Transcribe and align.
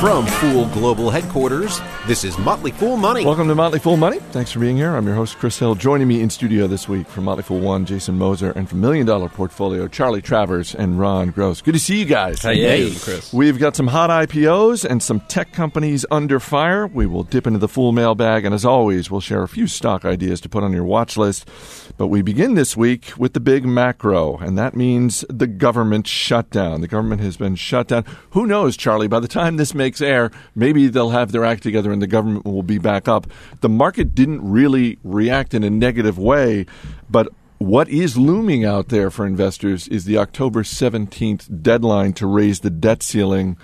From 0.00 0.26
Fool 0.26 0.66
Global 0.66 1.10
Headquarters, 1.10 1.80
this 2.06 2.22
is 2.22 2.38
Motley 2.38 2.70
Fool 2.70 2.96
Money. 2.96 3.24
Welcome 3.24 3.48
to 3.48 3.54
Motley 3.56 3.80
Fool 3.80 3.96
Money. 3.96 4.20
Thanks 4.30 4.52
for 4.52 4.60
being 4.60 4.76
here. 4.76 4.94
I'm 4.94 5.04
your 5.04 5.16
host, 5.16 5.38
Chris 5.38 5.58
Hill. 5.58 5.74
Joining 5.74 6.06
me 6.06 6.20
in 6.20 6.30
studio 6.30 6.68
this 6.68 6.88
week 6.88 7.08
from 7.08 7.24
Motley 7.24 7.42
Fool 7.42 7.58
One, 7.58 7.84
Jason 7.84 8.16
Moser, 8.16 8.52
and 8.52 8.68
from 8.68 8.80
Million 8.80 9.06
Dollar 9.08 9.28
Portfolio, 9.28 9.88
Charlie 9.88 10.22
Travers 10.22 10.72
and 10.72 11.00
Ron 11.00 11.30
Gross. 11.30 11.60
Good 11.62 11.74
to 11.74 11.80
see 11.80 11.98
you 11.98 12.04
guys. 12.04 12.40
Hey, 12.42 12.94
Chris. 12.94 13.32
We've 13.32 13.58
got 13.58 13.74
some 13.74 13.88
hot 13.88 14.08
IPOs 14.08 14.84
and 14.84 15.02
some 15.02 15.18
tech 15.22 15.52
companies 15.52 16.06
under 16.12 16.38
fire. 16.38 16.86
We 16.86 17.06
will 17.06 17.24
dip 17.24 17.48
into 17.48 17.58
the 17.58 17.66
Fool 17.66 17.90
mailbag, 17.90 18.44
and 18.44 18.54
as 18.54 18.64
always, 18.64 19.10
we'll 19.10 19.20
share 19.20 19.42
a 19.42 19.48
few 19.48 19.66
stock 19.66 20.04
ideas 20.04 20.40
to 20.42 20.48
put 20.48 20.62
on 20.62 20.72
your 20.72 20.84
watch 20.84 21.16
list. 21.16 21.50
But 21.98 22.06
we 22.06 22.22
begin 22.22 22.54
this 22.54 22.76
week 22.76 23.12
with 23.18 23.32
the 23.32 23.40
big 23.40 23.66
macro, 23.66 24.36
and 24.36 24.56
that 24.56 24.76
means 24.76 25.24
the 25.28 25.48
government 25.48 26.06
shutdown. 26.06 26.80
The 26.80 26.86
government 26.86 27.20
has 27.22 27.36
been 27.36 27.56
shut 27.56 27.88
down. 27.88 28.04
Who 28.30 28.46
knows, 28.46 28.76
Charlie? 28.76 29.08
By 29.08 29.18
the 29.18 29.26
time 29.26 29.56
this 29.56 29.74
makes 29.74 30.00
air, 30.00 30.30
maybe 30.54 30.86
they'll 30.86 31.10
have 31.10 31.32
their 31.32 31.44
act 31.44 31.64
together 31.64 31.90
and 31.90 32.00
the 32.00 32.06
government 32.06 32.44
will 32.46 32.62
be 32.62 32.78
back 32.78 33.08
up. 33.08 33.26
The 33.62 33.68
market 33.68 34.14
didn't 34.14 34.48
really 34.48 35.00
react 35.02 35.54
in 35.54 35.64
a 35.64 35.70
negative 35.70 36.18
way, 36.18 36.66
but 37.10 37.26
what 37.58 37.88
is 37.88 38.16
looming 38.16 38.64
out 38.64 38.90
there 38.90 39.10
for 39.10 39.26
investors 39.26 39.88
is 39.88 40.04
the 40.04 40.18
October 40.18 40.62
17th 40.62 41.62
deadline 41.62 42.12
to 42.12 42.28
raise 42.28 42.60
the 42.60 42.70
debt 42.70 43.02
ceiling. 43.02 43.56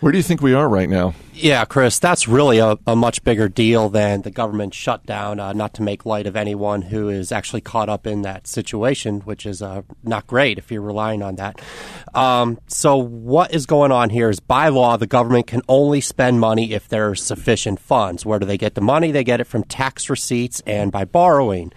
Where 0.00 0.10
do 0.10 0.18
you 0.18 0.24
think 0.24 0.42
we 0.42 0.54
are 0.54 0.68
right 0.68 0.88
now? 0.88 1.14
Yeah, 1.40 1.64
Chris, 1.66 2.00
that's 2.00 2.26
really 2.26 2.58
a, 2.58 2.76
a 2.84 2.96
much 2.96 3.22
bigger 3.22 3.48
deal 3.48 3.88
than 3.90 4.22
the 4.22 4.30
government 4.32 4.74
shutdown. 4.74 5.38
Uh, 5.38 5.52
not 5.52 5.72
to 5.74 5.82
make 5.82 6.04
light 6.04 6.26
of 6.26 6.34
anyone 6.34 6.82
who 6.82 7.08
is 7.08 7.30
actually 7.30 7.60
caught 7.60 7.88
up 7.88 8.08
in 8.08 8.22
that 8.22 8.48
situation, 8.48 9.20
which 9.20 9.46
is 9.46 9.62
uh, 9.62 9.82
not 10.02 10.26
great 10.26 10.58
if 10.58 10.72
you're 10.72 10.82
relying 10.82 11.22
on 11.22 11.36
that. 11.36 11.60
Um, 12.12 12.58
so, 12.66 12.96
what 12.96 13.54
is 13.54 13.66
going 13.66 13.92
on 13.92 14.10
here 14.10 14.28
is 14.28 14.40
by 14.40 14.68
law, 14.68 14.96
the 14.96 15.06
government 15.06 15.46
can 15.46 15.62
only 15.68 16.00
spend 16.00 16.40
money 16.40 16.72
if 16.72 16.88
there 16.88 17.08
are 17.08 17.14
sufficient 17.14 17.78
funds. 17.78 18.26
Where 18.26 18.40
do 18.40 18.46
they 18.46 18.58
get 18.58 18.74
the 18.74 18.80
money? 18.80 19.12
They 19.12 19.22
get 19.22 19.40
it 19.40 19.46
from 19.46 19.62
tax 19.62 20.10
receipts 20.10 20.60
and 20.66 20.90
by 20.90 21.04
borrowing. 21.04 21.72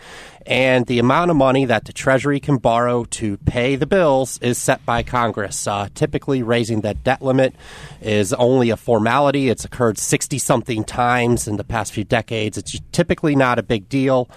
And 0.46 0.86
the 0.88 1.00
amount 1.00 1.32
of 1.32 1.38
money 1.38 1.66
that 1.66 1.86
the 1.86 1.94
Treasury 1.94 2.40
can 2.40 2.58
borrow 2.58 3.04
to 3.06 3.38
pay 3.38 3.76
the 3.76 3.86
bills 3.86 4.38
is 4.40 4.58
set 4.58 4.86
by 4.86 5.04
Congress. 5.04 5.68
Uh, 5.68 5.88
typically, 5.94 6.42
raising 6.42 6.82
that 6.82 7.04
debt 7.04 7.22
limit 7.22 7.54
is 8.02 8.34
only 8.34 8.70
a 8.70 8.78
formality. 8.78 9.50
It's 9.50 9.66
occurred 9.66 9.98
60 9.98 10.38
something 10.40 10.84
times 10.84 11.48
in 11.48 11.58
the 11.58 11.64
past 11.64 11.94
few 11.94 12.04
decades. 12.04 12.58
It's 12.58 12.80
typically 12.92 13.36
not 13.36 13.60
a 13.60 13.64
big 13.64 13.88
deal. 13.88 14.30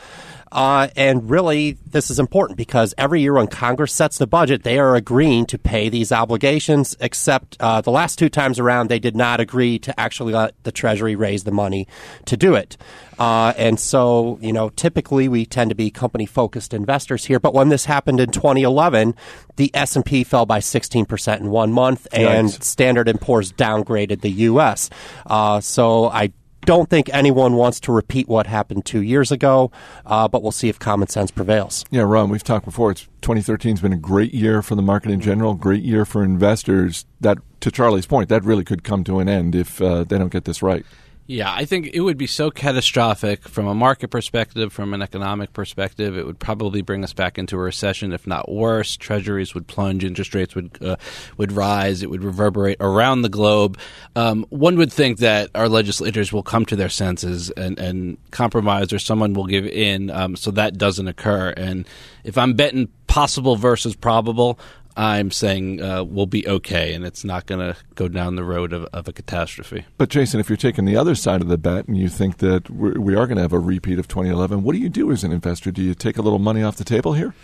Uh, 0.53 0.89
and 0.97 1.29
really, 1.29 1.73
this 1.87 2.11
is 2.11 2.19
important 2.19 2.57
because 2.57 2.95
every 2.97 3.21
year 3.21 3.35
when 3.35 3.47
Congress 3.47 3.93
sets 3.93 4.19
the 4.19 4.27
budget, 4.27 4.63
they 4.63 4.79
are 4.79 4.95
agreeing 4.95 5.47
to 5.47 5.59
pay 5.59 5.89
these 5.89 6.13
obligations, 6.13 6.97
except 7.01 7.57
uh, 7.61 7.81
the 7.81 7.91
last 7.91 8.19
two 8.19 8.29
times 8.29 8.59
around, 8.59 8.89
they 8.89 8.99
did 8.99 9.17
not 9.17 9.41
agree 9.41 9.79
to 9.81 9.99
actually 9.99 10.33
let 10.33 10.55
the 10.65 10.73
Treasury 10.73 11.17
raise 11.17 11.45
the 11.45 11.51
money 11.51 11.89
to 12.27 12.37
do 12.37 12.55
it. 12.55 12.77
Uh, 13.19 13.53
and 13.57 13.79
so, 13.79 14.39
you 14.41 14.53
know, 14.53 14.69
typically 14.71 15.29
we 15.29 15.47
tend 15.47 15.71
to 15.71 15.75
be 15.75 15.91
company-focused 15.91 16.75
investors 16.75 17.25
here. 17.25 17.39
But 17.39 17.55
when 17.55 17.69
this 17.69 17.85
happened 17.85 18.21
in 18.21 18.31
2011, 18.31 19.15
the 19.57 19.71
S&P 19.75 20.25
fell 20.25 20.47
by 20.47 20.59
16% 20.59 21.41
in 21.41 21.51
one 21.51 21.73
month, 21.73 22.07
and 22.13 22.49
Yikes. 22.49 22.63
Standard 22.63 23.21
& 23.21 23.21
Poor's 23.21 23.53
downgraded 23.53 24.21
the 24.21 24.31
U.S. 24.31 24.91
Uh, 25.27 25.61
so 25.61 26.07
I 26.07 26.33
don't 26.65 26.89
think 26.91 27.09
anyone 27.13 27.55
wants 27.55 27.81
to 27.81 27.93
repeat 27.93 28.29
what 28.29 28.47
happened 28.47 28.85
two 28.85 29.01
years 29.01 29.31
ago, 29.31 29.71
uh, 30.07 30.29
but 30.29 30.43
we'll 30.43 30.53
see 30.53 30.69
if 30.69 30.79
common 30.79 31.09
sense 31.09 31.31
prevails. 31.31 31.85
Yeah, 31.91 32.03
Ron, 32.03 32.31
we've 32.31 32.45
talked 32.45 32.65
before. 32.65 32.91
It's 32.91 33.03
2013 33.23 33.77
has 33.77 33.81
been 33.81 33.93
a 33.93 33.97
great 33.97 34.35
year 34.35 34.63
for 34.63 34.75
the 34.75 34.83
market 34.83 35.11
in 35.11 35.21
general, 35.21 35.55
great 35.55 35.83
year 35.83 36.05
for 36.05 36.23
investors. 36.23 37.07
That, 37.21 37.39
to 37.61 37.71
Charlie's 37.71 38.07
point, 38.07 38.29
that 38.29 38.45
really 38.45 38.65
could 38.65 38.85
come 38.85 39.05
to 39.05 39.19
an 39.21 39.29
end 39.29 39.55
if 39.55 39.81
uh, 39.81 40.05
they 40.05 40.19
don't 40.19 40.33
get 40.33 40.45
this 40.45 40.63
right. 40.63 40.85
Yeah, 41.27 41.51
I 41.51 41.65
think 41.65 41.89
it 41.95 42.01
would 42.01 42.19
be 42.19 42.27
so 42.27 42.51
catastrophic 42.51 43.49
from 43.49 43.67
a 43.67 43.75
market 43.75 44.09
perspective, 44.09 44.75
from 44.75 44.93
an 44.93 45.01
economic 45.01 45.55
perspective. 45.55 46.19
It 46.19 46.27
would 46.27 46.39
probably 46.39 46.83
bring 46.83 47.03
us 47.03 47.15
back 47.15 47.39
into 47.39 47.57
a 47.57 47.61
recession, 47.61 48.13
if 48.13 48.27
not 48.27 48.53
worse. 48.53 48.95
Treasuries 48.95 49.55
would 49.55 49.67
plunge, 49.67 50.05
interest 50.05 50.35
rates 50.35 50.55
would 50.55 50.77
uh, 50.83 50.97
would 51.39 51.51
rise. 51.51 52.03
It 52.03 52.11
would 52.11 52.23
reverberate 52.23 52.77
around 52.79 53.23
the 53.23 53.31
globe. 53.31 53.79
Um, 54.15 54.45
one 54.51 54.77
would 54.77 54.93
think 54.93 55.19
that 55.21 55.49
our 55.55 55.67
legislators 55.67 56.31
will 56.31 56.43
come 56.43 56.67
to 56.67 56.77
their 56.77 56.91
senses 56.91 57.51
and, 57.51 57.79
and 57.79 58.19
compromise, 58.31 58.93
or 58.93 58.99
someone 58.99 59.33
will 59.33 59.47
give 59.47 59.67
in, 59.67 60.11
um, 60.11 60.37
so 60.37 60.51
that 60.51 60.77
doesn't 60.77 61.09
occur. 61.09 61.55
And 61.57 61.89
if 62.23 62.37
I'm 62.37 62.53
betting 62.53 62.89
possible 63.07 63.57
versus 63.57 63.97
probable, 63.97 64.59
I'm 64.97 65.31
saying 65.33 65.83
uh, 65.83 66.05
we'll 66.05 66.27
be 66.27 66.47
okay, 66.47 66.95
and 66.95 67.05
it's 67.05 67.25
not 67.25 67.47
going 67.47 67.61
to 67.61 67.77
go 67.97 68.07
down 68.07 68.37
the 68.37 68.45
road 68.45 68.73
of, 68.73 68.85
of 68.93 69.09
a 69.09 69.13
catastrophe. 69.13 69.85
But 69.99 70.09
Jason, 70.09 70.39
if 70.39 70.49
you're 70.49 70.57
taking 70.57 70.85
the 70.85 70.97
other 70.97 71.17
side 71.17 71.41
of 71.41 71.49
the 71.49 71.59
bet 71.59 71.89
and 71.89 71.97
you 71.97 72.09
think 72.09 72.39
that 72.39 72.71
we're, 72.71 73.01
we 73.01 73.15
are 73.17 73.27
going 73.27 73.37
to 73.37 73.43
have 73.43 73.53
a 73.53 73.59
repeat 73.59 73.99
of 73.99 74.07
2011, 74.07 74.63
what 74.63 74.73
do 74.73 74.79
you 74.79 74.89
do 74.89 75.11
as 75.11 75.25
an 75.25 75.33
investor? 75.33 75.73
Do 75.73 75.83
you 75.83 75.95
take 75.95 76.17
a 76.17 76.23
little 76.23 76.39
money 76.39 76.63
off 76.63 76.77
the 76.77 76.85
table 76.85 77.15
here? 77.15 77.35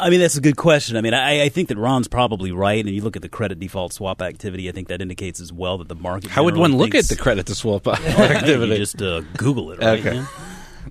I 0.00 0.10
mean, 0.10 0.18
that's 0.18 0.36
a 0.36 0.40
good 0.40 0.56
question. 0.56 0.96
I 0.96 1.02
mean, 1.02 1.14
I, 1.14 1.44
I 1.44 1.48
think 1.50 1.68
that 1.68 1.78
Ron's 1.78 2.08
probably 2.08 2.50
right, 2.50 2.84
and 2.84 2.92
you 2.92 3.00
look 3.00 3.14
at 3.14 3.22
the 3.22 3.28
credit 3.28 3.60
default 3.60 3.92
swap 3.92 4.20
activity. 4.20 4.68
I 4.68 4.72
think 4.72 4.88
that 4.88 5.00
indicates 5.00 5.40
as 5.40 5.52
well 5.52 5.78
that 5.78 5.88
the 5.88 5.94
market. 5.94 6.30
How 6.30 6.42
would 6.42 6.54
generally 6.54 6.72
one 6.72 6.78
look 6.80 6.94
at 6.96 7.04
the 7.04 7.16
credit 7.16 7.46
to 7.46 7.54
swap 7.54 7.86
you 7.86 7.92
activity? 7.92 8.76
just 8.76 9.00
uh, 9.00 9.20
Google 9.36 9.70
it, 9.70 9.78
right? 9.78 10.00
Okay. 10.00 10.16
Yeah. 10.16 10.26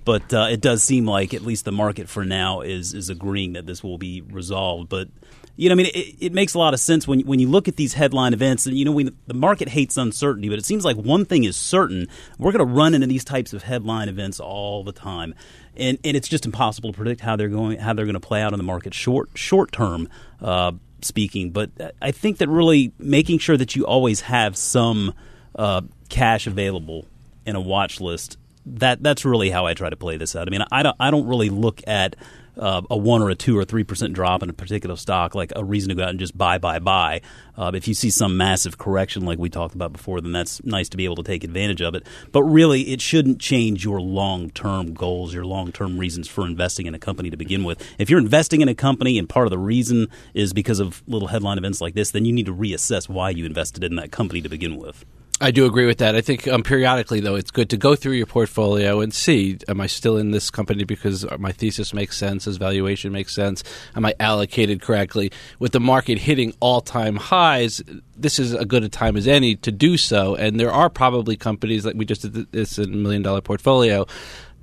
But 0.04 0.32
uh, 0.34 0.48
it 0.50 0.60
does 0.60 0.82
seem 0.82 1.06
like 1.06 1.34
at 1.34 1.42
least 1.42 1.64
the 1.64 1.72
market 1.72 2.08
for 2.08 2.24
now 2.24 2.62
is 2.62 2.94
is 2.94 3.10
agreeing 3.10 3.52
that 3.52 3.66
this 3.66 3.84
will 3.84 3.98
be 3.98 4.22
resolved. 4.22 4.88
But 4.88 5.08
you 5.56 5.68
know, 5.68 5.74
I 5.74 5.76
mean, 5.76 5.86
it, 5.86 6.16
it 6.20 6.32
makes 6.32 6.54
a 6.54 6.58
lot 6.58 6.74
of 6.74 6.80
sense 6.80 7.06
when 7.06 7.20
when 7.20 7.38
you 7.38 7.48
look 7.48 7.68
at 7.68 7.76
these 7.76 7.94
headline 7.94 8.32
events. 8.32 8.66
And 8.66 8.76
you 8.76 8.84
know, 8.84 8.92
we, 8.92 9.10
the 9.26 9.34
market 9.34 9.68
hates 9.68 9.96
uncertainty, 9.96 10.48
but 10.48 10.58
it 10.58 10.64
seems 10.64 10.84
like 10.84 10.96
one 10.96 11.24
thing 11.24 11.44
is 11.44 11.56
certain: 11.56 12.08
we're 12.38 12.52
going 12.52 12.66
to 12.66 12.72
run 12.72 12.94
into 12.94 13.06
these 13.06 13.24
types 13.24 13.52
of 13.52 13.62
headline 13.62 14.08
events 14.08 14.40
all 14.40 14.82
the 14.84 14.92
time. 14.92 15.34
And, 15.76 15.98
and 16.04 16.16
it's 16.16 16.28
just 16.28 16.46
impossible 16.46 16.92
to 16.92 16.96
predict 16.96 17.20
how 17.20 17.36
they're 17.36 17.48
going 17.48 17.78
how 17.78 17.92
they're 17.92 18.04
going 18.04 18.14
to 18.14 18.20
play 18.20 18.42
out 18.42 18.52
in 18.52 18.58
the 18.58 18.64
market 18.64 18.94
short 18.94 19.30
short 19.34 19.72
term 19.72 20.08
uh, 20.40 20.72
speaking. 21.02 21.50
But 21.50 21.70
I 22.00 22.10
think 22.10 22.38
that 22.38 22.48
really 22.48 22.92
making 22.98 23.38
sure 23.38 23.56
that 23.56 23.76
you 23.76 23.86
always 23.86 24.22
have 24.22 24.56
some 24.56 25.14
uh, 25.56 25.82
cash 26.08 26.46
available 26.46 27.06
in 27.46 27.56
a 27.56 27.60
watch 27.60 28.00
list 28.00 28.38
that 28.66 29.02
that's 29.02 29.24
really 29.24 29.50
how 29.50 29.66
I 29.66 29.74
try 29.74 29.90
to 29.90 29.96
play 29.96 30.16
this 30.16 30.34
out. 30.34 30.48
I 30.48 30.50
mean, 30.50 30.64
I 30.70 30.82
don't 30.82 30.96
I 30.98 31.10
don't 31.10 31.26
really 31.26 31.50
look 31.50 31.82
at 31.86 32.16
uh, 32.56 32.82
a 32.90 32.96
one 32.96 33.22
or 33.22 33.30
a 33.30 33.34
two 33.34 33.58
or 33.58 33.64
three 33.64 33.84
percent 33.84 34.12
drop 34.12 34.42
in 34.42 34.50
a 34.50 34.52
particular 34.52 34.96
stock 34.96 35.34
like 35.34 35.52
a 35.56 35.64
reason 35.64 35.88
to 35.88 35.94
go 35.94 36.02
out 36.02 36.10
and 36.10 36.18
just 36.18 36.36
buy 36.36 36.58
buy 36.58 36.78
buy. 36.78 37.20
Uh, 37.56 37.70
if 37.74 37.86
you 37.86 37.94
see 37.94 38.10
some 38.10 38.36
massive 38.36 38.78
correction 38.78 39.24
like 39.24 39.38
we 39.38 39.48
talked 39.48 39.74
about 39.74 39.92
before, 39.92 40.20
then 40.20 40.32
that's 40.32 40.62
nice 40.64 40.88
to 40.88 40.96
be 40.96 41.04
able 41.04 41.16
to 41.16 41.22
take 41.22 41.44
advantage 41.44 41.80
of 41.80 41.94
it. 41.94 42.06
But 42.32 42.42
really, 42.42 42.92
it 42.92 43.00
shouldn't 43.00 43.40
change 43.40 43.84
your 43.84 44.00
long 44.00 44.50
term 44.50 44.94
goals, 44.94 45.34
your 45.34 45.44
long 45.44 45.72
term 45.72 45.98
reasons 45.98 46.28
for 46.28 46.46
investing 46.46 46.86
in 46.86 46.94
a 46.94 46.98
company 46.98 47.30
to 47.30 47.36
begin 47.36 47.64
with. 47.64 47.82
If 47.98 48.10
you're 48.10 48.20
investing 48.20 48.60
in 48.60 48.68
a 48.68 48.74
company 48.74 49.18
and 49.18 49.28
part 49.28 49.46
of 49.46 49.50
the 49.50 49.58
reason 49.58 50.08
is 50.32 50.52
because 50.52 50.80
of 50.80 51.02
little 51.06 51.28
headline 51.28 51.58
events 51.58 51.80
like 51.80 51.94
this, 51.94 52.10
then 52.10 52.24
you 52.24 52.32
need 52.32 52.46
to 52.46 52.54
reassess 52.54 53.08
why 53.08 53.30
you 53.30 53.44
invested 53.44 53.84
in 53.84 53.96
that 53.96 54.10
company 54.10 54.40
to 54.40 54.48
begin 54.48 54.76
with. 54.76 55.04
I 55.40 55.50
do 55.50 55.66
agree 55.66 55.84
with 55.84 55.98
that. 55.98 56.14
I 56.14 56.20
think 56.20 56.46
um, 56.46 56.62
periodically, 56.62 57.18
though, 57.18 57.34
it's 57.34 57.50
good 57.50 57.68
to 57.70 57.76
go 57.76 57.96
through 57.96 58.12
your 58.12 58.26
portfolio 58.26 59.00
and 59.00 59.12
see: 59.12 59.58
Am 59.66 59.80
I 59.80 59.88
still 59.88 60.16
in 60.16 60.30
this 60.30 60.48
company 60.48 60.84
because 60.84 61.26
my 61.38 61.50
thesis 61.50 61.92
makes 61.92 62.16
sense, 62.16 62.46
as 62.46 62.56
valuation 62.56 63.10
makes 63.10 63.34
sense? 63.34 63.64
Am 63.96 64.04
I 64.04 64.14
allocated 64.20 64.80
correctly? 64.80 65.32
With 65.58 65.72
the 65.72 65.80
market 65.80 66.18
hitting 66.18 66.54
all-time 66.60 67.16
highs, 67.16 67.82
this 68.16 68.38
is 68.38 68.54
a 68.54 68.64
good 68.64 68.84
a 68.84 68.88
time 68.88 69.16
as 69.16 69.26
any 69.26 69.56
to 69.56 69.72
do 69.72 69.96
so. 69.96 70.36
And 70.36 70.60
there 70.60 70.72
are 70.72 70.88
probably 70.88 71.36
companies 71.36 71.84
like 71.84 71.96
we 71.96 72.04
just 72.04 72.22
did 72.22 72.52
this 72.52 72.78
in 72.78 72.92
a 72.92 72.96
million-dollar 72.96 73.40
portfolio 73.40 74.06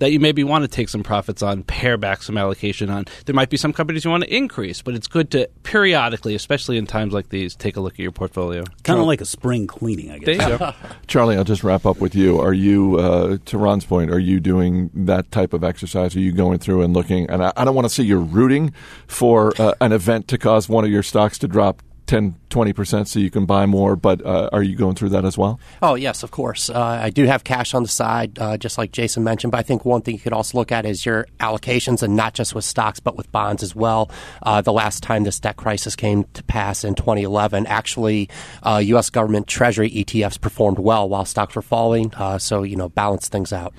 that 0.01 0.11
you 0.11 0.19
maybe 0.19 0.43
want 0.43 0.63
to 0.63 0.67
take 0.67 0.89
some 0.89 1.03
profits 1.03 1.43
on, 1.43 1.61
pare 1.61 1.95
back 1.95 2.23
some 2.23 2.35
allocation 2.35 2.89
on. 2.89 3.05
There 3.27 3.35
might 3.35 3.51
be 3.51 3.57
some 3.57 3.71
companies 3.71 4.03
you 4.03 4.09
want 4.09 4.23
to 4.23 4.35
increase, 4.35 4.81
but 4.81 4.95
it's 4.95 5.05
good 5.05 5.29
to 5.29 5.47
periodically, 5.61 6.33
especially 6.33 6.79
in 6.79 6.87
times 6.87 7.13
like 7.13 7.29
these, 7.29 7.55
take 7.55 7.77
a 7.77 7.81
look 7.81 7.93
at 7.93 7.99
your 7.99 8.11
portfolio. 8.11 8.63
Kind 8.83 8.99
of 8.99 9.05
like 9.05 9.21
a 9.21 9.25
spring 9.25 9.67
cleaning, 9.67 10.09
I 10.09 10.17
guess. 10.17 10.39
There 10.39 10.51
you 10.53 10.57
go. 10.57 10.73
Charlie, 11.07 11.37
I'll 11.37 11.43
just 11.43 11.63
wrap 11.63 11.85
up 11.85 12.01
with 12.01 12.15
you. 12.15 12.39
Are 12.39 12.51
you, 12.51 12.97
uh, 12.97 13.37
to 13.45 13.57
Ron's 13.59 13.85
point, 13.85 14.09
are 14.09 14.17
you 14.17 14.39
doing 14.39 14.89
that 14.95 15.31
type 15.31 15.53
of 15.53 15.63
exercise? 15.63 16.15
Are 16.15 16.19
you 16.19 16.31
going 16.31 16.57
through 16.57 16.81
and 16.81 16.95
looking? 16.95 17.29
And 17.29 17.43
I, 17.43 17.53
I 17.55 17.63
don't 17.63 17.75
want 17.75 17.85
to 17.85 17.93
say 17.93 18.01
you're 18.01 18.17
rooting 18.17 18.73
for 19.05 19.53
uh, 19.61 19.75
an 19.81 19.91
event 19.91 20.27
to 20.29 20.39
cause 20.39 20.67
one 20.67 20.83
of 20.83 20.89
your 20.89 21.03
stocks 21.03 21.37
to 21.37 21.47
drop 21.47 21.83
10, 22.11 22.35
20% 22.49 23.07
so 23.07 23.19
you 23.19 23.29
can 23.29 23.45
buy 23.45 23.65
more, 23.65 23.95
but 23.95 24.23
uh, 24.25 24.49
are 24.51 24.61
you 24.61 24.75
going 24.75 24.95
through 24.95 25.07
that 25.07 25.23
as 25.23 25.37
well? 25.37 25.61
Oh, 25.81 25.95
yes, 25.95 26.23
of 26.23 26.31
course. 26.31 26.69
Uh, 26.69 26.77
I 26.77 27.09
do 27.09 27.23
have 27.23 27.45
cash 27.45 27.73
on 27.73 27.83
the 27.83 27.89
side, 27.89 28.37
uh, 28.37 28.57
just 28.57 28.77
like 28.77 28.91
Jason 28.91 29.23
mentioned, 29.23 29.51
but 29.51 29.59
I 29.59 29.63
think 29.63 29.85
one 29.85 30.01
thing 30.01 30.15
you 30.15 30.19
could 30.19 30.33
also 30.33 30.57
look 30.57 30.73
at 30.73 30.85
is 30.85 31.05
your 31.05 31.25
allocations, 31.39 32.03
and 32.03 32.17
not 32.17 32.33
just 32.33 32.53
with 32.53 32.65
stocks, 32.65 32.99
but 32.99 33.15
with 33.15 33.31
bonds 33.31 33.63
as 33.63 33.73
well. 33.73 34.11
Uh, 34.43 34.59
the 34.59 34.73
last 34.73 35.01
time 35.01 35.23
this 35.23 35.39
debt 35.39 35.55
crisis 35.55 35.95
came 35.95 36.25
to 36.33 36.43
pass 36.43 36.83
in 36.83 36.95
2011, 36.95 37.65
actually, 37.67 38.27
U.S. 38.65 39.07
Uh, 39.07 39.11
government 39.13 39.47
Treasury 39.47 39.89
ETFs 39.89 40.39
performed 40.39 40.79
well 40.79 41.07
while 41.07 41.23
stocks 41.23 41.55
were 41.55 41.61
falling, 41.61 42.13
uh, 42.15 42.37
so, 42.37 42.63
you 42.63 42.75
know, 42.75 42.89
balance 42.89 43.29
things 43.29 43.53
out. 43.53 43.73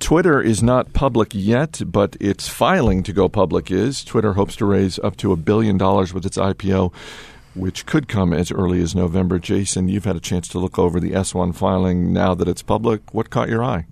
Twitter 0.00 0.42
is 0.42 0.60
not 0.60 0.92
public 0.92 1.28
yet, 1.32 1.80
but 1.86 2.16
its 2.18 2.48
filing 2.48 3.04
to 3.04 3.12
go 3.12 3.28
public 3.28 3.70
is. 3.70 4.02
Twitter 4.02 4.32
hopes 4.32 4.56
to 4.56 4.66
raise 4.66 4.98
up 4.98 5.16
to 5.18 5.30
a 5.30 5.36
billion 5.36 5.78
dollars 5.78 6.12
with 6.12 6.26
its 6.26 6.36
IPO 6.36 6.92
which 7.56 7.86
could 7.86 8.06
come 8.08 8.32
as 8.32 8.52
early 8.52 8.80
as 8.82 8.94
November. 8.94 9.38
Jason, 9.38 9.88
you've 9.88 10.04
had 10.04 10.16
a 10.16 10.20
chance 10.20 10.46
to 10.48 10.58
look 10.58 10.78
over 10.78 11.00
the 11.00 11.12
S1 11.12 11.54
filing 11.54 12.12
now 12.12 12.34
that 12.34 12.48
it's 12.48 12.62
public. 12.62 13.14
What 13.14 13.30
caught 13.30 13.48
your 13.48 13.64
eye? 13.64 13.86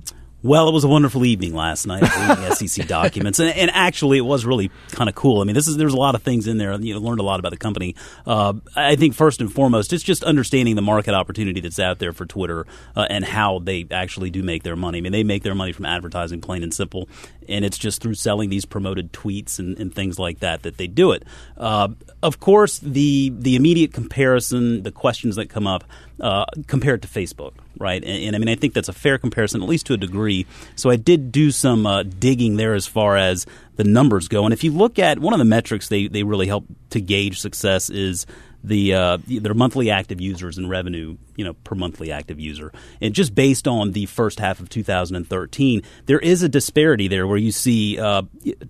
Well, 0.44 0.68
it 0.68 0.72
was 0.72 0.84
a 0.84 0.88
wonderful 0.88 1.24
evening 1.24 1.54
last 1.54 1.86
night 1.86 2.02
reading 2.02 2.54
SEC 2.54 2.86
documents, 2.86 3.38
and, 3.38 3.48
and, 3.48 3.70
actually, 3.70 4.18
it 4.18 4.26
was 4.26 4.44
really 4.44 4.70
kind 4.90 5.08
of 5.08 5.14
cool. 5.14 5.40
I 5.40 5.44
mean, 5.44 5.54
this 5.54 5.68
is 5.68 5.78
there's 5.78 5.94
a 5.94 5.98
lot 5.98 6.14
of 6.14 6.22
things 6.22 6.46
in 6.46 6.58
there. 6.58 6.78
You 6.78 6.92
know, 6.92 7.00
learned 7.00 7.20
a 7.20 7.22
lot 7.22 7.40
about 7.40 7.48
the 7.48 7.56
company. 7.56 7.96
Uh, 8.26 8.52
I 8.76 8.96
think 8.96 9.14
first 9.14 9.40
and 9.40 9.50
foremost, 9.50 9.94
it's 9.94 10.02
just 10.02 10.22
understanding 10.22 10.76
the 10.76 10.82
market 10.82 11.14
opportunity 11.14 11.62
that's 11.62 11.78
out 11.78 11.98
there 11.98 12.12
for 12.12 12.26
Twitter 12.26 12.66
uh, 12.94 13.06
and 13.08 13.24
how 13.24 13.60
they 13.60 13.86
actually 13.90 14.28
do 14.28 14.42
make 14.42 14.64
their 14.64 14.76
money. 14.76 14.98
I 14.98 15.00
mean, 15.00 15.12
they 15.12 15.24
make 15.24 15.44
their 15.44 15.54
money 15.54 15.72
from 15.72 15.86
advertising, 15.86 16.42
plain 16.42 16.62
and 16.62 16.74
simple, 16.74 17.08
and 17.48 17.64
it's 17.64 17.78
just 17.78 18.02
through 18.02 18.16
selling 18.16 18.50
these 18.50 18.66
promoted 18.66 19.14
tweets 19.14 19.58
and, 19.58 19.78
and 19.78 19.94
things 19.94 20.18
like 20.18 20.40
that 20.40 20.64
that 20.64 20.76
they 20.76 20.88
do 20.88 21.12
it. 21.12 21.24
Uh, 21.56 21.88
of 22.22 22.38
course, 22.38 22.80
the 22.80 23.32
the 23.34 23.56
immediate 23.56 23.94
comparison, 23.94 24.82
the 24.82 24.92
questions 24.92 25.36
that 25.36 25.48
come 25.48 25.66
up 25.66 25.84
uh, 26.20 26.44
compared 26.66 27.00
to 27.00 27.08
Facebook, 27.08 27.54
right? 27.78 28.02
And, 28.02 28.24
and, 28.24 28.36
I 28.36 28.38
mean, 28.38 28.48
I 28.48 28.54
think 28.54 28.74
that's 28.74 28.88
a 28.88 28.92
fair 28.92 29.18
comparison, 29.18 29.62
at 29.62 29.68
least 29.68 29.86
to 29.86 29.94
a 29.94 29.96
degree. 29.96 30.46
So 30.76 30.90
I 30.90 30.96
did 30.96 31.32
do 31.32 31.50
some 31.50 31.86
uh, 31.86 32.02
digging 32.02 32.56
there 32.56 32.74
as 32.74 32.86
far 32.86 33.16
as 33.16 33.46
the 33.76 33.84
numbers 33.84 34.28
go. 34.28 34.44
And 34.44 34.52
if 34.52 34.64
you 34.64 34.72
look 34.72 34.98
at 34.98 35.18
one 35.18 35.32
of 35.32 35.38
the 35.38 35.44
metrics 35.44 35.88
they, 35.88 36.06
they 36.08 36.22
really 36.22 36.46
help 36.46 36.64
to 36.90 37.00
gauge 37.00 37.40
success 37.40 37.90
is 37.90 38.26
the 38.64 38.94
uh, 38.94 39.18
their 39.26 39.54
monthly 39.54 39.90
active 39.90 40.20
users 40.20 40.56
and 40.56 40.70
revenue, 40.70 41.16
you 41.36 41.44
know, 41.44 41.52
per 41.52 41.74
monthly 41.74 42.10
active 42.10 42.40
user. 42.40 42.72
And 43.00 43.14
just 43.14 43.34
based 43.34 43.68
on 43.68 43.92
the 43.92 44.06
first 44.06 44.40
half 44.40 44.58
of 44.58 44.70
2013, 44.70 45.82
there 46.06 46.18
is 46.18 46.42
a 46.42 46.48
disparity 46.48 47.06
there 47.06 47.26
where 47.26 47.36
you 47.36 47.52
see 47.52 47.98
uh, 47.98 48.22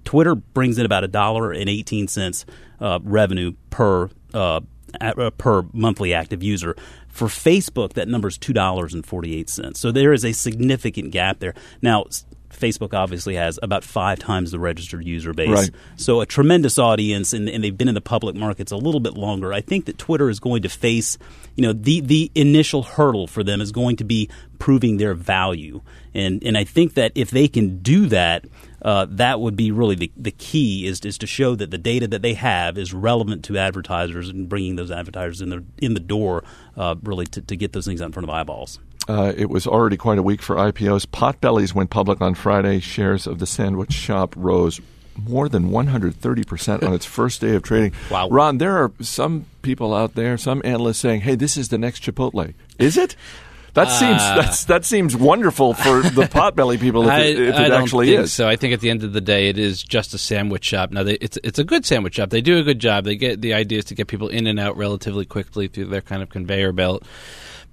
Twitter 0.05 0.35
brings 0.35 0.79
in 0.79 0.85
about 0.85 1.05
a 1.05 1.09
dollar 1.09 1.53
and 1.53 1.69
eighteen 1.69 2.09
cents 2.09 2.45
uh, 2.81 2.99
revenue 3.05 3.53
per 3.71 4.11
uh, 4.35 4.61
per 5.39 5.65
monthly 5.73 6.15
active 6.15 6.43
user. 6.43 6.77
For 7.09 7.29
Facebook, 7.29 7.93
that 7.93 8.09
number 8.09 8.29
is 8.29 8.39
$2.48. 8.39 9.77
So 9.77 9.93
there 9.93 10.13
is 10.13 10.25
a 10.25 10.33
significant 10.33 11.13
gap 11.13 11.39
there. 11.39 11.55
Now, 11.81 12.07
Facebook 12.55 12.95
obviously 12.95 13.35
has 13.35 13.59
about 13.63 13.85
five 13.85 14.19
times 14.19 14.51
the 14.51 14.59
registered 14.59 15.05
user 15.05 15.33
base. 15.33 15.49
Right. 15.49 15.71
So 15.97 16.21
a 16.21 16.27
tremendous 16.27 16.79
audience, 16.79 17.33
and, 17.33 17.49
and, 17.49 17.63
they've 17.63 17.77
been 17.77 17.89
in 17.89 17.95
the 17.95 18.01
public 18.01 18.37
markets 18.37 18.73
a 18.73 18.77
little 18.77 19.01
bit 19.01 19.15
longer. 19.15 19.53
I 19.53 19.61
think 19.61 19.87
that 19.87 19.99
Twitter 19.99 20.31
is 20.31 20.41
going 20.41 20.63
to 20.63 20.69
face, 20.69 21.19
you 21.57 21.63
know, 21.63 21.73
the 21.73 22.01
the 22.01 22.31
initial 22.35 22.83
hurdle 22.83 23.27
for 23.27 23.43
them 23.43 23.61
is 23.61 23.73
going 23.73 23.97
to 23.97 24.05
be 24.05 24.29
proving 24.59 24.97
their 24.97 25.15
value, 25.15 25.83
and 26.15 26.43
and 26.45 26.57
I 26.57 26.65
think 26.65 26.95
that 26.95 27.13
if 27.15 27.31
they 27.31 27.49
can 27.49 27.79
do 27.79 28.07
that, 28.07 28.45
uh, 28.85 29.07
that 29.09 29.41
would 29.41 29.57
be 29.57 29.73
really 29.73 29.95
the, 29.95 30.13
the 30.17 30.31
key 30.31 30.87
is, 30.87 31.01
is 31.01 31.19
to 31.19 31.27
show 31.27 31.55
that 31.55 31.71
the 31.71 31.79
data 31.79 32.07
that 32.07 32.23
they 32.23 32.35
have 32.35 32.77
is 32.77 32.93
relevant 32.93 33.45
to 33.47 33.57
advertisers 33.57 34.29
and 34.29 34.49
bringing 34.49 34.77
those 34.77 34.91
advertisers 34.91 35.41
in 35.41 35.49
the 35.49 35.65
in 35.79 35.95
the 35.95 36.01
door 36.01 36.45
uh, 36.77 36.95
really 37.03 37.27
to, 37.27 37.41
to 37.41 37.57
get 37.57 37.73
those 37.73 37.87
things 37.87 38.03
out 38.03 38.07
in 38.07 38.13
front 38.13 38.25
of 38.25 38.31
eyeballs. 38.31 38.79
Uh, 39.09 39.33
it 39.37 39.51
was 39.51 39.67
already 39.67 39.97
quite 39.97 40.19
a 40.19 40.23
week 40.23 40.41
for 40.41 40.57
IPOs. 40.57 41.07
Potbellies 41.07 41.75
went 41.75 41.91
public 41.91 42.21
on 42.21 42.35
Friday. 42.35 42.81
Shares 42.81 43.27
of 43.27 43.39
the 43.39 43.47
sandwich 43.47 43.93
shop 43.93 44.35
rose 44.37 44.81
more 45.17 45.49
than 45.49 45.71
130% 45.71 46.83
on 46.83 46.93
its 46.93 47.05
first 47.05 47.41
day 47.41 47.55
of 47.55 47.63
trading. 47.63 47.93
Wow. 48.11 48.29
Ron, 48.29 48.59
there 48.59 48.77
are 48.83 48.93
some 49.01 49.47
people 49.63 49.95
out 49.95 50.15
there, 50.15 50.37
some 50.37 50.61
analysts 50.65 50.99
saying, 50.99 51.21
hey, 51.21 51.35
this 51.35 51.57
is 51.57 51.69
the 51.69 51.79
next 51.79 52.03
Chipotle. 52.03 52.55
Is 52.79 52.97
it? 52.97 53.15
That 53.75 53.91
seems 53.91 54.23
uh, 54.23 54.37
that's, 54.37 54.65
that 54.65 54.85
seems 54.85 55.17
wonderful 55.17 55.75
for 55.75 56.01
the 56.01 56.23
potbelly 56.31 56.79
people 56.79 57.03
if 57.05 57.11
I, 57.11 57.21
it, 57.23 57.39
if 57.41 57.59
it 57.59 57.73
actually 57.73 58.15
is. 58.15 58.33
So 58.33 58.49
I 58.49 58.57
think 58.57 58.73
at 58.73 58.81
the 58.81 58.89
end 58.89 59.03
of 59.03 59.13
the 59.13 59.21
day, 59.21 59.49
it 59.49 59.59
is 59.59 59.83
just 59.83 60.15
a 60.15 60.19
sandwich 60.19 60.65
shop. 60.65 60.93
Now 60.93 61.03
they, 61.03 61.15
it's 61.15 61.39
it's 61.43 61.59
a 61.59 61.65
good 61.65 61.85
sandwich 61.85 62.15
shop. 62.15 62.31
They 62.31 62.41
do 62.41 62.59
a 62.59 62.63
good 62.63 62.79
job. 62.79 63.05
They 63.05 63.17
get 63.17 63.41
the 63.41 63.55
idea 63.55 63.81
is 63.81 63.85
to 63.87 63.95
get 63.95 64.07
people 64.07 64.29
in 64.29 64.47
and 64.47 64.61
out 64.61 64.77
relatively 64.77 65.25
quickly 65.25 65.67
through 65.67 65.87
their 65.87 66.03
kind 66.03 66.23
of 66.23 66.29
conveyor 66.29 66.73
belt 66.73 67.05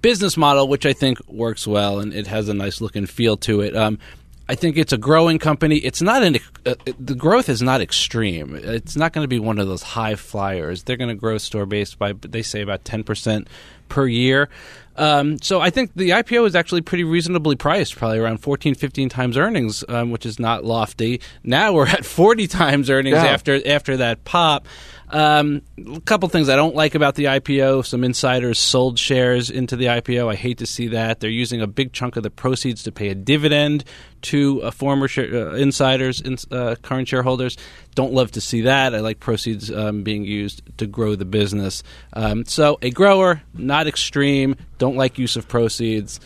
business 0.02 0.36
model, 0.36 0.66
which 0.68 0.84
I 0.84 0.92
think 0.92 1.18
works 1.28 1.66
well 1.66 2.00
and 2.00 2.12
it 2.12 2.26
has 2.26 2.48
a 2.48 2.54
nice 2.54 2.80
look 2.80 2.96
and 2.96 3.08
feel 3.08 3.36
to 3.38 3.60
it. 3.60 3.74
Um, 3.76 3.98
I 4.48 4.54
think 4.54 4.76
it's 4.76 4.92
a 4.92 4.98
growing 4.98 5.38
company. 5.38 5.76
It's 5.76 6.02
not 6.02 6.22
an 6.22 6.38
uh, 6.66 6.74
the 6.98 7.14
growth 7.14 7.48
is 7.48 7.62
not 7.62 7.80
extreme. 7.80 8.54
It's 8.54 8.96
not 8.96 9.12
going 9.12 9.24
to 9.24 9.28
be 9.28 9.38
one 9.38 9.58
of 9.58 9.68
those 9.68 9.82
high 9.82 10.16
flyers. 10.16 10.82
They're 10.82 10.96
going 10.96 11.10
to 11.10 11.14
grow 11.14 11.38
store 11.38 11.66
based 11.66 11.98
by 11.98 12.12
they 12.12 12.42
say 12.42 12.60
about 12.60 12.84
ten 12.84 13.04
percent 13.04 13.48
per 13.88 14.06
year. 14.06 14.48
Um, 14.96 15.40
so 15.40 15.60
I 15.60 15.70
think 15.70 15.92
the 15.94 16.10
IPO 16.10 16.46
is 16.46 16.54
actually 16.54 16.82
pretty 16.82 17.04
reasonably 17.04 17.56
priced, 17.56 17.96
probably 17.96 18.18
around 18.18 18.38
14, 18.38 18.74
15 18.74 19.08
times 19.08 19.38
earnings, 19.38 19.82
um, 19.88 20.10
which 20.10 20.26
is 20.26 20.38
not 20.38 20.64
lofty. 20.64 21.20
Now 21.42 21.72
we're 21.72 21.86
at 21.86 22.04
40 22.04 22.46
times 22.48 22.90
earnings 22.90 23.14
yeah. 23.14 23.24
after 23.24 23.66
after 23.66 23.96
that 23.98 24.24
pop. 24.24 24.66
Um, 25.12 25.60
a 25.94 26.00
couple 26.00 26.26
things 26.30 26.48
I 26.48 26.56
don't 26.56 26.74
like 26.74 26.94
about 26.94 27.16
the 27.16 27.24
IPO. 27.24 27.84
Some 27.84 28.02
insiders 28.02 28.58
sold 28.58 28.98
shares 28.98 29.50
into 29.50 29.76
the 29.76 29.84
IPO. 29.86 30.30
I 30.30 30.34
hate 30.34 30.58
to 30.58 30.66
see 30.66 30.88
that. 30.88 31.20
They're 31.20 31.28
using 31.28 31.60
a 31.60 31.66
big 31.66 31.92
chunk 31.92 32.16
of 32.16 32.22
the 32.22 32.30
proceeds 32.30 32.82
to 32.84 32.92
pay 32.92 33.08
a 33.08 33.14
dividend 33.14 33.84
to 34.22 34.62
uh, 34.62 34.70
former 34.70 35.08
uh, 35.18 35.52
insiders, 35.52 36.22
in, 36.22 36.38
uh, 36.50 36.76
current 36.80 37.08
shareholders. 37.08 37.58
Don't 37.94 38.14
love 38.14 38.30
to 38.32 38.40
see 38.40 38.62
that. 38.62 38.94
I 38.94 39.00
like 39.00 39.20
proceeds 39.20 39.70
um, 39.70 40.02
being 40.02 40.24
used 40.24 40.62
to 40.78 40.86
grow 40.86 41.14
the 41.14 41.26
business. 41.26 41.82
Um, 42.14 42.46
so 42.46 42.78
a 42.80 42.90
grower, 42.90 43.42
not 43.52 43.86
extreme. 43.86 44.56
Don't 44.78 44.96
like 44.96 45.18
use 45.18 45.36
of 45.36 45.46
proceeds, 45.46 46.20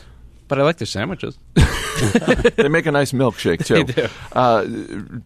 but 0.49 0.59
I 0.59 0.63
like 0.63 0.79
their 0.79 0.87
sandwiches. 0.87 1.39
they 2.57 2.69
make 2.69 2.87
a 2.87 2.93
nice 2.93 3.13
milkshake 3.13 3.65
too. 3.65 3.85
They 3.85 4.03
do. 4.03 4.09
Uh, 4.33 4.67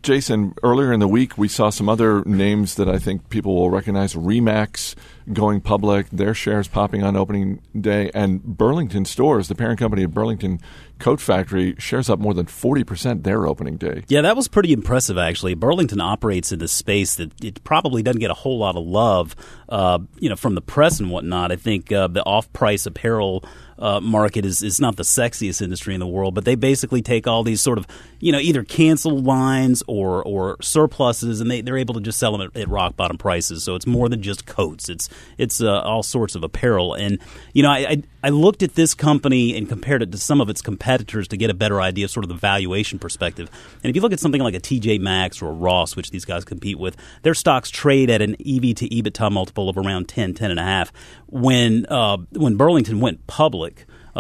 Jason, 0.03 0.55
earlier 0.63 0.93
in 0.93 1.01
the 1.01 1.09
week, 1.09 1.37
we 1.37 1.49
saw 1.49 1.71
some 1.71 1.89
other 1.89 2.23
names 2.25 2.77
that 2.77 2.89
I 2.89 2.99
think 2.99 3.29
people 3.29 3.55
will 3.55 3.71
recognize. 3.71 4.15
RE/MAX 4.15 4.95
going 5.33 5.61
public, 5.61 6.09
their 6.11 6.35
shares 6.35 6.69
popping 6.69 7.03
on 7.03 7.17
opening 7.17 7.61
day, 7.79 8.11
and 8.15 8.43
Burlington 8.43 9.05
Stores, 9.05 9.49
the 9.49 9.55
parent 9.55 9.79
company 9.79 10.03
of 10.03 10.13
Burlington 10.13 10.61
Coat 10.99 11.21
Factory, 11.21 11.75
shares 11.79 12.09
up 12.09 12.19
more 12.19 12.35
than 12.35 12.47
forty 12.47 12.85
percent 12.85 13.25
their 13.25 13.47
opening 13.47 13.77
day. 13.77 14.05
Yeah, 14.09 14.23
that 14.23 14.37
was 14.37 14.49
pretty 14.49 14.73
impressive. 14.73 15.19
Actually, 15.19 15.55
Burlington 15.55 16.01
operates 16.01 16.53
in 16.53 16.59
this 16.61 16.73
space 16.73 17.17
that 17.17 17.45
it 17.45 17.63
probably 17.65 18.03
doesn't 18.03 18.21
get 18.21 18.31
a 18.31 18.35
whole 18.35 18.59
lot 18.59 18.77
of 18.77 18.87
love, 18.87 19.35
uh, 19.69 19.99
you 20.19 20.29
know, 20.29 20.37
from 20.37 20.55
the 20.55 20.61
press 20.63 21.01
and 21.01 21.11
whatnot. 21.11 21.51
I 21.51 21.57
think 21.57 21.91
uh, 21.91 22.07
the 22.09 22.23
off-price 22.25 22.87
apparel 22.87 23.45
uh, 23.81 24.01
market 24.01 24.45
is, 24.45 24.63
is 24.63 24.81
not 24.81 24.97
the 24.97 25.03
sexiest 25.03 25.63
industry 25.63 25.95
in 25.95 26.01
the 26.01 26.07
world, 26.07 26.35
but 26.35 26.45
they 26.45 26.55
basically 26.55 27.03
take 27.03 27.27
all 27.27 27.43
these 27.43 27.61
sort 27.61 27.79
of, 27.79 27.87
you 28.19 28.31
know, 28.31 28.39
either 28.39 28.63
canceled 28.63 29.25
lines 29.25 29.83
or, 29.87 30.23
or 30.23 30.57
surpluses, 30.61 31.41
and 31.41 31.51
they, 31.51 31.61
they're 31.63 31.79
able 31.79 31.95
to 31.95 32.01
just 32.01 32.19
sell 32.19 32.37
them 32.37 32.43
at, 32.43 32.57
at 32.57 32.69
rock 32.69 32.97
bottom 32.97 33.17
prices. 33.17 33.65
So 33.65 33.75
it's 33.75 33.87
more 33.87 34.09
than 34.09 34.23
just 34.23 34.47
coats. 34.47 34.89
It's 34.89 35.09
it's 35.39 35.61
uh, 35.61 35.81
all 35.81 36.03
sorts 36.03 36.35
of 36.35 36.45
apparel. 36.45 36.95
And, 36.95 37.19
you 37.53 37.63
know, 37.63 37.71
I, 37.71 37.79
I, 37.79 38.03
I 38.23 38.29
looked 38.29 38.63
at 38.63 38.75
this 38.75 38.95
company 38.95 39.57
and 39.57 39.69
compared 39.69 40.03
it 40.03 40.13
to 40.13 40.19
some 40.19 40.41
of 40.41 40.51
its 40.51 40.61
competitors 40.61 41.29
to 41.29 41.37
get 41.37 41.49
a 41.49 41.55
better 41.55 41.81
idea 41.81 42.05
of 42.05 42.11
sort 42.11 42.25
of 42.25 42.29
the 42.29 42.35
valuation 42.35 42.99
perspective. 42.99 43.49
And 43.83 43.89
if 43.89 43.97
you 43.97 44.03
look 44.03 44.13
at 44.13 44.21
something 44.21 44.43
like 44.43 44.55
a 44.55 44.61
TJ 44.61 45.01
Maxx 45.01 45.41
or 45.41 45.49
a 45.49 45.53
Ross, 45.53 45.97
which 45.97 46.11
these 46.11 46.25
guys 46.25 46.45
compete 46.45 46.79
with, 46.79 46.97
their 47.23 47.35
stocks 47.35 47.71
trade 47.71 48.11
at 48.11 48.21
an 48.21 48.35
EV 48.35 48.75
to 48.75 48.89
EBITDA 48.89 49.33
multiple 49.33 49.69
of 49.69 49.79
around 49.79 50.09
10, 50.09 50.35
10 50.35 50.51
and 50.51 50.61
a 50.61 50.63
half. 50.63 50.93
When, 51.27 51.87
uh, 51.87 52.19
when 52.33 52.57
Burlington 52.57 53.01
went 53.01 53.27
public, 53.27 53.70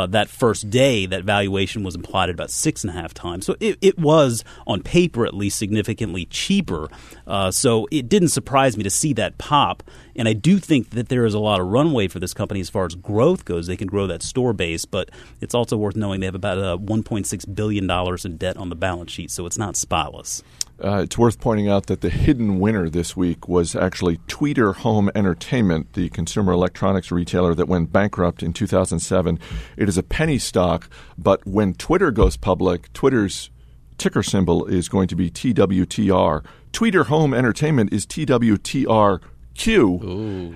uh, 0.00 0.07
that 0.07 0.28
first 0.28 0.71
day, 0.71 1.07
that 1.07 1.25
valuation 1.25 1.83
was 1.83 1.95
implied 1.95 2.28
at 2.28 2.35
about 2.35 2.50
six 2.50 2.83
and 2.83 2.90
a 2.90 2.95
half 2.95 3.12
times. 3.12 3.45
So 3.45 3.57
it, 3.61 3.78
it 3.80 3.99
was, 3.99 4.45
on 4.66 4.83
paper 4.83 5.26
at 5.26 5.35
least, 5.35 5.59
significantly 5.59 6.25
cheaper. 6.26 6.88
Uh, 7.26 7.50
so 7.50 7.87
it 7.90 8.09
didn't 8.09 8.28
surprise 8.28 8.76
me 8.76 8.83
to 8.83 8.90
see 8.90 9.12
that 9.14 9.38
pop. 9.38 9.83
And 10.16 10.28
I 10.28 10.33
do 10.33 10.59
think 10.59 10.90
that 10.90 11.09
there 11.09 11.25
is 11.25 11.35
a 11.35 11.38
lot 11.38 11.61
of 11.61 11.66
runway 11.66 12.09
for 12.09 12.19
this 12.19 12.35
company 12.35 12.61
as 12.61 12.71
far 12.71 12.87
as 12.87 12.95
growth 12.95 13.45
goes. 13.45 13.66
They 13.66 13.76
can 13.76 13.87
grow 13.87 14.07
that 14.07 14.23
store 14.23 14.52
base, 14.52 14.85
but 14.85 15.11
it's 15.40 15.54
also 15.54 15.76
worth 15.76 15.97
knowing 15.97 16.21
they 16.21 16.26
have 16.26 16.35
about 16.35 16.59
uh, 16.59 16.76
$1.6 16.78 17.54
billion 17.54 17.90
in 18.25 18.37
debt 18.37 18.57
on 18.57 18.69
the 18.69 18.76
balance 18.76 19.11
sheet, 19.12 19.30
so 19.30 19.47
it's 19.47 19.59
not 19.59 19.76
spotless. 19.76 20.42
Uh, 20.82 21.02
it's 21.02 21.18
worth 21.18 21.38
pointing 21.40 21.68
out 21.68 21.87
that 21.87 22.00
the 22.00 22.08
hidden 22.08 22.58
winner 22.58 22.88
this 22.88 23.14
week 23.14 23.49
was 23.49 23.76
actually 23.76 24.16
Tweeter 24.28 24.75
Home 24.76 25.10
Entertainment, 25.14 25.92
the 25.92 26.08
consumer 26.08 26.52
electronics 26.52 27.10
retailer 27.10 27.54
that 27.54 27.68
went 27.68 27.92
bankrupt 27.92 28.42
in 28.42 28.54
2007. 28.54 29.38
It 29.76 29.88
is 29.88 29.99
a 29.99 30.02
penny 30.02 30.38
stock, 30.38 30.88
but 31.18 31.46
when 31.46 31.75
Twitter 31.75 32.10
goes 32.10 32.38
public, 32.38 32.90
Twitter's 32.94 33.50
ticker 33.99 34.22
symbol 34.22 34.64
is 34.64 34.88
going 34.88 35.08
to 35.08 35.16
be 35.16 35.30
TWTR. 35.30 36.44
Tweeter 36.72 37.06
Home 37.06 37.34
Entertainment 37.34 37.92
is 37.92 38.06
TWTR 38.06 39.20
Q. 39.60 39.98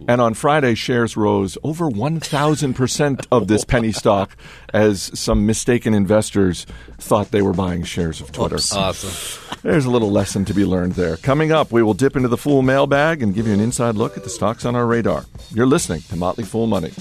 And 0.09 0.19
on 0.19 0.33
Friday, 0.33 0.75
shares 0.75 1.15
rose 1.15 1.59
over 1.63 1.91
1,000% 1.91 3.27
of 3.31 3.49
this 3.49 3.63
penny 3.73 3.93
stock 3.93 4.35
as 4.73 5.11
some 5.19 5.45
mistaken 5.45 5.93
investors 5.93 6.65
thought 6.99 7.31
they 7.31 7.43
were 7.43 7.53
buying 7.53 7.83
shares 7.83 8.23
of 8.23 8.33
Twitter. 8.33 8.57
Awesome. 8.57 9.59
There's 9.63 9.85
a 9.85 9.91
little 9.91 10.11
lesson 10.11 10.47
to 10.47 10.55
be 10.55 10.65
learned 10.65 10.93
there. 10.93 11.19
Coming 11.19 11.53
up, 11.53 11.71
we 11.71 11.83
will 11.83 11.93
dip 11.93 12.17
into 12.17 12.29
the 12.29 12.39
Fool 12.39 12.63
mailbag 12.63 13.23
and 13.23 13.35
give 13.35 13.47
you 13.47 13.53
an 13.53 13.61
inside 13.61 13.95
look 13.95 14.17
at 14.17 14.25
the 14.25 14.31
stocks 14.31 14.65
on 14.65 14.75
our 14.75 14.87
radar. 14.87 15.27
You're 15.51 15.67
listening 15.67 16.01
to 16.09 16.17
Motley 16.17 16.45
Fool 16.45 16.67
Money. 16.67 16.93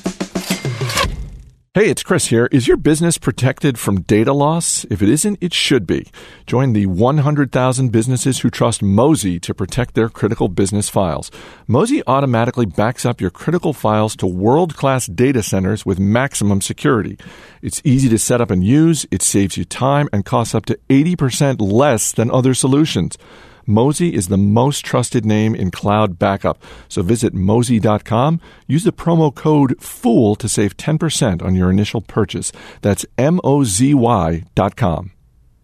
Hey, 1.76 1.90
it's 1.90 2.04
Chris 2.04 2.28
here. 2.28 2.48
Is 2.52 2.68
your 2.68 2.78
business 2.78 3.18
protected 3.18 3.80
from 3.80 4.02
data 4.02 4.32
loss? 4.32 4.86
If 4.92 5.02
it 5.02 5.10
isn't, 5.10 5.40
it 5.42 5.56
should 5.56 5.88
be. 5.88 6.12
Join 6.46 6.74
the 6.74 6.86
100,000 6.86 7.92
businesses 7.92 8.42
who 8.42 8.52
trust 8.52 8.84
Mozy 8.84 9.40
to 9.40 9.56
protect 9.56 9.96
their 9.96 10.08
critical 10.08 10.50
business 10.50 10.88
files. 10.88 11.32
Mozy 11.66 12.04
automatically 12.06 12.68
backs 12.68 13.08
up 13.08 13.20
your 13.20 13.32
critical 13.32 13.74
files 13.74 14.16
to 14.18 14.28
world 14.28 14.76
class 14.76 15.08
data 15.08 15.42
centers 15.42 15.84
with 15.84 15.98
maximum 15.98 16.62
security. 16.62 17.18
It's 17.64 17.82
easy 17.84 18.08
to 18.10 18.20
set 18.20 18.40
up 18.40 18.52
and 18.52 18.64
use, 18.64 19.08
it 19.10 19.24
saves 19.24 19.58
you 19.58 19.66
time, 19.66 20.08
and 20.14 20.24
costs 20.24 20.54
up 20.54 20.68
to 20.68 20.78
80% 20.90 21.60
less 21.60 22.12
than 22.12 22.30
other 22.30 22.54
solutions. 22.54 23.18
Mozy 23.68 24.14
is 24.14 24.28
the 24.28 24.38
most 24.38 24.86
trusted 24.86 25.26
name 25.26 25.56
in 25.56 25.72
cloud 25.72 26.20
backup. 26.20 26.62
So 26.88 27.02
visit 27.02 27.34
Mozy.com. 27.34 28.42
Use 28.68 28.84
the 28.84 28.94
promo 28.94 29.34
code 29.34 29.82
FOOL 29.82 30.36
to 30.36 30.50
save 30.50 30.78
10% 30.78 31.42
on 31.42 31.56
your 31.56 31.70
initial 31.70 32.02
purchase. 32.02 32.52
That's 32.82 33.06
M 33.18 33.40
O 33.44 33.64
Z 33.64 33.94
Y.com. 33.94 35.12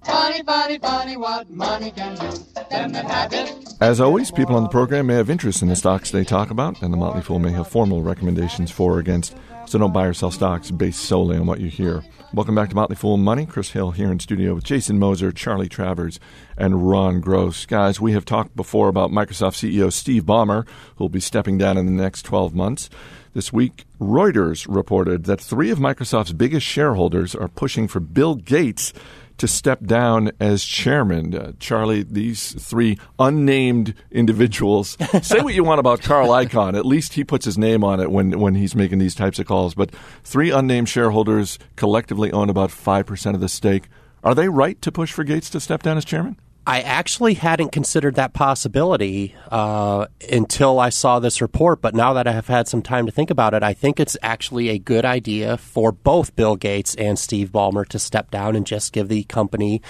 Funny, 0.06 0.44
funny, 0.44 0.79
funny 0.79 1.18
what 1.18 1.50
money 1.50 1.91
can 1.91 2.15
do. 2.15 2.32
Them 2.70 2.94
that 2.94 3.06
have 3.06 3.34
it. 3.34 3.53
As 3.82 4.00
always, 4.00 4.32
people 4.32 4.56
on 4.56 4.63
the 4.63 4.70
program 4.70 5.08
may 5.08 5.15
have 5.15 5.29
interest 5.29 5.62
in 5.62 5.68
the 5.68 5.75
stocks 5.75 6.12
they 6.12 6.24
talk 6.24 6.50
about, 6.50 6.82
and 6.82 6.91
the 6.94 6.98
Motley 6.98 7.22
Fool 7.22 7.39
may 7.39 7.51
have 7.51 7.68
formal 7.68 8.01
recommendations 8.01 8.72
for 8.72 8.96
or 8.96 9.00
against. 9.00 9.36
So 9.70 9.78
don't 9.78 9.94
buy 9.94 10.08
or 10.08 10.16
sell 10.16 10.32
stocks 10.32 10.72
based 10.72 11.02
solely 11.02 11.38
on 11.38 11.46
what 11.46 11.60
you 11.60 11.70
hear. 11.70 12.04
Welcome 12.34 12.56
back 12.56 12.70
to 12.70 12.76
Motley 12.76 12.96
Fool 12.96 13.18
Money. 13.18 13.46
Chris 13.46 13.70
Hill 13.70 13.92
here 13.92 14.12
in 14.12 14.20
studio 14.20 14.56
with 14.56 14.64
Jason 14.64 14.98
Moser, 14.98 15.32
Charlie 15.32 15.70
Travers, 15.70 16.20
and 16.58 16.90
Ron 16.90 17.22
Gross. 17.22 17.68
Guys, 17.68 18.02
we 18.02 18.14
have 18.14 18.26
talked 18.26 18.56
before 18.56 18.88
about 18.88 19.12
Microsoft 19.12 19.54
CEO 19.54 19.94
Steve 19.94 20.24
Ballmer, 20.24 20.66
who 20.96 21.04
will 21.04 21.10
be 21.10 21.20
stepping 21.20 21.60
down 21.60 21.78
in 21.78 21.86
the 21.86 21.92
next 21.92 22.24
12 22.24 22.56
months. 22.56 22.90
This 23.36 23.54
week, 23.54 23.86
Reuters 24.02 24.66
reported 24.68 25.26
that 25.26 25.40
three 25.40 25.70
of 25.70 25.78
Microsoft's 25.78 26.34
biggest 26.34 26.66
shareholders 26.66 27.36
are 27.36 27.48
pushing 27.48 27.88
for 27.88 28.00
Bill 28.00 28.34
Gates 28.34 28.92
to 29.39 29.48
step 29.48 29.84
down 29.84 30.31
as 30.39 30.63
chairman. 30.63 31.36
Uh, 31.36 31.53
Charlie, 31.60 32.03
these 32.03 32.53
three 32.53 32.98
unnamed 33.17 33.96
individuals. 34.12 34.98
say 35.22 35.41
what 35.41 35.53
you 35.53 35.63
want 35.63 35.79
about 35.79 36.01
Carl 36.01 36.29
Icahn. 36.29 36.77
At 36.77 36.86
least 36.86 37.13
he 37.13 37.24
puts 37.24 37.46
his 37.46 37.58
name 37.58 37.84
on 37.84 38.00
it 38.00 38.12
when 38.12 38.39
when 38.39 38.55
he's 38.55 38.75
making 38.75 39.00
these 39.00 39.15
types 39.15 39.39
of 39.39 39.48
calls. 39.48 39.74
But 39.74 39.91
three 40.24 40.51
unnamed 40.51 40.89
shareholders 40.89 41.58
collectively 41.75 42.31
own 42.31 42.50
about 42.50 42.72
five 42.72 43.05
percent 43.05 43.36
of 43.36 43.41
the 43.41 43.50
stake. 43.50 43.89
Are 44.24 44.36
they 44.36 44.50
right 44.50 44.81
to 44.81 44.91
push 44.91 45.13
for 45.13 45.24
Gates 45.24 45.50
to 45.51 45.60
step 45.60 45.81
down 45.81 45.98
as 45.98 46.05
chairman? 46.05 46.38
I 46.70 46.82
actually 46.82 47.34
hadn't 47.34 47.72
considered 47.72 48.14
that 48.16 48.34
possibility 48.34 49.34
uh, 49.50 50.06
until 50.32 50.80
I 50.80 50.90
saw 50.90 51.18
this 51.18 51.42
report, 51.42 51.82
but 51.82 51.96
now 51.96 52.14
that 52.14 52.28
I 52.28 52.32
have 52.34 52.46
had 52.46 52.68
some 52.68 52.84
time 52.84 53.08
to 53.08 53.12
think 53.12 53.32
about 53.32 53.56
it, 53.56 53.64
I 53.64 53.74
think 53.74 54.00
it's 54.00 54.16
actually 54.22 54.70
a 54.70 54.78
good 54.78 55.04
idea 55.04 55.58
for 55.58 55.92
both 55.92 56.36
Bill 56.36 56.56
Gates 56.56 56.94
and 56.94 57.18
Steve 57.18 57.50
Ballmer 57.52 57.88
to 57.88 57.98
step 57.98 58.30
down 58.30 58.56
and 58.56 58.68
just 58.68 58.94
give 58.94 59.08
the 59.08 59.24
company 59.24 59.82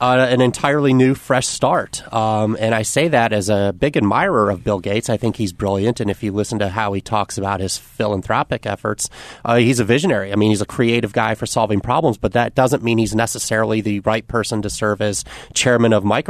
uh, 0.00 0.26
an 0.28 0.40
entirely 0.40 0.92
new, 0.92 1.14
fresh 1.14 1.46
start. 1.46 2.02
Um, 2.12 2.56
and 2.58 2.74
I 2.74 2.82
say 2.82 3.06
that 3.06 3.32
as 3.32 3.48
a 3.48 3.72
big 3.72 3.96
admirer 3.96 4.50
of 4.50 4.64
Bill 4.64 4.80
Gates. 4.80 5.08
I 5.08 5.16
think 5.16 5.36
he's 5.36 5.52
brilliant, 5.52 6.00
and 6.00 6.10
if 6.10 6.24
you 6.24 6.32
listen 6.32 6.58
to 6.58 6.68
how 6.68 6.94
he 6.94 7.00
talks 7.00 7.38
about 7.38 7.60
his 7.60 7.78
philanthropic 7.78 8.66
efforts, 8.66 9.08
uh, 9.44 9.58
he's 9.58 9.78
a 9.78 9.84
visionary. 9.84 10.32
I 10.32 10.34
mean, 10.34 10.50
he's 10.50 10.62
a 10.62 10.66
creative 10.66 11.12
guy 11.12 11.36
for 11.36 11.46
solving 11.46 11.78
problems, 11.78 12.18
but 12.18 12.32
that 12.32 12.56
doesn't 12.56 12.82
mean 12.82 12.98
he's 12.98 13.14
necessarily 13.14 13.82
the 13.82 14.00
right 14.00 14.26
person 14.26 14.62
to 14.62 14.68
serve 14.68 15.00
as 15.00 15.24
chairman 15.52 15.92
of 15.92 16.02
Microsoft 16.02 16.23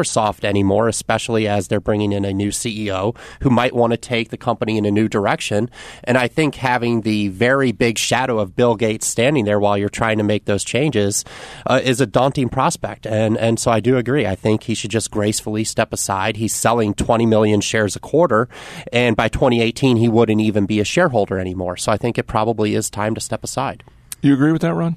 anymore, 0.45 0.89
especially 0.89 1.47
as 1.47 1.69
they're 1.69 1.81
bringing 1.81 2.13
in 2.13 2.25
a 2.25 2.33
new 2.33 2.51
CEO 2.51 3.17
who 3.43 3.51
might 3.51 3.75
want 3.75 3.93
to 3.93 3.97
take 3.97 4.31
the 4.31 4.37
company 4.37 4.79
in 4.79 4.85
a 4.85 4.91
new 4.91 5.09
direction. 5.09 5.71
And 6.05 6.17
I 6.17 6.29
think 6.29 6.57
having 6.57 7.03
the 7.03 7.29
very 7.29 7.73
big 7.73 7.99
shadow 7.99 8.39
of 8.39 8.57
Bill 8.57 8.75
Gates 8.75 9.07
standing 9.07 9.45
there 9.45 9.61
while 9.61 9.77
you're 9.77 9.89
trying 9.89 10.19
to 10.19 10.25
make 10.25 10.47
those 10.47 10.65
changes 10.65 11.25
uh, 11.67 11.81
is 11.83 12.01
a 12.01 12.07
daunting 12.07 12.49
prospect. 12.49 13.07
And 13.07 13.37
and 13.37 13.59
so 13.61 13.71
I 13.71 13.81
do 13.81 13.97
agree. 13.97 14.27
I 14.27 14.35
think 14.35 14.65
he 14.65 14.75
should 14.75 14.91
just 14.91 15.11
gracefully 15.11 15.65
step 15.65 15.93
aside. 15.93 16.37
He's 16.37 16.55
selling 16.55 16.95
20 16.95 17.27
million 17.27 17.61
shares 17.61 17.97
a 17.97 18.01
quarter, 18.01 18.49
and 18.93 19.17
by 19.17 19.29
2018 19.29 19.97
he 19.97 20.09
wouldn't 20.09 20.41
even 20.41 20.67
be 20.67 20.81
a 20.81 20.85
shareholder 20.85 21.39
anymore. 21.39 21.77
So 21.77 21.93
I 21.93 21.97
think 21.97 22.19
it 22.19 22.27
probably 22.27 22.75
is 22.75 22.91
time 22.91 23.15
to 23.15 23.21
step 23.21 23.45
aside. 23.45 23.85
You 24.23 24.33
agree 24.33 24.53
with 24.53 24.63
that, 24.63 24.75
Ron? 24.75 24.97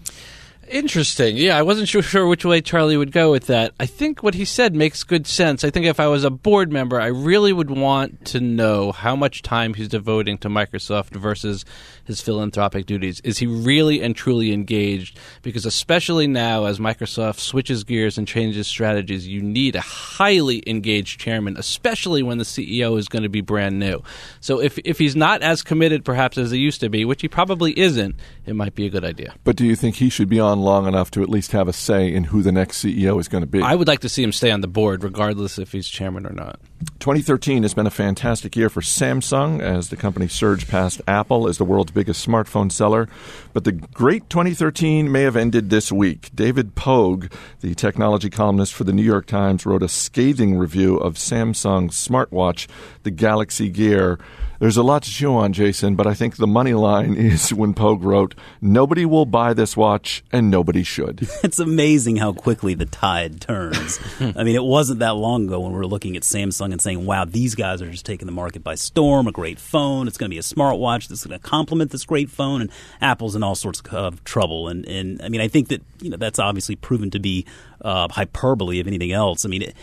Interesting. 0.69 1.37
Yeah, 1.37 1.57
I 1.57 1.61
wasn't 1.61 1.87
sure, 1.87 2.27
which 2.27 2.43
way 2.43 2.59
Charlie 2.59 2.97
would 2.97 3.13
go 3.13 3.31
with 3.31 3.47
that. 3.47 3.73
I 3.79 3.85
think 3.85 4.21
what 4.21 4.33
he 4.33 4.43
said 4.43 4.75
makes 4.75 5.03
good 5.03 5.25
sense. 5.25 5.63
I 5.63 5.69
think 5.69 5.85
if 5.85 5.99
I 5.99 6.07
was 6.07 6.25
a 6.25 6.29
board 6.29 6.73
member, 6.73 6.99
I 6.99 7.07
really 7.07 7.53
would 7.53 7.71
want 7.71 8.25
to 8.25 8.41
know 8.41 8.91
how 8.91 9.15
much 9.15 9.41
time 9.41 9.75
he's 9.75 9.87
devoting 9.87 10.37
to 10.39 10.49
Microsoft 10.49 11.11
versus 11.11 11.63
his 12.03 12.19
philanthropic 12.19 12.85
duties. 12.85 13.21
Is 13.21 13.37
he 13.37 13.47
really 13.47 14.01
and 14.01 14.13
truly 14.13 14.51
engaged? 14.51 15.17
Because 15.41 15.65
especially 15.65 16.27
now, 16.27 16.65
as 16.65 16.79
Microsoft 16.79 17.39
switches 17.39 17.85
gears 17.85 18.17
and 18.17 18.27
changes 18.27 18.67
strategies, 18.67 19.25
you 19.25 19.41
need 19.41 19.75
a 19.75 19.81
highly 19.81 20.63
engaged 20.67 21.19
chairman, 21.19 21.55
especially 21.57 22.23
when 22.23 22.39
the 22.39 22.43
CEO 22.43 22.97
is 22.97 23.07
going 23.07 23.23
to 23.23 23.29
be 23.29 23.41
brand 23.41 23.79
new. 23.79 24.03
So 24.41 24.59
if 24.59 24.77
if 24.79 24.99
he's 24.99 25.15
not 25.15 25.41
as 25.41 25.63
committed, 25.63 26.03
perhaps 26.03 26.37
as 26.37 26.51
he 26.51 26.59
used 26.59 26.81
to 26.81 26.89
be, 26.89 27.05
which 27.05 27.21
he 27.21 27.29
probably 27.29 27.77
isn't, 27.79 28.15
it 28.47 28.55
might 28.55 28.73
be 28.73 28.85
a 28.85 28.89
good 28.89 29.03
idea. 29.03 29.35
But 29.43 29.57
do 29.57 29.65
you 29.65 29.75
think 29.75 29.97
he 29.97 30.09
should 30.09 30.29
be 30.29 30.39
on 30.39 30.61
long 30.61 30.87
enough 30.87 31.11
to 31.11 31.21
at 31.21 31.29
least 31.29 31.51
have 31.51 31.67
a 31.67 31.73
say 31.73 32.11
in 32.11 32.23
who 32.23 32.41
the 32.41 32.51
next 32.51 32.83
CEO 32.83 33.19
is 33.19 33.27
going 33.27 33.41
to 33.41 33.47
be? 33.47 33.61
I 33.61 33.75
would 33.75 33.87
like 33.87 33.99
to 33.99 34.09
see 34.09 34.23
him 34.23 34.31
stay 34.31 34.51
on 34.51 34.61
the 34.61 34.67
board, 34.67 35.03
regardless 35.03 35.59
if 35.59 35.73
he's 35.73 35.87
chairman 35.87 36.25
or 36.25 36.31
not. 36.31 36.59
2013 36.99 37.63
has 37.63 37.73
been 37.73 37.87
a 37.87 37.91
fantastic 37.91 38.55
year 38.55 38.69
for 38.69 38.81
Samsung 38.81 39.61
as 39.61 39.89
the 39.89 39.95
company 39.95 40.27
surged 40.27 40.67
past 40.67 41.01
Apple 41.07 41.47
as 41.47 41.57
the 41.57 41.65
world's 41.65 41.91
biggest 41.91 42.25
smartphone 42.25 42.71
seller. 42.71 43.07
But 43.53 43.63
the 43.63 43.71
great 43.71 44.29
2013 44.29 45.11
may 45.11 45.23
have 45.23 45.35
ended 45.35 45.69
this 45.69 45.91
week. 45.91 46.29
David 46.35 46.75
Pogue, 46.75 47.31
the 47.61 47.73
technology 47.73 48.29
columnist 48.29 48.73
for 48.73 48.83
the 48.83 48.93
New 48.93 49.03
York 49.03 49.25
Times, 49.25 49.65
wrote 49.65 49.81
a 49.83 49.89
scathing 49.89 50.55
review 50.55 50.97
of 50.97 51.15
Samsung's 51.15 51.95
smartwatch, 51.95 52.67
the 53.03 53.11
Galaxy 53.11 53.69
Gear. 53.69 54.19
There's 54.59 54.77
a 54.77 54.83
lot 54.83 55.03
to 55.03 55.11
chew 55.11 55.35
on, 55.35 55.53
Jason, 55.53 55.95
but 55.95 56.07
I 56.07 56.15
think 56.15 56.37
the 56.37 56.47
money 56.47 56.73
line 56.73 57.13
is 57.17 57.53
when 57.53 57.73
Pogue 57.73 58.03
wrote, 58.03 58.33
Nobody 58.59 59.05
will 59.05 59.25
buy 59.25 59.53
this 59.53 59.77
watch, 59.77 60.23
and 60.31 60.49
nobody 60.49 60.83
should. 60.83 61.27
It's 61.47 61.59
amazing 61.59 62.17
how 62.17 62.33
quickly 62.33 62.73
the 62.73 62.85
tide 62.85 63.39
turns. 63.39 63.99
I 64.19 64.43
mean, 64.43 64.55
it 64.55 64.63
wasn't 64.63 64.99
that 64.99 65.15
long 65.15 65.45
ago 65.45 65.59
when 65.61 65.71
we 65.71 65.77
were 65.77 65.87
looking 65.87 66.17
at 66.17 66.23
Samsung 66.23 66.66
and 66.71 66.81
saying, 66.81 67.05
wow, 67.05 67.25
these 67.25 67.55
guys 67.55 67.81
are 67.81 67.89
just 67.89 68.05
taking 68.05 68.25
the 68.25 68.31
market 68.31 68.63
by 68.63 68.75
storm. 68.75 69.27
A 69.27 69.31
great 69.31 69.59
phone. 69.59 70.07
It's 70.07 70.17
going 70.17 70.29
to 70.29 70.33
be 70.33 70.39
a 70.39 70.41
smartwatch 70.41 71.07
that's 71.07 71.25
going 71.25 71.39
to 71.39 71.45
complement 71.45 71.91
this 71.91 72.05
great 72.05 72.29
phone. 72.29 72.61
And 72.61 72.71
Apple's 73.01 73.35
in 73.35 73.43
all 73.43 73.55
sorts 73.55 73.81
of 73.91 74.23
trouble. 74.23 74.67
And, 74.67 74.85
and 74.85 75.21
I 75.21 75.29
mean, 75.29 75.41
I 75.41 75.47
think 75.47 75.69
that, 75.69 75.81
you 76.01 76.09
know, 76.09 76.17
that's 76.17 76.39
obviously 76.39 76.75
proven 76.75 77.11
to 77.11 77.19
be 77.19 77.45
uh, 77.81 78.07
hyperbole, 78.09 78.79
if 78.79 78.87
anything 78.87 79.11
else. 79.11 79.45
I 79.45 79.49
mean, 79.49 79.63
it, 79.63 79.75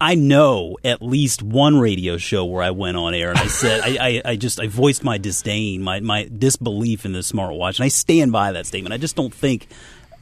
I 0.00 0.14
know 0.14 0.78
at 0.82 1.02
least 1.02 1.42
one 1.42 1.78
radio 1.78 2.16
show 2.16 2.46
where 2.46 2.62
I 2.62 2.70
went 2.70 2.96
on 2.96 3.12
air 3.12 3.30
and 3.30 3.38
I 3.38 3.48
said 3.48 3.80
I, 3.82 3.96
I, 4.00 4.22
I, 4.30 4.36
just 4.36 4.58
I 4.58 4.66
voiced 4.66 5.04
my 5.04 5.18
disdain, 5.18 5.82
my 5.82 6.00
my 6.00 6.26
disbelief 6.36 7.04
in 7.04 7.12
the 7.12 7.18
smartwatch, 7.18 7.76
and 7.76 7.84
I 7.84 7.88
stand 7.88 8.32
by 8.32 8.52
that 8.52 8.66
statement. 8.66 8.94
I 8.94 8.96
just 8.96 9.14
don't 9.14 9.34
think. 9.34 9.68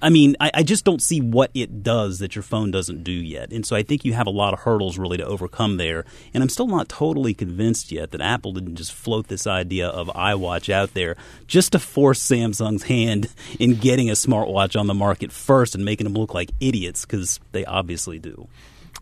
I 0.00 0.10
mean, 0.10 0.36
I, 0.38 0.50
I 0.54 0.62
just 0.62 0.84
don't 0.84 1.02
see 1.02 1.20
what 1.20 1.50
it 1.54 1.82
does 1.82 2.20
that 2.20 2.36
your 2.36 2.44
phone 2.44 2.70
doesn't 2.70 3.02
do 3.02 3.12
yet, 3.12 3.52
and 3.52 3.66
so 3.66 3.74
I 3.74 3.82
think 3.82 4.04
you 4.04 4.12
have 4.12 4.26
a 4.26 4.30
lot 4.30 4.52
of 4.52 4.60
hurdles 4.60 4.96
really 4.96 5.16
to 5.16 5.24
overcome 5.24 5.76
there. 5.76 6.04
And 6.32 6.42
I'm 6.42 6.48
still 6.48 6.68
not 6.68 6.88
totally 6.88 7.34
convinced 7.34 7.90
yet 7.90 8.12
that 8.12 8.20
Apple 8.20 8.52
didn't 8.52 8.76
just 8.76 8.92
float 8.92 9.28
this 9.28 9.46
idea 9.46 9.88
of 9.88 10.08
iWatch 10.08 10.72
out 10.72 10.94
there 10.94 11.16
just 11.46 11.72
to 11.72 11.78
force 11.78 12.20
Samsung's 12.20 12.84
hand 12.84 13.28
in 13.58 13.74
getting 13.74 14.08
a 14.08 14.14
smartwatch 14.14 14.78
on 14.78 14.86
the 14.86 14.94
market 14.94 15.32
first 15.32 15.74
and 15.74 15.84
making 15.84 16.04
them 16.04 16.14
look 16.14 16.32
like 16.32 16.50
idiots 16.60 17.04
because 17.04 17.40
they 17.52 17.64
obviously 17.64 18.18
do. 18.18 18.48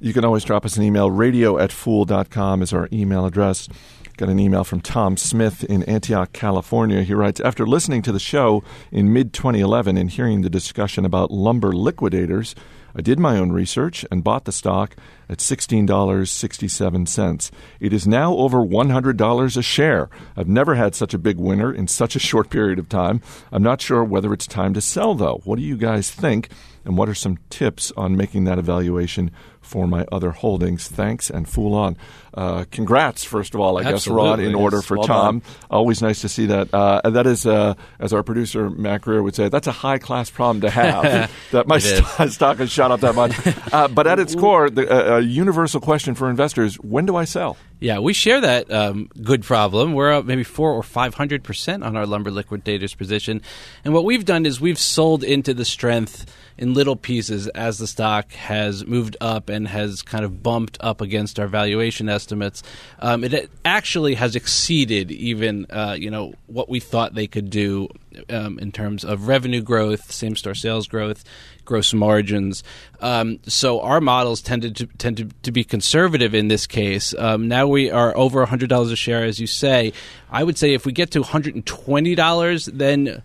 You 0.01 0.13
can 0.13 0.25
always 0.25 0.45
drop 0.45 0.65
us 0.65 0.77
an 0.77 0.83
email. 0.83 1.11
Radio 1.11 1.59
at 1.59 1.73
fool.com 1.73 2.63
is 2.63 2.73
our 2.73 2.89
email 2.93 3.25
address. 3.25 3.69
Got 4.17 4.31
an 4.31 4.39
email 4.39 4.65
from 4.65 4.81
Tom 4.81 5.19
Smith 5.19 5.63
in 5.65 5.83
Antioch, 5.83 6.33
California. 6.33 7.03
He 7.03 7.13
writes 7.13 7.39
After 7.39 7.67
listening 7.67 8.01
to 8.01 8.13
the 8.13 8.19
show 8.19 8.65
in 8.91 9.13
mid 9.13 9.35
2011 9.35 9.99
and 9.99 10.11
hearing 10.11 10.41
the 10.41 10.49
discussion 10.49 11.05
about 11.05 11.31
lumber 11.31 11.75
liquidators, 11.75 12.55
I 12.95 13.03
did 13.03 13.21
my 13.21 13.37
own 13.37 13.53
research 13.53 14.07
and 14.11 14.25
bought 14.25 14.47
the 14.47 14.53
stock 14.53 14.97
at 15.29 15.37
$16.67. 15.37 17.51
It 17.79 17.93
is 17.93 18.07
now 18.07 18.33
over 18.37 18.61
$100 18.61 19.57
a 19.59 19.63
share. 19.63 20.09
I've 20.35 20.49
never 20.49 20.77
had 20.77 20.95
such 20.95 21.13
a 21.13 21.19
big 21.19 21.37
winner 21.37 21.71
in 21.71 21.87
such 21.87 22.17
a 22.17 22.19
short 22.21 22.49
period 22.49 22.79
of 22.79 22.89
time. 22.89 23.21
I'm 23.53 23.63
not 23.63 23.83
sure 23.83 24.03
whether 24.03 24.33
it's 24.33 24.47
time 24.47 24.73
to 24.73 24.81
sell, 24.81 25.15
though. 25.15 25.43
What 25.45 25.57
do 25.57 25.63
you 25.63 25.77
guys 25.77 26.11
think? 26.11 26.49
And 26.87 26.97
what 26.97 27.11
are 27.11 27.15
some 27.15 27.37
tips 27.51 27.93
on 27.99 28.17
making 28.17 28.45
that 28.45 28.59
evaluation 28.59 29.31
for 29.67 29.87
my 29.87 30.07
other 30.13 30.31
holdings. 30.31 30.89
Thanks 30.89 31.29
and 31.31 31.49
fool 31.49 31.75
on. 31.75 31.97
Uh, 32.33 32.65
congrats, 32.71 33.25
first 33.25 33.55
of 33.55 33.61
all, 33.61 33.79
I 33.79 33.83
guess, 33.83 34.07
Rod, 34.07 34.41
in 34.41 34.55
order 34.55 34.83
for 34.83 34.99
well 34.99 35.07
Tom. 35.07 35.43
Always 35.71 36.03
nice 36.03 36.21
to 36.21 36.29
see 36.29 36.47
that. 36.47 36.73
Uh, 36.73 37.09
that 37.09 37.27
is, 37.27 37.47
uh, 37.47 37.75
as 37.99 38.13
our 38.13 38.23
producer 38.23 38.69
Mac 38.69 39.03
Greer 39.03 39.23
would 39.23 39.35
say, 39.35 39.49
that's 39.49 39.67
a 39.67 39.73
high 39.73 39.97
class 39.97 40.29
problem 40.29 40.61
to 40.61 40.71
have. 40.71 41.33
that 41.53 41.67
my 41.67 41.79
st- 41.79 42.31
stock 42.33 42.59
has 42.59 42.71
shot 42.71 42.91
up 42.91 43.01
that 43.01 43.15
much. 43.15 43.35
Uh, 43.73 43.89
but 43.89 44.07
at 44.07 44.19
its 44.19 44.35
core, 44.41 44.69
the 44.69 44.87
uh, 44.87 45.19
a 45.19 45.21
universal 45.21 45.81
question 45.81 46.15
for 46.15 46.29
investors: 46.29 46.77
When 46.77 47.07
do 47.07 47.17
I 47.17 47.25
sell? 47.25 47.57
Yeah, 47.81 47.99
we 47.99 48.13
share 48.13 48.41
that 48.41 48.71
um, 48.71 49.09
good 49.23 49.43
problem. 49.43 49.95
We're 49.95 50.13
up 50.13 50.27
maybe 50.27 50.45
four 50.45 50.73
or 50.73 50.83
five 50.83 51.15
hundred 51.15 51.43
percent 51.43 51.85
on 51.85 51.97
our 51.97 52.07
lumber 52.07 52.31
liquidators 52.31 52.95
position, 52.95 53.41
and 53.83 53.95
what 53.95 54.05
we've 54.05 54.25
done 54.25 54.45
is 54.45 54.61
we've 54.61 54.79
sold 54.79 55.25
into 55.25 55.55
the 55.55 55.65
strength 55.65 56.27
in 56.59 56.75
little 56.75 56.97
pieces 56.97 57.49
as 57.49 57.79
the 57.79 57.87
stock 57.87 58.33
has 58.33 58.87
moved 58.87 59.17
up 59.21 59.51
and 59.57 59.69
has 59.69 60.03
kind 60.03 60.25
of 60.25 60.43
bumped 60.43 60.77
up 60.81 61.01
against 61.01 61.41
our 61.41 61.49
valuation 61.49 62.09
estimates. 62.09 62.63
Um, 63.01 63.25
it 63.25 63.51
actually 63.65 64.15
has 64.15 64.37
exceeded 64.37 65.11
even 65.11 65.67
uh, 65.71 65.97
you 65.99 66.11
know 66.11 66.35
what 66.47 66.69
we 66.69 66.79
thought 66.81 67.15
they 67.15 67.27
could 67.27 67.51
do 67.51 67.89
um, 68.31 68.59
in 68.59 68.73
terms 68.73 69.05
of 69.05 69.29
revenue 69.29 69.63
growth, 69.63 70.13
same 70.13 70.37
store 70.37 70.55
sales 70.55 70.87
growth, 70.87 71.25
gross 71.65 71.93
margins. 71.93 72.63
Um, 73.01 73.41
so 73.47 73.81
our 73.81 74.01
models 74.01 74.41
tended 74.41 74.77
to 74.77 74.87
tend 74.87 75.17
to, 75.17 75.29
to 75.43 75.53
be 75.53 75.65
conservative 75.65 76.35
in 76.35 76.49
this 76.49 76.67
case. 76.67 77.15
Um, 77.19 77.49
now 77.49 77.67
we 77.67 77.91
are 77.91 78.17
over 78.17 78.45
hundred 78.47 78.69
dollars 78.69 78.93
a 78.93 78.97
share, 78.97 79.25
as 79.25 79.41
you 79.41 79.47
say. 79.47 79.93
I 80.31 80.45
would 80.45 80.59
say 80.59 80.75
if 80.75 80.87
we 80.87 80.93
get 80.93 81.11
to 81.13 81.21
one 81.21 81.31
hundred 81.31 81.55
and 81.55 81.67
twenty 81.67 82.15
dollars, 82.15 82.67
then 82.67 83.23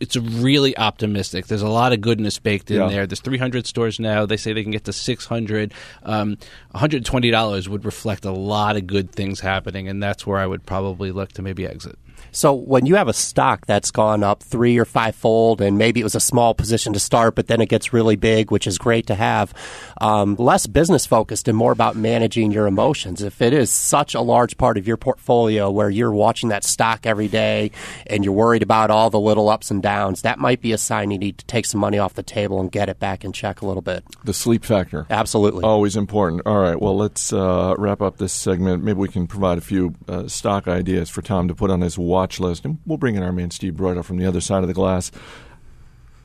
it's 0.00 0.16
really 0.16 0.76
optimistic. 0.78 1.46
There's 1.46 1.62
a 1.62 1.68
lot 1.68 1.92
of 1.92 2.00
goodness 2.00 2.38
baked 2.38 2.70
in 2.70 2.76
Yeah. 2.80 2.88
there. 2.88 3.06
There's 3.06 3.20
300 3.20 3.66
stores 3.66 3.98
now. 4.00 4.26
They 4.26 4.36
say 4.36 4.52
they 4.52 4.62
can 4.62 4.72
get 4.72 4.84
to 4.84 4.92
600. 4.92 5.72
Um, 6.02 6.36
$120 6.74 7.68
would 7.68 7.84
reflect 7.84 8.24
a 8.24 8.30
lot 8.32 8.76
of 8.76 8.86
good 8.86 9.12
things 9.12 9.40
happening, 9.40 9.88
and 9.88 10.02
that's 10.02 10.26
where 10.26 10.38
I 10.38 10.46
would 10.46 10.64
probably 10.66 11.10
look 11.12 11.32
to 11.32 11.42
maybe 11.42 11.66
exit. 11.66 11.98
So 12.32 12.54
when 12.54 12.86
you 12.86 12.96
have 12.96 13.08
a 13.08 13.12
stock 13.12 13.66
that's 13.66 13.90
gone 13.90 14.22
up 14.22 14.42
three 14.42 14.78
or 14.78 14.84
five 14.84 15.14
fold, 15.14 15.60
and 15.60 15.78
maybe 15.78 16.00
it 16.00 16.04
was 16.04 16.14
a 16.14 16.20
small 16.20 16.54
position 16.54 16.92
to 16.92 17.00
start, 17.00 17.34
but 17.34 17.46
then 17.46 17.60
it 17.60 17.68
gets 17.68 17.92
really 17.92 18.16
big, 18.16 18.50
which 18.50 18.66
is 18.66 18.78
great 18.78 19.06
to 19.06 19.14
have, 19.14 19.54
um, 20.00 20.36
less 20.36 20.66
business 20.66 21.06
focused 21.06 21.48
and 21.48 21.56
more 21.56 21.72
about 21.72 21.96
managing 21.96 22.50
your 22.50 22.66
emotions. 22.66 23.22
If 23.22 23.42
it 23.42 23.52
is 23.52 23.70
such 23.70 24.14
a 24.14 24.20
large 24.20 24.56
part 24.56 24.78
of 24.78 24.86
your 24.86 24.96
portfolio 24.96 25.70
where 25.70 25.90
you're 25.90 26.12
watching 26.12 26.50
that 26.50 26.64
stock 26.64 27.06
every 27.06 27.28
day 27.28 27.70
and 28.06 28.24
you're 28.24 28.34
worried 28.34 28.62
about 28.62 28.90
all 28.90 29.10
the 29.10 29.20
little 29.20 29.48
ups 29.48 29.70
and 29.70 29.82
downs, 29.82 30.22
that 30.22 30.38
might 30.38 30.60
be 30.60 30.72
a 30.72 30.78
sign 30.78 31.10
you 31.10 31.18
need 31.18 31.38
to 31.38 31.46
take 31.46 31.66
some 31.66 31.80
money 31.80 31.98
off 31.98 32.14
the 32.14 32.22
table 32.22 32.60
and 32.60 32.70
get 32.70 32.88
it 32.88 32.98
back 32.98 33.24
in 33.24 33.32
check 33.32 33.62
a 33.62 33.66
little 33.66 33.82
bit. 33.82 34.04
The 34.24 34.34
sleep 34.34 34.64
factor. 34.64 35.06
Absolutely. 35.10 35.64
Always 35.64 35.96
important. 35.96 36.42
All 36.46 36.58
right. 36.58 36.80
Well, 36.80 36.96
let's 36.96 37.32
uh, 37.32 37.74
wrap 37.78 38.02
up 38.02 38.18
this 38.18 38.32
segment. 38.32 38.84
Maybe 38.84 38.98
we 38.98 39.08
can 39.08 39.26
provide 39.26 39.58
a 39.58 39.62
few 39.62 39.94
uh, 40.08 40.28
stock 40.28 40.68
ideas 40.68 41.08
for 41.08 41.22
Tom 41.22 41.48
to 41.48 41.54
put 41.54 41.70
on 41.70 41.80
his 41.80 41.98
watch 41.98 42.17
list, 42.40 42.64
and 42.64 42.78
we'll 42.86 42.98
bring 42.98 43.14
in 43.14 43.22
our 43.22 43.32
man 43.32 43.50
Steve 43.50 43.74
Broido 43.74 44.04
from 44.04 44.16
the 44.16 44.26
other 44.26 44.40
side 44.40 44.62
of 44.62 44.68
the 44.68 44.74
glass. 44.74 45.10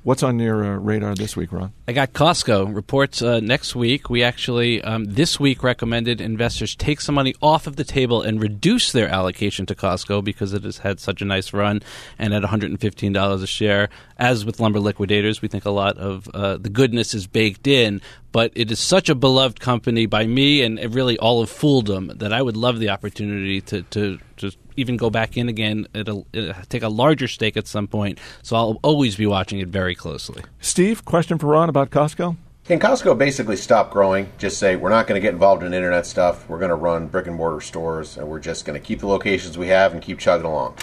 What's 0.04 0.22
on 0.22 0.38
your 0.38 0.66
uh, 0.66 0.76
radar 0.80 1.16
this 1.16 1.38
week, 1.38 1.54
Ron? 1.54 1.72
I 1.88 1.94
got 1.94 2.12
Costco 2.12 2.76
reports 2.76 3.22
uh, 3.22 3.40
next 3.40 3.74
week. 3.74 4.10
We 4.10 4.22
actually 4.22 4.82
um, 4.82 5.06
this 5.06 5.40
week 5.40 5.64
recommended 5.64 6.20
investors 6.20 6.76
take 6.76 7.00
some 7.00 7.16
money 7.16 7.34
off 7.42 7.68
of 7.68 7.78
the 7.78 7.86
table 7.86 8.22
and 8.22 8.42
reduce 8.42 8.92
their 8.92 9.08
allocation 9.08 9.66
to 9.68 9.76
Costco 9.76 10.22
because 10.22 10.54
it 10.54 10.66
has 10.66 10.80
had 10.80 11.00
such 11.00 11.22
a 11.22 11.26
nice 11.26 11.54
run. 11.54 11.82
And 12.20 12.34
at 12.34 12.44
$115 12.44 13.44
a 13.44 13.48
share, 13.48 13.88
as 14.18 14.44
with 14.44 14.60
lumber 14.60 14.82
liquidators, 14.82 15.42
we 15.42 15.48
think 15.48 15.64
a 15.64 15.72
lot 15.72 15.98
of 15.98 16.28
uh, 16.34 16.58
the 16.58 16.70
goodness 16.70 17.14
is 17.14 17.26
baked 17.26 17.66
in. 17.66 18.02
But 18.34 18.52
it 18.56 18.72
is 18.72 18.82
such 18.82 19.08
a 19.08 19.16
beloved 19.16 19.62
company 19.62 20.06
by 20.06 20.28
me 20.28 20.64
and 20.64 20.94
really 20.94 21.18
all 21.18 21.42
of 21.42 21.50
Fooldom 21.50 22.20
that 22.20 22.34
I 22.34 22.42
would 22.42 22.58
love 22.58 22.80
the 22.80 22.90
opportunity 22.90 23.62
to 23.62 23.84
to 23.84 24.20
just 24.36 24.58
even 24.76 24.98
go 24.98 25.10
back 25.10 25.38
in 25.38 25.50
again, 25.50 25.88
it'll, 25.94 26.28
uh 26.36 26.54
take 26.70 26.84
a 26.84 26.90
larger 26.90 27.28
stake 27.28 27.58
at 27.58 27.68
some 27.68 27.88
point. 27.88 28.20
So 28.42 28.56
I'll 28.56 28.80
always 28.84 29.16
be 29.16 29.26
watching 29.26 29.60
it 29.60 29.68
very 29.68 29.96
closely. 29.96 30.44
Steve, 30.60 31.06
question 31.06 31.38
for 31.38 31.48
Ron 31.48 31.70
about 31.70 31.90
Costco? 31.90 32.38
Can 32.66 32.80
Costco 32.80 33.18
basically 33.18 33.58
stop 33.58 33.92
growing? 33.92 34.32
Just 34.38 34.58
say 34.58 34.78
we're 34.78 34.90
not 34.90 35.06
going 35.06 35.20
to 35.20 35.22
get 35.22 35.34
involved 35.34 35.64
in 35.64 35.74
internet 35.74 36.06
stuff. 36.06 36.48
We're 36.48 36.60
going 36.60 36.70
to 36.70 36.76
run 36.76 37.08
brick 37.08 37.28
and 37.28 37.36
mortar 37.36 37.60
stores, 37.60 38.18
and 38.18 38.26
we're 38.30 38.40
just 38.40 38.64
going 38.64 38.80
to 38.80 38.86
keep 38.86 39.00
the 39.00 39.08
locations 39.08 39.58
we 39.58 39.68
have 39.68 39.92
and 39.92 40.02
keep 40.02 40.18
chugging 40.18 40.46
along. 40.46 40.78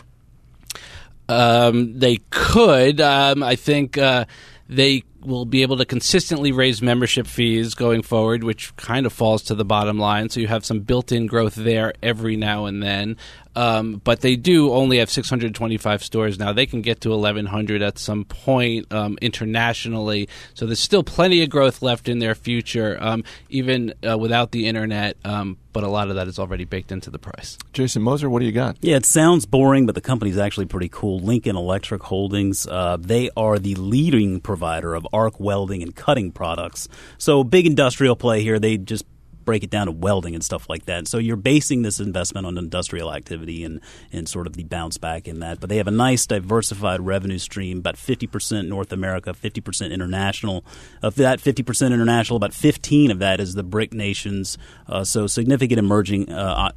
Um, 1.27 1.99
they 1.99 2.19
could. 2.29 3.01
Um, 3.01 3.43
I 3.43 3.57
think 3.57 3.97
uh, 3.97 4.27
they 4.69 5.05
will 5.23 5.47
be 5.47 5.63
able 5.63 5.79
to 5.79 5.87
consistently 5.87 6.53
raise 6.53 6.83
membership 6.83 7.27
fees 7.27 7.75
going 7.75 8.03
forward, 8.03 8.45
which 8.45 8.77
kind 8.77 9.07
of 9.07 9.13
falls 9.13 9.43
to 9.45 9.55
the 9.55 9.65
bottom 9.65 9.99
line. 9.99 10.29
So 10.29 10.41
you 10.41 10.49
have 10.49 10.67
some 10.67 10.81
built-in 10.81 11.27
growth 11.27 11.55
there 11.55 11.95
every 12.03 12.37
now 12.37 12.67
and 12.67 12.83
then. 12.83 13.17
Um, 13.57 14.01
but 14.05 14.21
they 14.21 14.37
do 14.37 14.73
only 14.73 14.99
have 14.99 15.11
625 15.11 16.05
stores 16.05 16.39
now. 16.39 16.53
They 16.53 16.67
can 16.67 16.83
get 16.83 17.01
to 17.03 17.11
1,100 17.11 17.83
at 17.83 17.99
some 17.99 18.25
point 18.25 18.93
um, 18.93 19.19
internationally. 19.21 20.29
So 20.55 20.67
there's 20.67 20.81
still 20.81 21.03
plenty 21.03 21.43
of 21.43 21.51
growth 21.51 21.83
left 21.83 22.09
in 22.09 22.19
their 22.19 22.35
future, 22.35 22.97
um, 23.01 23.25
even 23.49 23.95
uh, 24.09 24.17
without 24.19 24.53
the 24.53 24.67
internet. 24.67 25.17
Um, 25.25 25.59
but 25.73 25.85
a 25.85 25.89
lot 25.89 26.09
of 26.09 26.17
that 26.17 26.27
is 26.27 26.39
already 26.39 26.65
baked 26.65 26.91
into 26.91 27.11
the 27.11 27.19
price. 27.19 27.57
Jason 27.73 28.03
Moser, 28.03 28.29
what 28.29 28.41
do 28.41 28.47
you 28.47 28.53
got? 28.53 28.77
Yeah, 28.81 28.97
it 28.97 29.07
sounds 29.07 29.47
boring, 29.47 29.87
but 29.87 29.95
the 29.95 30.01
company's 30.01 30.39
actually 30.39 30.67
pretty 30.67 30.89
cool. 30.89 31.21
Lincoln 31.21 31.57
Electric 31.57 32.03
Holdings, 32.03 32.67
uh, 32.67 32.97
they 32.99 33.31
are 33.37 33.59
the 33.59 33.75
leading 33.77 34.41
provider 34.41 34.95
of 34.95 35.07
arc 35.13 35.39
welding 35.39 35.83
and 35.83 35.95
cutting 35.95 36.33
products. 36.33 36.89
So, 37.19 37.45
big 37.45 37.67
industrial 37.67 38.17
play 38.17 38.43
here. 38.43 38.59
They 38.59 38.79
just 38.79 39.05
break 39.45 39.63
it 39.63 39.71
down 39.71 39.87
to 39.87 39.93
welding 39.93 40.35
and 40.35 40.45
stuff 40.45 40.69
like 40.69 40.87
that. 40.87 41.09
So 41.09 41.19
you're 41.19 41.37
basing 41.37 41.83
this 41.83 42.01
investment 42.01 42.47
on 42.47 42.59
industrial 42.59 43.13
activity 43.13 43.65
and, 43.65 43.81
and 44.13 44.29
sort 44.29 44.47
of 44.47 44.55
the 44.55 44.65
bounce 44.65 44.99
back 44.99 45.27
in 45.27 45.41
that. 45.41 45.61
But 45.61 45.69
they 45.69 45.77
have 45.77 45.87
a 45.87 45.93
nice 45.93 46.27
diversified 46.27 47.01
revenue 47.01 47.39
stream, 47.39 47.79
about 47.79 47.97
50% 47.97 48.69
North 48.69 48.93
America, 48.93 49.33
50% 49.33 49.93
international. 49.93 50.65
Of 51.03 51.15
that 51.17 51.41
50% 51.41 51.87
international, 51.87 52.37
about 52.37 52.55
15 52.55 53.11
of 53.11 53.19
that 53.19 53.41
is 53.41 53.55
the 53.55 53.63
BRIC 53.63 53.93
nations. 53.93 54.59
Uh, 54.87 55.05
so 55.05 55.27
significant 55.27 55.79
emerging 55.79 56.31
uh, 56.31 56.71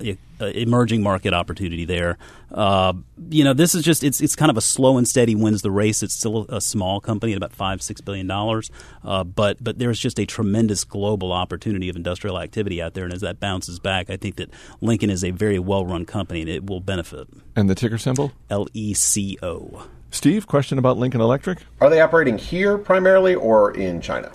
emerging 0.52 1.04
market 1.04 1.34
opportunity 1.34 1.86
there. 1.86 2.18
Uh, 2.52 2.94
you 3.30 3.44
know, 3.44 3.54
this 3.54 3.74
is 3.76 3.84
just 3.84 4.04
it's 4.04 4.22
it's 4.22 4.36
kind 4.36 4.52
of 4.52 4.58
a 4.58 4.62
slow 4.62 4.98
and 4.98 5.08
steady 5.08 5.36
wins 5.36 5.62
the 5.62 5.72
race. 5.72 6.04
It's 6.04 6.14
still 6.14 6.46
a 6.50 6.62
small 6.62 7.00
company 7.00 7.34
at 7.34 7.38
about 7.38 7.54
five 7.54 7.82
six 7.82 8.02
billion 8.02 8.28
dollars, 8.28 8.70
uh, 9.04 9.24
but 9.24 9.64
but 9.64 9.80
there's 9.80 10.00
just 10.00 10.20
a 10.20 10.26
tremendous 10.26 10.84
global 10.84 11.32
opportunity 11.32 11.90
of 11.90 11.96
industrial 11.96 12.40
activity 12.40 12.82
out 12.82 12.94
there, 12.94 13.06
and 13.06 13.14
as 13.14 13.22
that 13.22 13.40
bounces 13.40 13.80
back, 13.80 14.10
I 14.10 14.18
think 14.18 14.36
that 14.36 14.50
Lincoln 14.82 15.10
is 15.10 15.24
a 15.24 15.32
very 15.32 15.60
well 15.60 15.86
run 15.86 16.06
company 16.06 16.42
and 16.42 16.50
it 16.50 16.66
will 16.66 16.80
benefit. 16.80 17.28
And 17.56 17.70
the 17.70 17.76
ticker 17.76 17.98
symbol? 17.98 18.32
L 18.50 18.68
E 18.74 18.94
C 18.94 19.38
O. 19.42 19.88
Steve, 20.12 20.46
question 20.46 20.78
about 20.78 20.98
Lincoln 20.98 21.22
Electric? 21.22 21.60
Are 21.82 21.90
they 21.90 22.00
operating 22.00 22.38
here 22.38 22.78
primarily 22.78 23.34
or 23.34 23.76
in 23.76 24.00
China? 24.00 24.32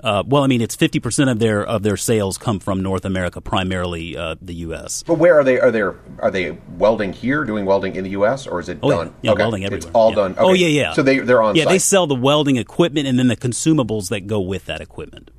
Uh, 0.00 0.22
well, 0.26 0.42
I 0.44 0.46
mean, 0.46 0.60
it's 0.60 0.74
fifty 0.76 1.00
percent 1.00 1.30
of 1.30 1.38
their 1.38 1.64
of 1.64 1.82
their 1.82 1.96
sales 1.96 2.36
come 2.38 2.60
from 2.60 2.82
North 2.82 3.04
America, 3.04 3.40
primarily 3.40 4.16
uh, 4.16 4.36
the 4.42 4.54
U.S. 4.56 5.02
But 5.02 5.14
where 5.18 5.38
are 5.38 5.42
they? 5.44 5.58
Are 5.58 5.70
they 5.70 5.80
are 5.80 6.30
they 6.30 6.58
welding 6.76 7.12
here, 7.14 7.44
doing 7.44 7.64
welding 7.64 7.96
in 7.96 8.04
the 8.04 8.10
U.S., 8.10 8.46
or 8.46 8.60
is 8.60 8.68
it 8.68 8.78
Oh, 8.82 8.90
done? 8.90 9.06
yeah, 9.06 9.12
yeah 9.22 9.30
Okay. 9.32 9.42
welding 9.42 9.64
everywhere. 9.64 9.86
It's 9.88 9.94
all 9.94 10.10
Yeah. 10.10 10.16
done. 10.16 10.34
Oh 10.38 10.52
yeah, 10.52 10.66
yeah. 10.68 10.92
So 10.92 11.02
they 11.02 11.18
they're 11.20 11.42
on. 11.42 11.56
Yeah, 11.56 11.64
they 11.64 11.78
sell 11.78 12.06
the 12.06 12.14
welding 12.14 12.56
equipment 12.56 13.06
and 13.08 13.18
then 13.18 13.28
the 13.28 13.36
consumables 13.36 14.10
that 14.10 14.26
go 14.26 14.38
with 14.40 14.66
that 14.66 14.80
equipment. 14.80 15.30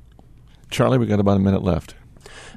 Charlie, 0.70 0.98
we 0.98 1.06
got 1.06 1.20
about 1.20 1.36
a 1.36 1.40
minute 1.40 1.62
left. 1.62 1.94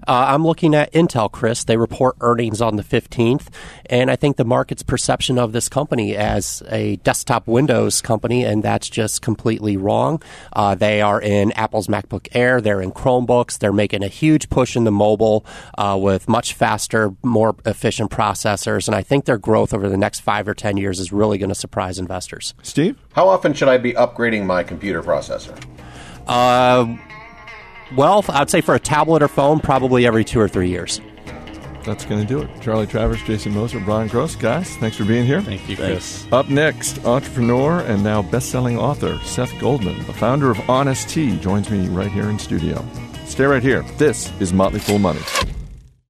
Uh, 0.08 0.26
I'm 0.30 0.46
looking 0.46 0.74
at 0.76 0.92
Intel, 0.94 1.32
Chris. 1.32 1.64
They 1.64 1.78
report 1.78 2.16
earnings 2.22 2.62
on 2.62 2.76
the 2.76 2.84
15th, 2.84 3.48
and 3.88 4.10
I 4.10 4.16
think 4.16 4.38
the 4.38 4.46
market's 4.46 4.84
perception 4.84 5.38
of 5.38 5.52
this 5.52 5.70
company 5.70 6.16
as 6.16 6.64
a 6.70 6.96
desktop 6.98 7.48
Windows 7.48 8.02
company, 8.02 8.44
and 8.44 8.64
that's 8.64 8.90
just 8.90 9.22
completely 9.22 9.78
wrong. 9.78 10.22
Uh, 10.54 10.76
they 10.76 11.02
are 11.02 11.22
in 11.22 11.52
Apple's 11.54 11.88
MacBook 11.88 12.28
Air, 12.34 12.62
they're 12.62 12.82
in 12.82 12.92
Chromebooks, 12.92 13.60
they're 13.60 13.74
making 13.74 14.04
a 14.04 14.08
huge 14.08 14.50
push 14.50 14.76
in 14.76 14.84
the 14.84 14.92
mobile 14.92 15.46
uh, 15.78 15.98
with 16.02 16.28
much 16.28 16.54
faster, 16.54 17.14
more 17.24 17.56
efficient 17.66 18.12
processors, 18.12 18.88
and 18.88 18.96
I 18.96 19.04
think 19.04 19.26
their 19.26 19.38
growth 19.38 19.74
over 19.74 19.90
the 19.90 19.98
next 19.98 20.22
five 20.22 20.48
or 20.48 20.54
10 20.54 20.78
years 20.78 21.00
is 21.00 21.12
really 21.12 21.38
going 21.38 21.50
to 21.50 21.56
surprise 21.56 22.00
investors. 22.00 22.54
Steve? 22.64 22.98
How 23.14 23.28
often 23.28 23.54
should 23.54 23.70
I 23.70 23.78
be 23.78 23.94
upgrading 23.94 24.46
my 24.46 24.64
computer 24.64 25.04
processor? 25.04 25.62
Uh, 26.28 26.96
well, 27.96 28.24
I'd 28.30 28.50
say 28.50 28.62
for 28.62 28.76
a 28.76 28.80
tablet 28.80 29.24
or 29.24 29.28
phone, 29.28 29.60
probably 29.60 30.06
every 30.06 30.24
two 30.24 30.40
or 30.40 30.48
three 30.48 30.70
years. 30.70 31.02
That's 31.84 32.06
going 32.06 32.22
to 32.22 32.28
do 32.28 32.42
it. 32.42 32.62
Charlie 32.62 32.86
Travers, 32.86 33.24
Jason 33.24 33.54
Moser, 33.54 33.80
Ron 33.80 34.08
Gross. 34.08 34.36
Guys, 34.36 34.78
thanks 34.78 34.98
for 34.98 35.04
being 35.04 35.26
here. 35.26 35.42
Thank 35.42 35.68
you, 35.68 35.76
Chris. 35.76 36.28
Up 36.32 36.48
next, 36.48 37.04
entrepreneur 37.06 37.80
and 37.80 38.04
now 38.04 38.22
best-selling 38.22 38.78
author 38.78 39.18
Seth 39.24 39.52
Goldman, 39.60 39.98
the 40.06 40.14
founder 40.14 40.52
of 40.52 40.70
Honest 40.70 41.10
Tea, 41.10 41.38
joins 41.40 41.72
me 41.72 41.88
right 41.88 42.12
here 42.12 42.30
in 42.30 42.38
studio. 42.38 42.86
Stay 43.26 43.46
right 43.46 43.64
here. 43.64 43.82
This 43.98 44.32
is 44.40 44.54
Motley 44.54 44.80
Fool 44.80 45.00
Money. 45.00 45.22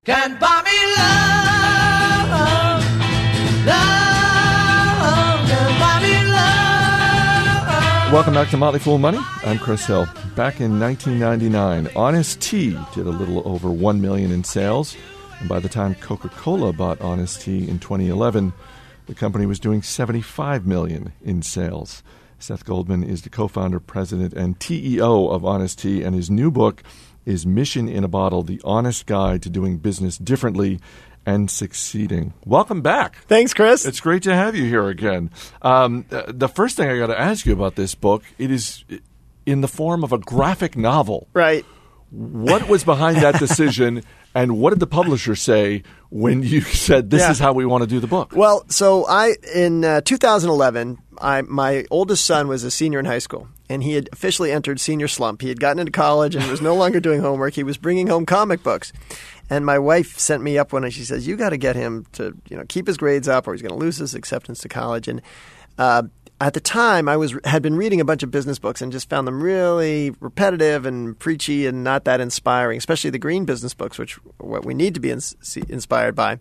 Can 0.04 0.38
buy 0.40 0.62
me 0.66 0.78
love, 0.98 2.30
love, 3.66 5.48
can 5.48 5.80
buy 5.80 6.00
me 6.02 6.32
love. 6.32 8.12
Welcome 8.12 8.34
back 8.34 8.50
to 8.50 8.58
Motley 8.58 8.80
Fool 8.80 8.98
Money. 8.98 9.20
I'm 9.46 9.58
Chris 9.58 9.86
Hill. 9.86 10.06
Back 10.36 10.62
in 10.62 10.80
1999, 10.80 11.90
Honest 11.94 12.40
Tea 12.40 12.78
did 12.94 13.06
a 13.06 13.10
little 13.10 13.46
over 13.46 13.70
1 13.70 14.00
million 14.00 14.32
in 14.32 14.46
sales, 14.46 14.96
and 15.42 15.50
by 15.50 15.60
the 15.60 15.68
time 15.68 15.94
Coca-Cola 15.96 16.72
bought 16.72 17.02
Honest 17.02 17.42
Tea 17.42 17.68
in 17.68 17.80
2011, 17.80 18.54
the 19.08 19.14
company 19.14 19.46
was 19.46 19.60
doing 19.60 19.82
75 19.82 20.66
million 20.66 21.12
in 21.22 21.42
sales. 21.42 22.02
Seth 22.40 22.64
Goldman 22.64 23.04
is 23.04 23.24
the 23.24 23.30
co-founder, 23.30 23.82
president, 23.82 24.34
and 24.34 24.58
TeaEO 24.58 25.30
of 25.30 25.44
Honest 25.44 25.80
Tea, 25.80 26.02
and 26.02 26.16
his 26.16 26.30
new 26.32 26.50
book 26.50 26.82
is 27.26 27.46
Mission 27.46 27.90
in 27.90 28.06
a 28.06 28.08
Bottle: 28.08 28.42
The 28.42 28.62
Honest 28.64 29.06
Guide 29.08 29.42
to 29.44 29.50
Doing 29.50 29.80
Business 29.80 30.18
Differently 30.18 30.80
and 31.26 31.52
Succeeding. 31.52 32.34
Welcome 32.46 32.82
back. 32.82 33.18
Thanks, 33.28 33.54
Chris. 33.54 33.86
It's 33.86 34.00
great 34.00 34.24
to 34.24 34.34
have 34.34 34.56
you 34.56 34.64
here 34.64 34.88
again. 34.88 35.30
Um, 35.62 36.06
uh, 36.10 36.24
the 36.30 36.48
first 36.48 36.78
thing 36.78 36.90
I 36.90 36.98
got 36.98 37.08
to 37.08 37.20
ask 37.20 37.46
you 37.46 37.52
about 37.52 37.76
this 37.76 37.96
book, 37.96 38.24
it 38.38 38.50
is 38.50 38.86
in 39.46 39.62
the 39.62 39.68
form 39.68 40.04
of 40.04 40.12
a 40.12 40.18
graphic 40.18 40.76
novel. 40.78 41.28
Right. 41.34 41.66
What 42.12 42.68
was 42.68 42.84
behind 42.84 43.18
that 43.18 43.40
decision, 43.40 44.04
and 44.36 44.60
what 44.60 44.72
did 44.72 44.82
the 44.82 44.88
publisher 44.88 45.34
say 45.36 45.84
when 46.10 46.44
you 46.44 46.60
said 46.60 47.10
this 47.10 47.22
Yeah. 47.22 47.32
is 47.32 47.40
how 47.40 47.54
we 47.54 47.66
want 47.66 47.84
to 47.84 47.88
do 47.88 48.02
the 48.02 48.08
book? 48.08 48.34
Well, 48.36 48.66
so 48.68 49.06
I 49.08 49.36
in 49.56 49.86
uh, 49.86 50.02
2011, 50.02 50.98
I 51.20 51.42
my 51.44 51.86
oldest 51.90 52.26
son 52.26 52.50
was 52.50 52.66
a 52.66 52.72
senior 52.72 53.00
in 53.00 53.06
high 53.06 53.20
school, 53.20 53.48
and 53.70 53.82
he 53.82 53.94
had 53.94 54.10
officially 54.12 54.52
entered 54.52 54.82
senior 54.82 55.08
slump. 55.08 55.42
He 55.42 55.48
had 55.48 55.62
gotten 55.62 55.80
into 55.80 55.94
college 55.94 56.36
and 56.36 56.46
was 56.52 56.62
no 56.62 56.76
longer 56.76 57.00
doing 57.00 57.22
homework. 57.22 57.54
He 57.54 57.64
was 57.64 57.78
bringing 57.78 58.08
home 58.08 58.26
comic 58.26 58.62
books, 58.62 58.92
and 59.50 59.66
my 59.66 59.80
wife 59.80 60.18
sent 60.20 60.44
me 60.44 60.58
up 60.58 60.74
one, 60.74 60.84
and 60.84 60.94
she 60.94 61.06
says, 61.06 61.26
"You 61.26 61.38
got 61.38 61.52
to 61.52 61.58
get 61.58 61.78
him 61.78 62.06
to 62.14 62.36
you 62.50 62.58
know 62.58 62.66
keep 62.68 62.88
his 62.88 62.98
grades 62.98 63.30
up, 63.30 63.48
or 63.48 63.54
he's 63.54 63.62
going 63.62 63.72
to 63.74 63.80
lose 63.80 63.96
his 63.96 64.16
acceptance 64.16 64.60
to 64.64 64.68
college." 64.70 65.08
And 65.08 65.22
uh, 65.78 66.04
at 66.42 66.56
the 66.56 66.60
time, 66.60 67.08
I 67.08 67.18
was 67.18 67.38
had 67.46 67.62
been 67.62 67.76
reading 67.76 68.02
a 68.02 68.06
bunch 68.06 68.24
of 68.24 68.32
business 68.32 68.58
books 68.58 68.82
and 68.82 68.92
just 68.92 69.08
found 69.08 69.28
them 69.28 69.44
really 69.44 70.10
repetitive 70.20 70.88
and 70.88 71.18
preachy 71.20 71.68
and 71.68 71.84
not 71.84 72.06
that 72.06 72.20
inspiring, 72.20 72.80
especially 72.80 73.12
the 73.12 73.20
green 73.20 73.46
business 73.46 73.76
books, 73.76 74.00
which 74.00 74.18
are 74.18 74.22
what 74.40 74.66
we 74.66 74.74
need 74.74 74.96
to 74.96 75.00
be 75.00 75.16
see- 75.20 75.64
inspired 75.70 76.16
by. 76.16 76.40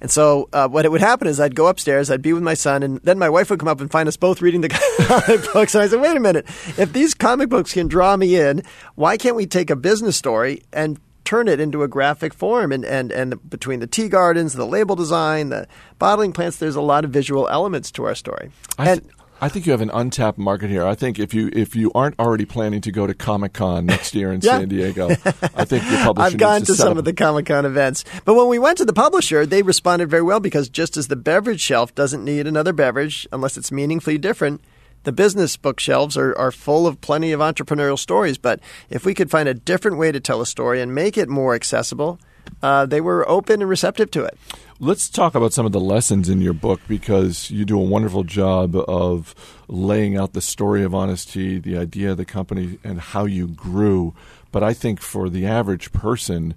And 0.00 0.10
so, 0.10 0.48
uh, 0.52 0.68
what 0.68 0.84
it 0.84 0.90
would 0.90 1.00
happen 1.00 1.28
is 1.28 1.38
I'd 1.38 1.54
go 1.54 1.68
upstairs, 1.68 2.10
I'd 2.10 2.22
be 2.22 2.32
with 2.32 2.42
my 2.42 2.54
son, 2.54 2.82
and 2.82 3.00
then 3.02 3.20
my 3.20 3.28
wife 3.30 3.48
would 3.50 3.60
come 3.60 3.68
up 3.68 3.80
and 3.80 3.90
find 3.90 4.08
us 4.08 4.16
both 4.16 4.42
reading 4.42 4.62
the 4.62 4.68
comic 5.06 5.52
books. 5.52 5.76
And 5.76 5.82
I 5.82 5.88
said, 5.88 6.00
"Wait 6.00 6.16
a 6.16 6.20
minute! 6.20 6.44
If 6.76 6.92
these 6.92 7.14
comic 7.14 7.48
books 7.48 7.72
can 7.72 7.86
draw 7.86 8.16
me 8.16 8.34
in, 8.34 8.64
why 8.96 9.16
can't 9.16 9.36
we 9.36 9.46
take 9.46 9.70
a 9.70 9.76
business 9.76 10.16
story 10.16 10.64
and 10.72 10.98
turn 11.26 11.48
it 11.48 11.60
into 11.60 11.82
a 11.82 11.88
graphic 11.88 12.32
form 12.32 12.70
and, 12.72 12.84
and, 12.84 13.10
and 13.10 13.50
between 13.50 13.80
the 13.80 13.86
tea 13.86 14.08
gardens, 14.08 14.52
the 14.52 14.64
label 14.64 14.94
design, 14.94 15.48
the 15.48 15.66
bottling 15.98 16.32
plants, 16.32 16.56
there's 16.58 16.76
a 16.76 16.80
lot 16.80 17.04
of 17.04 17.10
visual 17.10 17.48
elements 17.48 17.90
to 17.90 18.04
our 18.04 18.14
story. 18.14 18.50
I, 18.78 18.90
and 18.90 19.02
th- 19.02 19.15
I 19.40 19.48
think 19.50 19.66
you 19.66 19.72
have 19.72 19.82
an 19.82 19.90
untapped 19.90 20.38
market 20.38 20.70
here. 20.70 20.86
I 20.86 20.94
think 20.94 21.18
if 21.18 21.34
you 21.34 21.50
if 21.52 21.76
you 21.76 21.92
aren't 21.94 22.18
already 22.18 22.46
planning 22.46 22.80
to 22.80 22.90
go 22.90 23.06
to 23.06 23.12
Comic 23.14 23.52
Con 23.52 23.84
next 23.84 24.14
year 24.14 24.32
in 24.32 24.40
Yeah. 24.42 24.58
San 24.58 24.68
Diego, 24.68 25.10
I 25.10 25.64
think 25.64 25.84
your 25.90 26.00
publisher 26.02 26.26
I've 26.34 26.38
gone 26.38 26.60
to 26.60 26.74
set 26.74 26.76
some 26.76 26.96
of 26.96 27.04
the 27.04 27.12
Comic 27.12 27.46
Con 27.46 27.66
events. 27.66 28.04
But 28.24 28.34
when 28.34 28.48
we 28.48 28.58
went 28.58 28.78
to 28.78 28.84
the 28.84 28.94
publisher, 28.94 29.44
they 29.44 29.62
responded 29.62 30.08
very 30.08 30.22
well 30.22 30.40
because 30.40 30.68
just 30.68 30.96
as 30.96 31.08
the 31.08 31.16
beverage 31.16 31.60
shelf 31.60 31.94
doesn't 31.94 32.24
need 32.24 32.46
another 32.46 32.72
beverage 32.72 33.26
unless 33.30 33.56
it's 33.58 33.70
meaningfully 33.70 34.16
different, 34.16 34.62
the 35.02 35.12
business 35.12 35.56
bookshelves 35.56 36.16
are, 36.16 36.36
are 36.38 36.50
full 36.50 36.86
of 36.86 37.00
plenty 37.00 37.32
of 37.32 37.40
entrepreneurial 37.40 37.98
stories. 37.98 38.38
But 38.38 38.60
if 38.88 39.04
we 39.04 39.12
could 39.14 39.30
find 39.30 39.48
a 39.48 39.54
different 39.54 39.98
way 39.98 40.12
to 40.12 40.20
tell 40.20 40.40
a 40.40 40.46
story 40.46 40.80
and 40.80 40.94
make 40.94 41.18
it 41.18 41.28
more 41.28 41.54
accessible, 41.54 42.18
uh, 42.62 42.86
they 42.86 43.00
were 43.00 43.28
open 43.28 43.60
and 43.60 43.68
receptive 43.68 44.10
to 44.12 44.24
it. 44.24 44.36
Let's 44.78 45.08
talk 45.08 45.34
about 45.34 45.54
some 45.54 45.64
of 45.64 45.72
the 45.72 45.80
lessons 45.80 46.28
in 46.28 46.42
your 46.42 46.52
book 46.52 46.80
because 46.86 47.50
you 47.50 47.64
do 47.64 47.80
a 47.80 47.84
wonderful 47.84 48.24
job 48.24 48.76
of 48.76 49.34
laying 49.68 50.16
out 50.16 50.34
the 50.34 50.42
story 50.42 50.82
of 50.82 50.94
Honest 50.94 51.32
Tea, 51.32 51.58
the 51.58 51.78
idea 51.78 52.10
of 52.10 52.18
the 52.18 52.26
company, 52.26 52.78
and 52.84 53.00
how 53.00 53.24
you 53.24 53.48
grew. 53.48 54.14
But 54.52 54.62
I 54.62 54.74
think 54.74 55.00
for 55.00 55.30
the 55.30 55.46
average 55.46 55.92
person, 55.92 56.54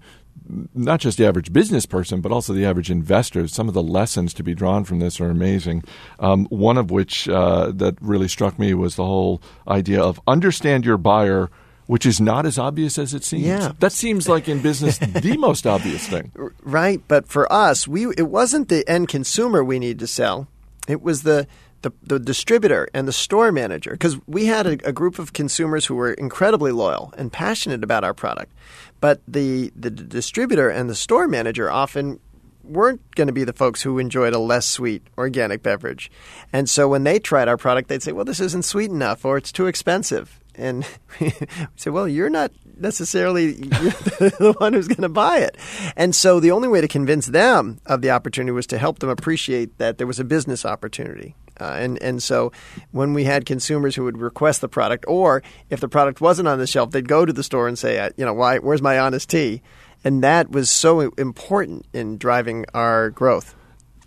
not 0.74 1.00
just 1.00 1.18
the 1.18 1.26
average 1.26 1.54
business 1.54 1.86
person, 1.86 2.22
but 2.22 2.32
also 2.32 2.54
the 2.54 2.66
average 2.66 2.90
investor, 2.92 3.48
some 3.48 3.68
of 3.68 3.74
the 3.74 3.84
lessons 3.84 4.34
to 4.34 4.44
be 4.44 4.56
drawn 4.56 4.84
from 4.84 5.00
this 5.00 5.22
are 5.22 5.30
amazing. 5.30 5.84
Um, 6.20 6.46
one 6.48 6.78
of 6.78 6.92
which 6.92 7.30
uh, 7.30 7.72
that 7.76 7.96
really 8.02 8.28
struck 8.28 8.58
me 8.60 8.74
was 8.74 8.96
the 8.96 9.06
whole 9.06 9.42
idea 9.68 10.02
of 10.02 10.20
understand 10.28 10.86
your 10.86 10.98
buyer. 10.98 11.50
Which 11.90 12.06
is 12.06 12.22
not 12.22 12.46
as 12.46 12.60
obvious 12.60 13.00
as 13.00 13.16
it 13.16 13.24
seems. 13.24 13.48
Yeah. 13.48 13.72
That 13.80 13.92
seems 13.92 14.30
like 14.30 14.48
in 14.48 14.62
business 14.62 14.98
the 15.00 15.38
most 15.38 15.66
obvious 15.66 16.08
thing. 16.08 16.32
Right, 16.62 17.02
but 17.08 17.28
for 17.28 17.52
us, 17.52 17.88
we 17.88 18.06
it 18.16 18.30
wasn't 18.30 18.70
the 18.70 18.88
end 18.88 19.08
consumer 19.08 19.64
we 19.64 19.80
needed 19.80 19.98
to 20.00 20.08
sell. 20.08 20.48
It 20.88 21.02
was 21.02 21.24
the 21.24 21.48
the, 21.82 21.92
the 22.04 22.20
distributor 22.20 22.88
and 22.94 23.08
the 23.08 23.14
store 23.14 23.52
manager 23.52 23.92
because 23.92 24.20
we 24.28 24.46
had 24.46 24.68
a, 24.68 24.90
a 24.90 24.92
group 24.92 25.18
of 25.18 25.34
consumers 25.34 25.88
who 25.88 25.96
were 25.96 26.14
incredibly 26.14 26.72
loyal 26.72 27.12
and 27.18 27.32
passionate 27.32 27.84
about 27.84 28.04
our 28.04 28.14
product, 28.14 28.54
but 29.00 29.22
the 29.28 29.72
the 29.76 29.90
distributor 29.90 30.70
and 30.70 30.92
the 30.92 30.96
store 30.96 31.28
manager 31.28 31.72
often 31.72 32.20
weren't 32.64 33.02
going 33.16 33.26
to 33.26 33.34
be 33.34 33.44
the 33.44 33.54
folks 33.54 33.82
who 33.82 33.98
enjoyed 33.98 34.34
a 34.34 34.40
less 34.40 34.68
sweet 34.68 35.02
organic 35.18 35.64
beverage, 35.64 36.12
and 36.54 36.70
so 36.70 36.88
when 36.88 37.04
they 37.04 37.18
tried 37.18 37.48
our 37.48 37.58
product, 37.58 37.90
they'd 37.90 38.04
say, 38.04 38.12
"Well, 38.12 38.26
this 38.26 38.40
isn't 38.40 38.66
sweet 38.66 38.92
enough, 38.92 39.26
or 39.26 39.38
it's 39.38 39.52
too 39.52 39.66
expensive." 39.68 40.40
And 40.60 40.86
we 41.20 41.34
say, 41.76 41.90
well, 41.90 42.08
you're 42.08 42.30
not 42.30 42.52
necessarily 42.78 43.54
the 43.54 44.56
one 44.58 44.74
who's 44.74 44.88
going 44.88 45.02
to 45.02 45.10
buy 45.10 45.40
it. 45.40 45.58
And 45.96 46.14
so 46.14 46.40
the 46.40 46.52
only 46.52 46.68
way 46.68 46.82
to 46.82 46.88
convince 46.88 47.26
them 47.26 47.80
of 47.86 48.02
the 48.02 48.12
opportunity 48.12 48.52
was 48.52 48.68
to 48.68 48.78
help 48.78 49.00
them 49.00 49.10
appreciate 49.10 49.78
that 49.78 49.98
there 49.98 50.08
was 50.08 50.20
a 50.20 50.24
business 50.24 50.66
opportunity. 50.66 51.36
Uh, 51.60 51.76
and, 51.78 52.02
and 52.02 52.24
so 52.24 52.52
when 52.92 53.14
we 53.14 53.26
had 53.26 53.46
consumers 53.46 53.96
who 53.96 54.04
would 54.06 54.18
request 54.18 54.62
the 54.62 54.70
product, 54.70 55.04
or 55.08 55.44
if 55.70 55.80
the 55.80 55.90
product 55.90 56.22
wasn't 56.22 56.48
on 56.48 56.58
the 56.58 56.68
shelf, 56.68 56.92
they'd 56.92 57.08
go 57.08 57.26
to 57.26 57.34
the 57.34 57.44
store 57.44 57.68
and 57.68 57.78
say, 57.78 58.00
uh, 58.00 58.10
you 58.16 58.26
know, 58.26 58.34
why, 58.34 58.60
where's 58.60 58.82
my 58.82 58.98
honest 58.98 59.30
tea? 59.30 59.62
And 60.04 60.24
that 60.24 60.50
was 60.52 60.70
so 60.70 61.02
important 61.02 61.86
in 61.92 62.18
driving 62.18 62.66
our 62.74 63.10
growth. 63.10 63.56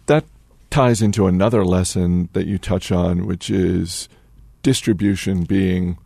that 0.06 0.24
ties 0.70 1.02
into 1.02 1.26
another 1.26 1.66
lesson 1.66 2.30
that 2.32 2.46
you 2.46 2.56
touch 2.56 2.90
on, 2.90 3.26
which 3.26 3.50
is 3.50 4.08
distribution 4.62 5.44
being 5.44 5.98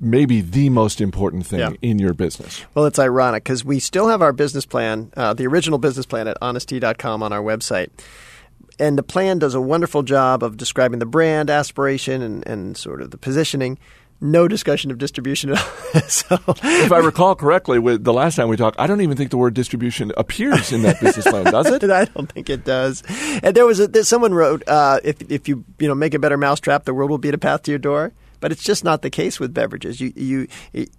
maybe 0.00 0.40
the 0.40 0.68
most 0.70 1.00
important 1.00 1.46
thing 1.46 1.58
Yeah. 1.60 1.70
in 1.82 1.98
your 1.98 2.14
business. 2.14 2.64
Well, 2.74 2.84
it's 2.86 2.98
ironic 2.98 3.44
because 3.44 3.64
we 3.64 3.80
still 3.80 4.08
have 4.08 4.22
our 4.22 4.32
business 4.32 4.64
plan, 4.66 5.10
uh, 5.16 5.34
the 5.34 5.46
original 5.46 5.78
business 5.78 6.06
plan 6.06 6.28
at 6.28 6.36
honesttea.com 6.40 7.22
on 7.22 7.32
our 7.32 7.42
website. 7.42 7.88
And 8.78 8.98
the 8.98 9.02
plan 9.02 9.38
does 9.38 9.54
a 9.54 9.60
wonderful 9.60 10.02
job 10.02 10.42
of 10.42 10.56
describing 10.56 10.98
the 10.98 11.06
brand 11.06 11.50
aspiration 11.50 12.22
and, 12.22 12.46
and 12.46 12.76
sort 12.76 13.00
of 13.00 13.10
the 13.10 13.16
positioning. 13.18 13.78
No 14.18 14.48
discussion 14.48 14.90
of 14.90 14.96
distribution 14.98 15.50
at 15.50 15.58
all. 15.58 16.00
so, 16.08 16.38
If 16.62 16.90
I 16.92 16.98
recall 16.98 17.34
correctly, 17.34 17.78
with 17.78 18.04
the 18.04 18.14
last 18.14 18.36
time 18.36 18.48
we 18.48 18.56
talked, 18.56 18.78
I 18.80 18.86
don't 18.86 19.02
even 19.02 19.16
think 19.16 19.30
the 19.30 19.36
word 19.36 19.52
distribution 19.52 20.10
appears 20.16 20.72
in 20.72 20.82
that 20.82 21.00
business 21.00 21.26
plan, 21.26 21.44
does 21.44 21.66
it? 21.70 21.84
I 21.90 22.06
don't 22.06 22.30
think 22.30 22.48
it 22.48 22.64
does. 22.64 23.02
And 23.42 23.54
there 23.54 23.66
was 23.66 23.78
a, 23.80 24.04
someone 24.04 24.32
wrote, 24.32 24.62
uh, 24.66 25.00
if 25.04 25.20
if 25.30 25.48
you 25.48 25.64
you 25.78 25.86
know 25.88 25.94
make 25.94 26.14
a 26.14 26.18
better 26.18 26.38
mousetrap, 26.38 26.84
the 26.84 26.94
world 26.94 27.10
will 27.10 27.18
beat 27.18 27.34
a 27.34 27.38
path 27.38 27.62
to 27.64 27.70
your 27.72 27.78
door. 27.78 28.12
But 28.46 28.52
it's 28.52 28.62
just 28.62 28.84
not 28.84 29.02
the 29.02 29.10
case 29.10 29.40
with 29.40 29.52
beverages. 29.52 30.00
You 30.00 30.12
you 30.14 30.46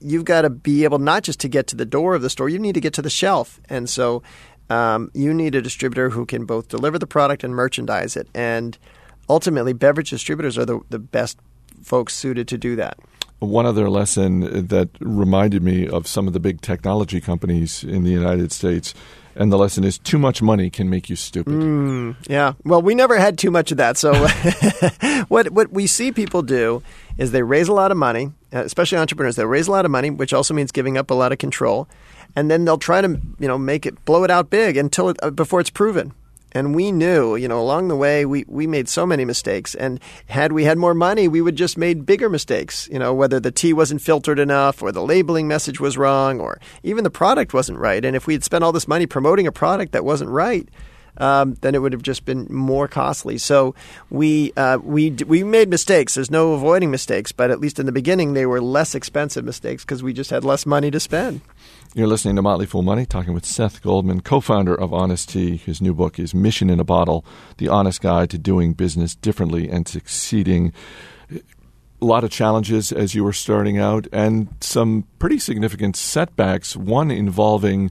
you've 0.02 0.26
got 0.26 0.42
to 0.42 0.50
be 0.50 0.84
able 0.84 1.00
not 1.00 1.24
just 1.24 1.40
to 1.40 1.48
get 1.48 1.66
to 1.68 1.78
the 1.78 1.86
door 1.86 2.14
of 2.14 2.22
the 2.22 2.30
store, 2.30 2.50
you 2.50 2.60
need 2.60 2.74
to 2.74 2.82
get 2.82 2.92
to 2.96 3.02
the 3.02 3.10
shelf, 3.10 3.62
and 3.70 3.90
so 3.90 4.22
um, 4.70 5.10
you 5.14 5.34
need 5.34 5.56
a 5.56 5.62
distributor 5.62 6.10
who 6.10 6.26
can 6.26 6.44
both 6.46 6.68
deliver 6.68 7.00
the 7.00 7.08
product 7.08 7.46
and 7.46 7.56
merchandise 7.56 8.18
it. 8.18 8.28
And 8.36 8.78
ultimately, 9.30 9.72
beverage 9.72 10.10
distributors 10.10 10.58
are 10.58 10.66
the 10.66 10.82
the 10.90 11.00
best 11.00 11.40
folks 11.84 12.14
suited 12.14 12.50
to 12.50 12.58
do 12.58 12.76
that. 12.76 13.00
One 13.40 13.66
other 13.66 13.90
lesson 13.90 14.68
that 14.68 14.90
reminded 15.00 15.64
me 15.64 15.88
of 15.88 16.06
some 16.06 16.28
of 16.28 16.34
the 16.34 16.42
big 16.42 16.60
technology 16.60 17.22
companies 17.22 17.82
in 17.82 18.04
the 18.04 18.12
United 18.12 18.52
States, 18.52 18.94
and 19.38 19.52
the 19.52 19.58
lesson 19.58 19.84
is 19.84 19.98
too 19.98 20.18
much 20.18 20.42
money 20.42 20.70
can 20.70 20.90
make 20.90 21.10
you 21.10 21.16
stupid. 21.16 21.54
Mm, 21.54 22.16
yeah. 22.28 22.54
Well, 22.64 22.82
we 22.82 22.96
never 22.96 23.18
had 23.18 23.38
too 23.38 23.52
much 23.52 23.72
of 23.72 23.78
that. 23.78 23.98
So, 23.98 24.14
what 25.28 25.52
what 25.52 25.72
we 25.72 25.88
see 25.88 26.12
people 26.12 26.42
do 26.42 26.82
is 27.18 27.32
they 27.32 27.44
raise 27.44 27.68
a 27.68 27.74
lot 27.74 27.92
of 27.92 27.98
money, 27.98 28.32
uh, 28.54 28.60
especially 28.60 28.98
entrepreneurs. 28.98 29.36
They 29.36 29.46
raise 29.46 29.68
a 29.68 29.72
lot 29.72 29.86
of 29.86 29.92
money, 29.92 30.10
which 30.10 30.34
also 30.34 30.54
means 30.54 30.72
giving 30.72 30.98
up 30.98 31.12
a 31.12 31.14
lot 31.14 31.32
of 31.32 31.38
control, 31.38 31.88
and 32.36 32.50
then 32.50 32.66
they'll 32.66 32.78
try 32.78 33.02
to 33.02 33.20
you 33.40 33.48
know 33.48 33.58
make 33.58 33.86
it 33.86 34.04
blow 34.06 34.24
it 34.24 34.32
out 34.32 34.50
big 34.50 34.78
until 34.78 35.10
it, 35.10 35.18
uh, 35.22 35.30
before 35.30 35.60
it's 35.60 35.70
proven. 35.70 36.14
And 36.58 36.74
we 36.74 36.92
knew, 36.92 37.36
you 37.36 37.48
know, 37.48 37.62
along 37.62 37.88
the 37.88 37.96
way, 37.96 38.26
we, 38.26 38.44
we 38.48 38.66
made 38.66 38.90
so 38.90 39.06
many 39.06 39.26
mistakes. 39.26 39.76
And 39.76 40.00
had 40.26 40.52
we 40.54 40.64
had 40.64 40.80
more 40.80 40.96
money, 40.96 41.28
we 41.28 41.40
would 41.40 41.56
just 41.56 41.78
made 41.78 42.04
bigger 42.04 42.30
mistakes. 42.30 42.90
You 42.92 42.98
know, 42.98 43.14
whether 43.14 43.40
the 43.40 43.52
tea 43.52 43.74
wasn't 43.74 44.02
filtered 44.02 44.40
enough, 44.40 44.82
or 44.82 44.92
the 44.92 45.04
labeling 45.04 45.48
message 45.48 45.80
was 45.80 46.00
wrong, 46.00 46.40
or 46.40 46.60
even 46.82 47.04
the 47.04 47.12
product 47.12 47.54
wasn't 47.54 47.78
right. 47.78 48.04
And 48.04 48.16
if 48.16 48.26
we 48.26 48.34
had 48.34 48.44
spent 48.44 48.64
all 48.64 48.72
this 48.72 48.88
money 48.88 49.06
promoting 49.06 49.46
a 49.46 49.52
product 49.52 49.92
that 49.92 50.04
wasn't 50.04 50.32
right, 50.32 50.68
um, 51.18 51.56
then 51.62 51.76
it 51.76 51.80
would 51.80 51.94
have 51.94 52.02
just 52.02 52.26
been 52.26 52.48
more 52.50 52.88
costly. 52.88 53.38
So 53.38 53.76
we 54.10 54.52
uh, 54.58 54.80
we 54.82 55.12
we 55.12 55.44
made 55.44 55.70
mistakes. 55.70 56.16
There's 56.16 56.32
no 56.32 56.54
avoiding 56.54 56.90
mistakes, 56.90 57.32
but 57.32 57.52
at 57.52 57.60
least 57.60 57.80
in 57.80 57.86
the 57.86 57.92
beginning, 57.92 58.34
they 58.34 58.48
were 58.48 58.62
less 58.62 58.96
expensive 58.96 59.46
mistakes 59.46 59.84
because 59.84 60.02
we 60.02 60.14
just 60.14 60.32
had 60.32 60.44
less 60.44 60.66
money 60.66 60.90
to 60.90 61.00
spend. 61.00 61.42
You're 61.94 62.08
listening 62.08 62.36
to 62.36 62.42
Motley 62.42 62.66
Fool 62.66 62.84
Money, 62.84 63.06
talking 63.06 63.34
with 63.34 63.46
Seth 63.46 63.82
Goldman, 63.82 64.22
co 64.22 64.40
founder 64.40 64.76
of 64.76 64.94
Honest 64.94 65.30
Tea. 65.30 65.56
His 65.56 65.82
new 65.82 65.94
book 65.94 66.20
is 66.20 66.36
Mission 66.36 66.70
in 66.70 66.80
a 66.80 66.84
Bottle 66.84 67.26
The 67.58 67.70
Honest 67.70 68.02
Guide 68.02 68.30
to 68.32 68.38
Doing 68.38 68.74
Business 68.74 69.16
Differently 69.16 69.70
and 69.70 69.88
Succeeding. 69.88 70.74
a 71.32 71.42
lot 72.06 72.24
of 72.24 72.30
challenges 72.30 72.92
as 72.92 73.16
you 73.16 73.24
were 73.24 73.34
starting 73.34 73.80
out, 73.80 74.06
and 74.12 74.50
some 74.60 75.06
pretty 75.18 75.40
significant 75.40 75.96
setbacks. 75.96 76.76
One 76.76 77.10
involving 77.10 77.90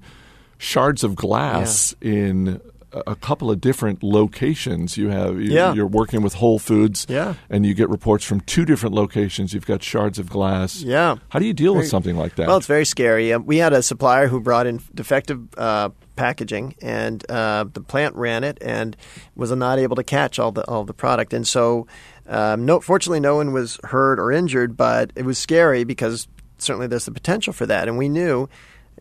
shards 0.58 1.02
of 1.02 1.16
glass 1.16 1.94
in 2.00 2.60
a 2.92 3.14
couple 3.16 3.50
of 3.50 3.60
different 3.60 4.02
locations. 4.02 4.96
You 4.96 5.08
have 5.10 5.40
you, 5.40 5.52
Yeah. 5.52 5.74
you're 5.74 5.86
working 5.86 6.22
with 6.22 6.34
Whole 6.34 6.58
Foods, 6.58 7.06
Yeah. 7.08 7.34
and 7.50 7.66
you 7.66 7.74
get 7.74 7.88
reports 7.90 8.24
from 8.24 8.40
two 8.40 8.64
different 8.64 8.94
locations. 8.94 9.52
You've 9.52 9.66
got 9.66 9.82
shards 9.82 10.18
of 10.18 10.28
glass. 10.30 10.82
Yeah. 10.82 11.16
How 11.28 11.38
do 11.38 11.46
you 11.46 11.52
deal 11.52 11.74
with 11.74 11.88
something 11.88 12.16
like 12.16 12.36
that? 12.36 12.46
Well, 12.48 12.56
it's 12.56 12.66
very 12.66 12.84
scary. 12.86 13.32
Um, 13.32 13.44
we 13.44 13.58
had 13.58 13.72
a 13.72 13.82
supplier 13.82 14.28
who 14.28 14.40
brought 14.40 14.66
in 14.66 14.80
defective 14.94 15.40
uh, 15.58 15.90
packaging, 16.16 16.74
and 16.80 17.28
uh, 17.30 17.64
the 17.72 17.80
plant 17.80 18.14
ran 18.14 18.44
it 18.44 18.56
and 18.62 18.96
was 19.34 19.50
not 19.50 19.78
able 19.78 19.96
to 19.96 20.04
catch 20.04 20.38
all 20.38 20.52
the 20.52 20.64
all 20.66 20.84
the 20.84 20.94
product. 20.94 21.34
And 21.34 21.46
so, 21.46 21.86
um, 22.28 22.64
no, 22.64 22.80
fortunately, 22.80 23.20
no 23.20 23.36
one 23.36 23.52
was 23.52 23.78
hurt 23.84 24.18
or 24.18 24.32
injured, 24.32 24.76
but 24.76 25.12
it 25.16 25.24
was 25.24 25.36
scary 25.38 25.84
because 25.84 26.28
certainly 26.58 26.86
there's 26.86 27.04
the 27.04 27.10
potential 27.12 27.52
for 27.52 27.66
that. 27.66 27.88
And 27.88 27.98
we 27.98 28.08
knew, 28.08 28.48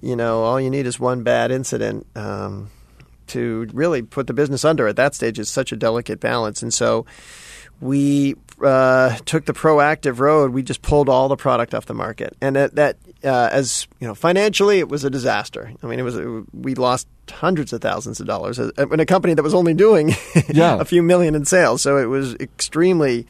you 0.02 0.16
know, 0.18 0.44
all 0.44 0.60
you 0.60 0.70
need 0.70 0.86
is 0.86 1.00
one 1.00 1.24
bad 1.24 1.52
incident. 1.52 2.06
Um, 2.16 2.70
to 3.28 3.68
really 3.74 4.02
put 4.02 4.28
the 4.28 4.34
business 4.34 4.64
under 4.66 4.88
at 4.88 4.96
that 4.98 5.16
stage 5.16 5.40
is 5.40 5.50
such 5.50 5.72
a 5.72 5.76
delicate 5.76 6.20
balance. 6.20 6.62
And 6.62 6.74
so 6.74 7.06
we 7.82 8.36
uh, 8.64 9.18
took 9.26 9.46
the 9.46 9.54
proactive 9.54 10.20
road. 10.20 10.52
We 10.52 10.64
just 10.64 10.82
pulled 10.82 11.10
all 11.10 11.28
the 11.28 11.36
product 11.36 11.74
off 11.74 11.86
the 11.88 11.94
market, 11.94 12.36
and 12.40 12.56
that, 12.56 12.76
that 12.76 12.98
uh, 13.24 13.50
as 13.52 13.88
you 14.00 14.08
know, 14.08 14.16
financially, 14.16 14.80
it 14.80 14.88
was 14.88 15.04
a 15.04 15.10
disaster. 15.10 15.72
I 15.84 15.88
mean, 15.88 16.00
it 16.00 16.04
was 16.04 16.18
we 16.54 16.76
lost 16.76 17.08
hundreds 17.30 17.74
of 17.74 17.82
thousands 17.82 18.20
of 18.22 18.28
dollars 18.28 18.60
uh, 18.60 18.70
in 18.78 19.00
a 19.00 19.06
company 19.06 19.34
that 19.34 19.44
was 19.44 19.54
only 19.54 19.74
doing 19.74 20.14
Yeah. 20.48 20.80
a 20.80 20.86
few 20.86 21.04
million 21.04 21.36
in 21.36 21.44
sales. 21.46 21.82
So 21.82 21.98
it 21.98 22.06
was 22.06 22.36
extremely. 22.36 23.28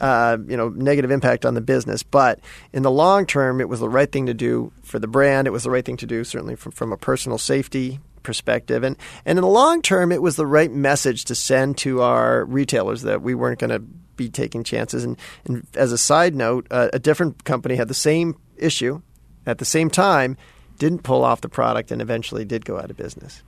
Uh, 0.00 0.36
you 0.48 0.56
know, 0.56 0.70
negative 0.70 1.12
impact 1.12 1.46
on 1.46 1.54
the 1.54 1.60
business, 1.60 2.02
but 2.02 2.40
in 2.72 2.82
the 2.82 2.90
long 2.90 3.24
term, 3.24 3.60
it 3.60 3.68
was 3.68 3.78
the 3.78 3.88
right 3.88 4.10
thing 4.10 4.26
to 4.26 4.34
do 4.34 4.72
for 4.82 4.98
the 4.98 5.06
brand. 5.06 5.46
It 5.46 5.50
was 5.50 5.62
the 5.62 5.70
right 5.70 5.84
thing 5.84 5.96
to 5.98 6.06
do, 6.06 6.24
certainly 6.24 6.56
from, 6.56 6.72
from 6.72 6.92
a 6.92 6.96
personal 6.96 7.38
safety 7.38 8.00
perspective, 8.24 8.82
and 8.82 8.96
and 9.24 9.38
in 9.38 9.42
the 9.42 9.48
long 9.48 9.82
term, 9.82 10.10
it 10.10 10.20
was 10.20 10.34
the 10.34 10.46
right 10.46 10.72
message 10.72 11.24
to 11.26 11.36
send 11.36 11.78
to 11.78 12.02
our 12.02 12.44
retailers 12.46 13.02
that 13.02 13.22
we 13.22 13.36
weren't 13.36 13.60
going 13.60 13.70
to 13.70 13.84
be 14.16 14.28
taking 14.28 14.64
chances. 14.64 15.04
And, 15.04 15.16
and 15.44 15.66
as 15.74 15.92
a 15.92 15.98
side 15.98 16.34
note, 16.34 16.66
uh, 16.70 16.88
a 16.92 16.98
different 16.98 17.44
company 17.44 17.76
had 17.76 17.88
the 17.88 17.94
same 17.94 18.36
issue 18.56 19.02
at 19.46 19.58
the 19.58 19.64
same 19.64 19.90
time, 19.90 20.36
didn't 20.78 21.02
pull 21.02 21.24
off 21.24 21.40
the 21.40 21.48
product, 21.48 21.90
and 21.90 22.00
eventually 22.00 22.44
did 22.44 22.64
go 22.64 22.78
out 22.78 22.90
of 22.90 22.96
business. 22.96 23.42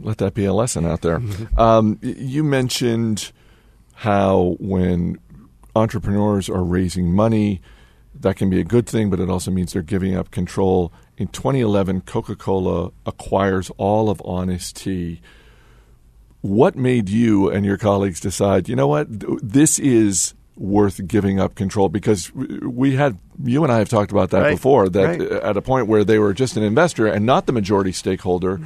Let 0.00 0.18
that 0.18 0.34
be 0.34 0.44
a 0.44 0.52
lesson 0.52 0.86
out 0.86 1.02
there. 1.02 1.20
Um, 1.56 1.98
you 2.02 2.44
mentioned 2.44 3.32
how 3.94 4.56
when 4.60 5.18
entrepreneurs 5.74 6.48
are 6.48 6.62
raising 6.62 7.12
money, 7.12 7.60
that 8.14 8.36
can 8.36 8.48
be 8.48 8.60
a 8.60 8.64
good 8.64 8.86
thing, 8.86 9.10
but 9.10 9.18
it 9.18 9.28
also 9.28 9.50
means 9.50 9.72
they're 9.72 9.82
giving 9.82 10.14
up 10.14 10.30
control. 10.30 10.92
In 11.18 11.26
2011, 11.28 12.02
Coca 12.02 12.36
Cola 12.36 12.92
acquires 13.04 13.70
all 13.76 14.08
of 14.08 14.22
Honest 14.24 14.76
Tea. 14.76 15.20
What 16.42 16.76
made 16.76 17.08
you 17.08 17.50
and 17.50 17.66
your 17.66 17.76
colleagues 17.76 18.20
decide, 18.20 18.68
you 18.68 18.76
know 18.76 18.86
what, 18.86 19.08
this 19.42 19.80
is 19.80 20.34
worth 20.56 21.04
giving 21.08 21.40
up 21.40 21.56
control? 21.56 21.88
Because 21.88 22.32
we 22.32 22.94
had, 22.94 23.18
you 23.42 23.64
and 23.64 23.72
I 23.72 23.78
have 23.78 23.88
talked 23.88 24.12
about 24.12 24.30
that 24.30 24.42
Right. 24.42 24.50
before, 24.52 24.88
that 24.90 25.18
Right. 25.18 25.20
at 25.20 25.56
a 25.56 25.62
point 25.62 25.88
where 25.88 26.04
they 26.04 26.20
were 26.20 26.32
just 26.32 26.56
an 26.56 26.62
investor 26.62 27.08
and 27.08 27.26
not 27.26 27.46
the 27.46 27.52
majority 27.52 27.90
stakeholder, 27.90 28.60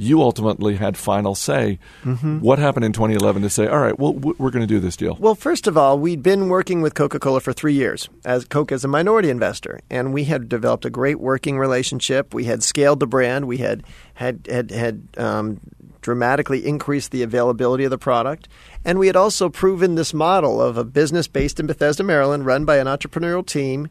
you 0.00 0.22
ultimately 0.22 0.76
had 0.76 0.96
final 0.96 1.34
say. 1.34 1.78
Mhm. 2.04 2.40
What 2.40 2.60
happened 2.60 2.84
in 2.84 2.92
2011 2.92 3.42
to 3.42 3.50
say, 3.50 3.66
all 3.66 3.80
right, 3.80 3.98
well, 3.98 4.14
we're 4.14 4.50
going 4.50 4.62
to 4.62 4.66
do 4.66 4.78
this 4.78 4.96
deal? 4.96 5.16
Well, 5.20 5.34
first 5.34 5.66
of 5.66 5.76
all, 5.76 5.98
we'd 5.98 6.22
been 6.22 6.48
working 6.48 6.80
with 6.82 6.94
Coca 6.94 7.18
Cola 7.18 7.40
for 7.40 7.52
three 7.52 7.74
years 7.74 8.08
as 8.24 8.44
Coke 8.44 8.70
as 8.70 8.84
a 8.84 8.88
minority 8.88 9.28
investor, 9.28 9.80
and 9.90 10.14
we 10.14 10.24
had 10.24 10.48
developed 10.48 10.84
a 10.84 10.90
great 10.90 11.18
working 11.18 11.58
relationship. 11.58 12.32
We 12.32 12.44
had 12.44 12.62
scaled 12.62 13.00
the 13.00 13.08
brand. 13.08 13.46
We 13.46 13.58
had 13.58 13.82
had 14.14 14.46
had 14.48 14.70
had 14.70 15.02
um, 15.16 15.58
dramatically 16.00 16.64
increased 16.64 17.10
the 17.10 17.24
availability 17.24 17.82
of 17.82 17.90
the 17.90 17.98
product, 17.98 18.46
and 18.84 19.00
we 19.00 19.08
had 19.08 19.16
also 19.16 19.48
proven 19.48 19.96
this 19.96 20.14
model 20.14 20.62
of 20.62 20.76
a 20.76 20.84
business 20.84 21.26
based 21.26 21.58
in 21.58 21.66
Bethesda, 21.66 22.04
Maryland, 22.04 22.46
run 22.46 22.64
by 22.64 22.76
an 22.76 22.86
entrepreneurial 22.86 23.44
team, 23.44 23.88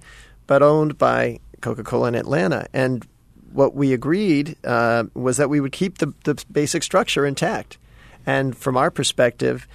but 0.47 0.63
owned 0.63 0.97
by 0.97 1.39
Coca 1.59 1.83
Cola 1.83 2.07
in 2.07 2.15
Atlanta, 2.15 2.65
and 2.71 3.05
what 3.57 3.73
we 3.73 3.91
agreed 3.91 4.55
uh, 4.63 5.05
was 5.15 5.37
that 5.37 5.49
we 5.49 5.59
would 5.59 5.71
keep 5.71 5.97
the, 5.97 6.13
the 6.25 6.43
basic 6.51 6.83
structure 6.83 7.25
intact. 7.25 7.79
And 8.23 8.55
from 8.55 8.77
our 8.77 8.91
perspective, 8.91 9.67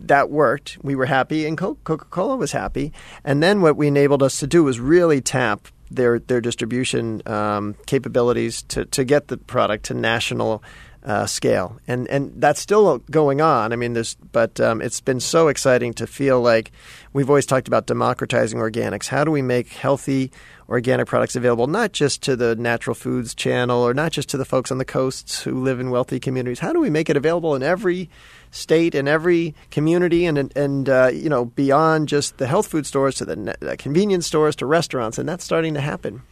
that 0.00 0.30
worked. 0.30 0.78
We 0.82 0.94
were 0.94 1.06
happy, 1.06 1.44
and 1.44 1.58
Coca 1.58 1.96
Cola 1.96 2.36
was 2.36 2.52
happy. 2.52 2.92
And 3.24 3.42
then 3.42 3.62
what 3.62 3.76
we 3.76 3.88
enabled 3.88 4.22
us 4.22 4.38
to 4.40 4.46
do 4.46 4.62
was 4.62 4.78
really 4.78 5.20
tap 5.20 5.66
their 5.90 6.18
their 6.20 6.40
distribution 6.40 7.22
um, 7.26 7.74
capabilities 7.86 8.62
to 8.68 8.84
to 8.86 9.04
get 9.04 9.28
the 9.28 9.36
product 9.36 9.86
to 9.86 9.94
national. 9.94 10.62
Uh, 11.06 11.24
scale 11.24 11.78
and 11.86 12.08
and 12.08 12.32
that's 12.38 12.60
still 12.60 12.98
going 13.12 13.40
on. 13.40 13.72
I 13.72 13.76
mean, 13.76 13.92
there's 13.92 14.16
but 14.16 14.58
um, 14.58 14.82
it's 14.82 15.00
been 15.00 15.20
so 15.20 15.46
exciting 15.46 15.94
to 15.94 16.06
feel 16.08 16.40
like 16.40 16.72
we've 17.12 17.30
always 17.30 17.46
talked 17.46 17.68
about 17.68 17.86
democratizing 17.86 18.58
organics. 18.58 19.06
How 19.06 19.22
do 19.22 19.30
we 19.30 19.40
make 19.40 19.68
healthy 19.68 20.32
organic 20.68 21.06
products 21.06 21.36
available 21.36 21.68
not 21.68 21.92
just 21.92 22.22
to 22.22 22.34
the 22.34 22.56
natural 22.56 22.94
foods 22.94 23.36
channel 23.36 23.86
or 23.86 23.94
not 23.94 24.10
just 24.10 24.28
to 24.30 24.36
the 24.36 24.44
folks 24.44 24.72
on 24.72 24.78
the 24.78 24.84
coasts 24.84 25.42
who 25.42 25.62
live 25.62 25.78
in 25.78 25.90
wealthy 25.90 26.18
communities? 26.18 26.58
How 26.58 26.72
do 26.72 26.80
we 26.80 26.90
make 26.90 27.08
it 27.08 27.16
available 27.16 27.54
in 27.54 27.62
every 27.62 28.10
state 28.50 28.96
and 28.96 29.06
every 29.08 29.54
community 29.70 30.26
and 30.26 30.52
and 30.56 30.88
uh, 30.88 31.10
you 31.12 31.28
know 31.28 31.44
beyond 31.44 32.08
just 32.08 32.38
the 32.38 32.48
health 32.48 32.66
food 32.66 32.84
stores 32.84 33.14
to 33.16 33.24
the, 33.24 33.56
the 33.60 33.76
convenience 33.76 34.26
stores 34.26 34.56
to 34.56 34.66
restaurants? 34.66 35.18
And 35.18 35.28
that's 35.28 35.44
starting 35.44 35.74
to 35.74 35.80
happen. 35.80 36.22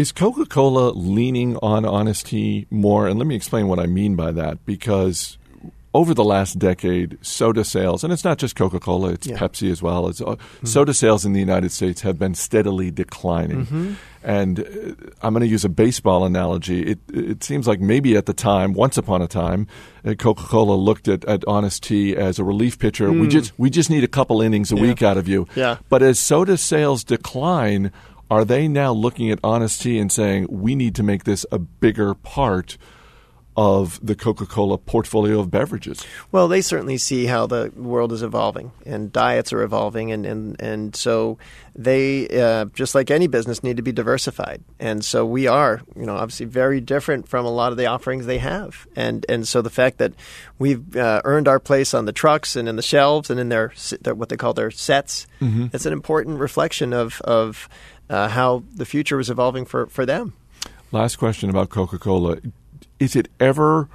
Is 0.00 0.12
Coca 0.12 0.46
Cola 0.46 0.92
leaning 0.92 1.58
on 1.58 1.84
Honest 1.84 2.24
Tea 2.28 2.66
more? 2.70 3.06
And 3.06 3.18
let 3.18 3.26
me 3.26 3.34
explain 3.34 3.68
what 3.68 3.78
I 3.78 3.84
mean 3.84 4.16
by 4.16 4.32
that. 4.32 4.64
Because 4.64 5.36
over 5.92 6.14
the 6.14 6.24
last 6.24 6.58
decade, 6.58 7.18
soda 7.20 7.64
sales, 7.64 8.02
and 8.02 8.10
it's 8.10 8.24
not 8.24 8.38
just 8.38 8.56
Coca 8.56 8.80
Cola, 8.80 9.10
it's 9.10 9.26
Yeah. 9.26 9.36
Pepsi 9.36 9.70
as 9.70 9.82
well, 9.82 10.08
it's, 10.08 10.22
uh, 10.22 10.36
soda 10.64 10.94
sales 10.94 11.26
in 11.26 11.34
the 11.34 11.40
United 11.40 11.70
States 11.70 12.00
have 12.00 12.18
been 12.18 12.34
steadily 12.34 12.90
declining. 12.90 13.66
Mhm. 13.66 13.94
And 14.22 14.60
uh, 14.60 14.64
I'm 15.22 15.32
going 15.34 15.40
to 15.42 15.48
use 15.48 15.64
a 15.64 15.68
baseball 15.68 16.24
analogy. 16.24 16.82
It, 16.92 16.98
it 17.12 17.42
seems 17.44 17.66
like 17.66 17.80
maybe 17.80 18.16
at 18.16 18.26
the 18.26 18.32
time, 18.34 18.72
once 18.72 18.96
upon 18.98 19.20
a 19.20 19.26
time, 19.26 19.66
uh, 20.04 20.14
Coca 20.14 20.44
Cola 20.44 20.74
looked 20.76 21.08
at, 21.08 21.24
at 21.24 21.42
Honest 21.48 21.82
Tea 21.82 22.14
as 22.16 22.38
a 22.38 22.44
relief 22.44 22.78
pitcher. 22.78 23.10
We 23.10 23.26
Mm. 23.26 23.30
just 23.30 23.52
we 23.58 23.68
just 23.70 23.90
need 23.90 24.04
a 24.04 24.08
couple 24.08 24.40
innings 24.40 24.70
a 24.72 24.76
Yeah. 24.76 24.82
week 24.82 25.02
out 25.02 25.16
of 25.18 25.26
you. 25.26 25.46
Yeah. 25.56 25.76
But 25.88 26.02
as 26.02 26.18
soda 26.18 26.56
sales 26.56 27.02
decline, 27.02 27.90
are 28.30 28.44
they 28.44 28.68
now 28.68 28.92
looking 28.92 29.30
at 29.30 29.38
Honest 29.42 29.82
Tea 29.82 29.98
and 29.98 30.10
saying 30.12 30.46
we 30.50 30.74
need 30.74 30.94
to 30.96 31.02
make 31.02 31.24
this 31.24 31.44
a 31.50 31.58
bigger 31.58 32.14
part 32.14 32.78
of 33.56 33.98
the 34.02 34.14
Coca-Cola 34.14 34.78
portfolio 34.78 35.40
of 35.40 35.50
beverages? 35.50 36.06
Well, 36.30 36.46
they 36.46 36.60
certainly 36.62 36.96
see 36.98 37.26
how 37.26 37.46
the 37.46 37.72
world 37.76 38.12
is 38.12 38.22
evolving 38.22 38.70
and 38.86 39.12
diets 39.12 39.52
are 39.52 39.62
evolving, 39.62 40.12
and 40.12 40.24
and, 40.24 40.56
and 40.62 40.94
so 40.96 41.36
they, 41.74 42.28
uh, 42.28 42.66
just 42.66 42.94
like 42.94 43.10
any 43.10 43.26
business, 43.26 43.62
need 43.64 43.76
to 43.76 43.82
be 43.82 43.92
diversified. 43.92 44.62
And 44.78 45.04
so 45.04 45.26
we 45.26 45.46
are, 45.48 45.82
you 45.96 46.06
know, 46.06 46.14
obviously 46.16 46.46
very 46.46 46.80
different 46.80 47.26
from 47.28 47.44
a 47.44 47.50
lot 47.50 47.72
of 47.72 47.76
the 47.78 47.86
offerings 47.86 48.26
they 48.26 48.38
have. 48.38 48.86
And 48.94 49.26
and 49.28 49.46
so 49.46 49.60
the 49.62 49.68
fact 49.70 49.98
that 49.98 50.12
we've 50.58 50.96
uh, 50.96 51.20
earned 51.24 51.48
our 51.48 51.58
place 51.60 51.92
on 51.92 52.04
the 52.06 52.12
trucks 52.12 52.54
and 52.54 52.68
in 52.68 52.76
the 52.76 52.82
shelves 52.82 53.30
and 53.30 53.40
in 53.40 53.48
their, 53.48 53.72
their 54.00 54.14
what 54.14 54.28
they 54.28 54.36
call 54.36 54.54
their 54.54 54.70
sets, 54.70 55.26
Mhm. 55.40 55.74
it's 55.74 55.86
an 55.86 55.92
important 55.92 56.38
reflection 56.38 56.92
of 56.92 57.20
of 57.22 57.68
uh, 58.10 58.28
how 58.28 58.62
the 58.74 58.84
future 58.84 59.16
was 59.16 59.30
evolving 59.30 59.64
for 59.64 59.86
for 59.86 60.04
them. 60.04 60.34
Last 60.92 61.16
question 61.16 61.48
about 61.48 61.70
Coca-Cola: 61.70 62.38
Is 62.98 63.16
it 63.16 63.28
ever 63.38 63.88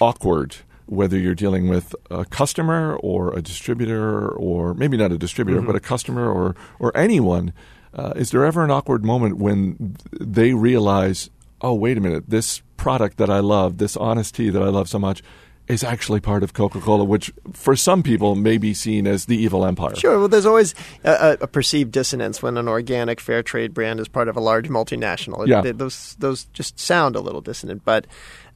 awkward? 0.00 0.56
Whether 0.86 1.18
you're 1.18 1.34
dealing 1.34 1.68
with 1.68 1.94
a 2.10 2.24
customer 2.24 2.96
or 3.02 3.36
a 3.36 3.42
distributor, 3.42 4.26
or 4.30 4.72
maybe 4.72 4.96
not 4.96 5.12
a 5.12 5.18
distributor, 5.18 5.60
Mhm. 5.60 5.66
but 5.66 5.76
a 5.76 5.80
customer 5.80 6.32
or 6.32 6.56
or 6.78 6.96
anyone, 6.96 7.52
uh, 7.92 8.14
is 8.16 8.30
there 8.30 8.42
ever 8.46 8.64
an 8.64 8.70
awkward 8.70 9.04
moment 9.04 9.36
when 9.36 9.96
they 10.18 10.54
realize, 10.54 11.28
oh, 11.60 11.74
wait 11.74 11.98
a 11.98 12.00
minute, 12.00 12.24
this 12.28 12.62
product 12.78 13.18
that 13.18 13.28
I 13.28 13.40
love, 13.40 13.76
this 13.76 13.98
honest 13.98 14.34
tea 14.36 14.48
that 14.48 14.62
I 14.62 14.68
love 14.68 14.88
so 14.88 14.98
much, 14.98 15.22
is 15.68 15.84
actually 15.84 16.20
part 16.20 16.42
of 16.42 16.54
Coca-Cola, 16.54 17.04
which 17.04 17.30
for 17.52 17.76
some 17.76 18.02
people 18.02 18.34
may 18.34 18.56
be 18.58 18.72
seen 18.74 19.06
as 19.06 19.26
the 19.26 19.36
evil 19.36 19.66
empire. 19.66 19.94
Sure. 19.94 20.18
Well, 20.18 20.28
there's 20.28 20.46
always 20.46 20.74
a, 21.04 21.10
a- 21.40 21.44
a 21.44 21.46
perceived 21.46 21.92
dissonance 21.92 22.42
when 22.42 22.56
an 22.56 22.68
organic 22.68 23.20
fair 23.20 23.42
trade 23.42 23.74
brand 23.74 24.00
is 24.00 24.08
part 24.08 24.28
of 24.28 24.36
a 24.36 24.40
large 24.40 24.68
multinational. 24.68 25.46
Yeah. 25.46 25.60
They- 25.60 25.72
those 25.72 26.16
those 26.18 26.44
just 26.54 26.80
sound 26.80 27.16
a 27.16 27.20
little 27.20 27.40
dissonant. 27.42 27.84
But 27.84 28.06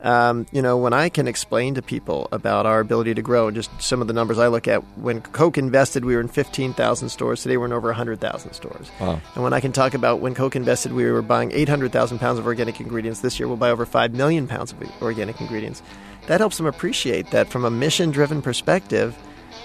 um, 0.00 0.46
you 0.50 0.62
know, 0.62 0.76
when 0.78 0.92
I 0.92 1.08
can 1.10 1.28
explain 1.28 1.74
to 1.76 1.82
people 1.82 2.26
about 2.32 2.66
our 2.66 2.80
ability 2.80 3.14
to 3.14 3.22
grow, 3.22 3.46
and 3.46 3.54
just 3.54 3.70
some 3.80 4.00
of 4.00 4.08
the 4.08 4.12
numbers 4.12 4.36
I 4.36 4.48
look 4.48 4.66
at, 4.66 4.80
when 4.98 5.20
Coke 5.20 5.56
invested, 5.58 6.04
we 6.04 6.16
were 6.16 6.20
in 6.20 6.26
15,000 6.26 7.08
stores. 7.08 7.42
Today, 7.42 7.56
we're 7.56 7.66
in 7.66 7.72
over 7.72 7.86
100,000 7.88 8.52
stores. 8.52 8.90
Wow. 9.00 9.20
And 9.36 9.44
when 9.44 9.52
I 9.52 9.60
can 9.60 9.70
talk 9.70 9.94
about 9.94 10.18
when 10.18 10.34
Coke 10.34 10.56
invested, 10.56 10.92
we 10.92 11.08
were 11.08 11.22
buying 11.22 11.52
800,000 11.52 12.18
pounds 12.18 12.40
of 12.40 12.46
organic 12.46 12.80
ingredients. 12.80 13.20
This 13.20 13.38
year, 13.38 13.46
we'll 13.46 13.56
buy 13.58 13.70
over 13.70 13.86
5 13.86 14.12
million 14.12 14.48
pounds 14.48 14.72
of 14.72 14.82
organic 15.02 15.40
ingredients 15.40 15.82
that 16.26 16.40
helps 16.40 16.56
them 16.56 16.66
appreciate 16.66 17.30
that 17.30 17.48
from 17.48 17.64
a 17.64 17.70
mission 17.70 18.10
driven 18.10 18.42
perspective, 18.42 19.16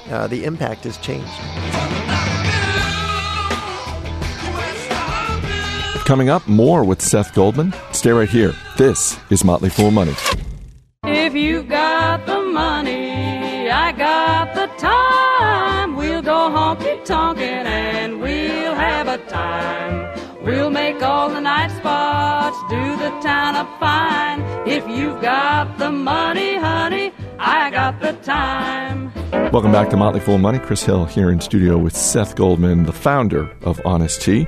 uh, 0.09 0.27
the 0.27 0.45
impact 0.45 0.83
has 0.83 0.97
changed. 0.97 1.31
Coming 6.05 6.29
up, 6.29 6.47
more 6.47 6.85
with 6.85 7.01
Seth 7.01 7.33
Goldman. 7.35 7.73
Stay 7.91 8.11
right 8.11 8.29
here. 8.29 8.53
This 8.77 9.19
is 9.29 9.43
Motley 9.43 9.69
Fool 9.69 9.91
Money. 9.91 10.15
Do 22.69 22.97
the 22.97 23.09
town 23.21 23.55
up 23.55 23.79
fine. 23.79 24.41
If 24.67 24.87
you've 24.89 25.21
got 25.21 25.77
the 25.77 25.89
money, 25.91 26.55
honey, 26.57 27.13
I 27.39 27.69
got 27.69 28.01
the 28.01 28.11
time. 28.23 29.11
Welcome 29.51 29.71
back 29.71 29.89
to 29.91 29.97
Motley 29.97 30.19
Fool 30.19 30.37
Money. 30.37 30.59
Chris 30.59 30.83
Hill 30.83 31.05
here 31.05 31.29
in 31.29 31.39
studio 31.39 31.77
with 31.77 31.95
Seth 31.95 32.35
Goldman, 32.35 32.83
the 32.85 32.91
founder 32.91 33.49
of 33.61 33.79
Honest 33.85 34.21
Tea. 34.21 34.47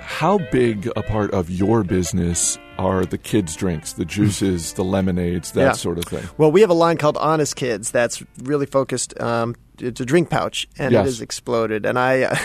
How 0.00 0.38
big 0.50 0.90
a 0.96 1.02
part 1.02 1.32
of 1.32 1.50
your 1.50 1.84
business 1.84 2.58
are 2.78 3.04
the 3.04 3.18
kids' 3.18 3.54
drinks, 3.54 3.92
the 3.92 4.04
juices, 4.06 4.72
the 4.72 4.82
lemonades, 4.82 5.52
that 5.52 5.60
Yeah. 5.60 5.72
sort 5.72 5.98
of 5.98 6.04
thing? 6.04 6.24
Well, 6.38 6.50
we 6.50 6.62
have 6.62 6.70
a 6.70 6.74
line 6.74 6.96
called 6.96 7.16
Honest 7.18 7.56
Kids 7.56 7.90
that's 7.90 8.22
really 8.42 8.66
focused. 8.66 9.18
Um, 9.20 9.54
it's 9.82 10.00
a 10.00 10.04
drink 10.04 10.30
pouch, 10.30 10.66
and 10.78 10.92
Yes. 10.92 11.00
it 11.00 11.04
has 11.04 11.20
exploded. 11.20 11.84
And 11.86 11.98
I, 11.98 12.38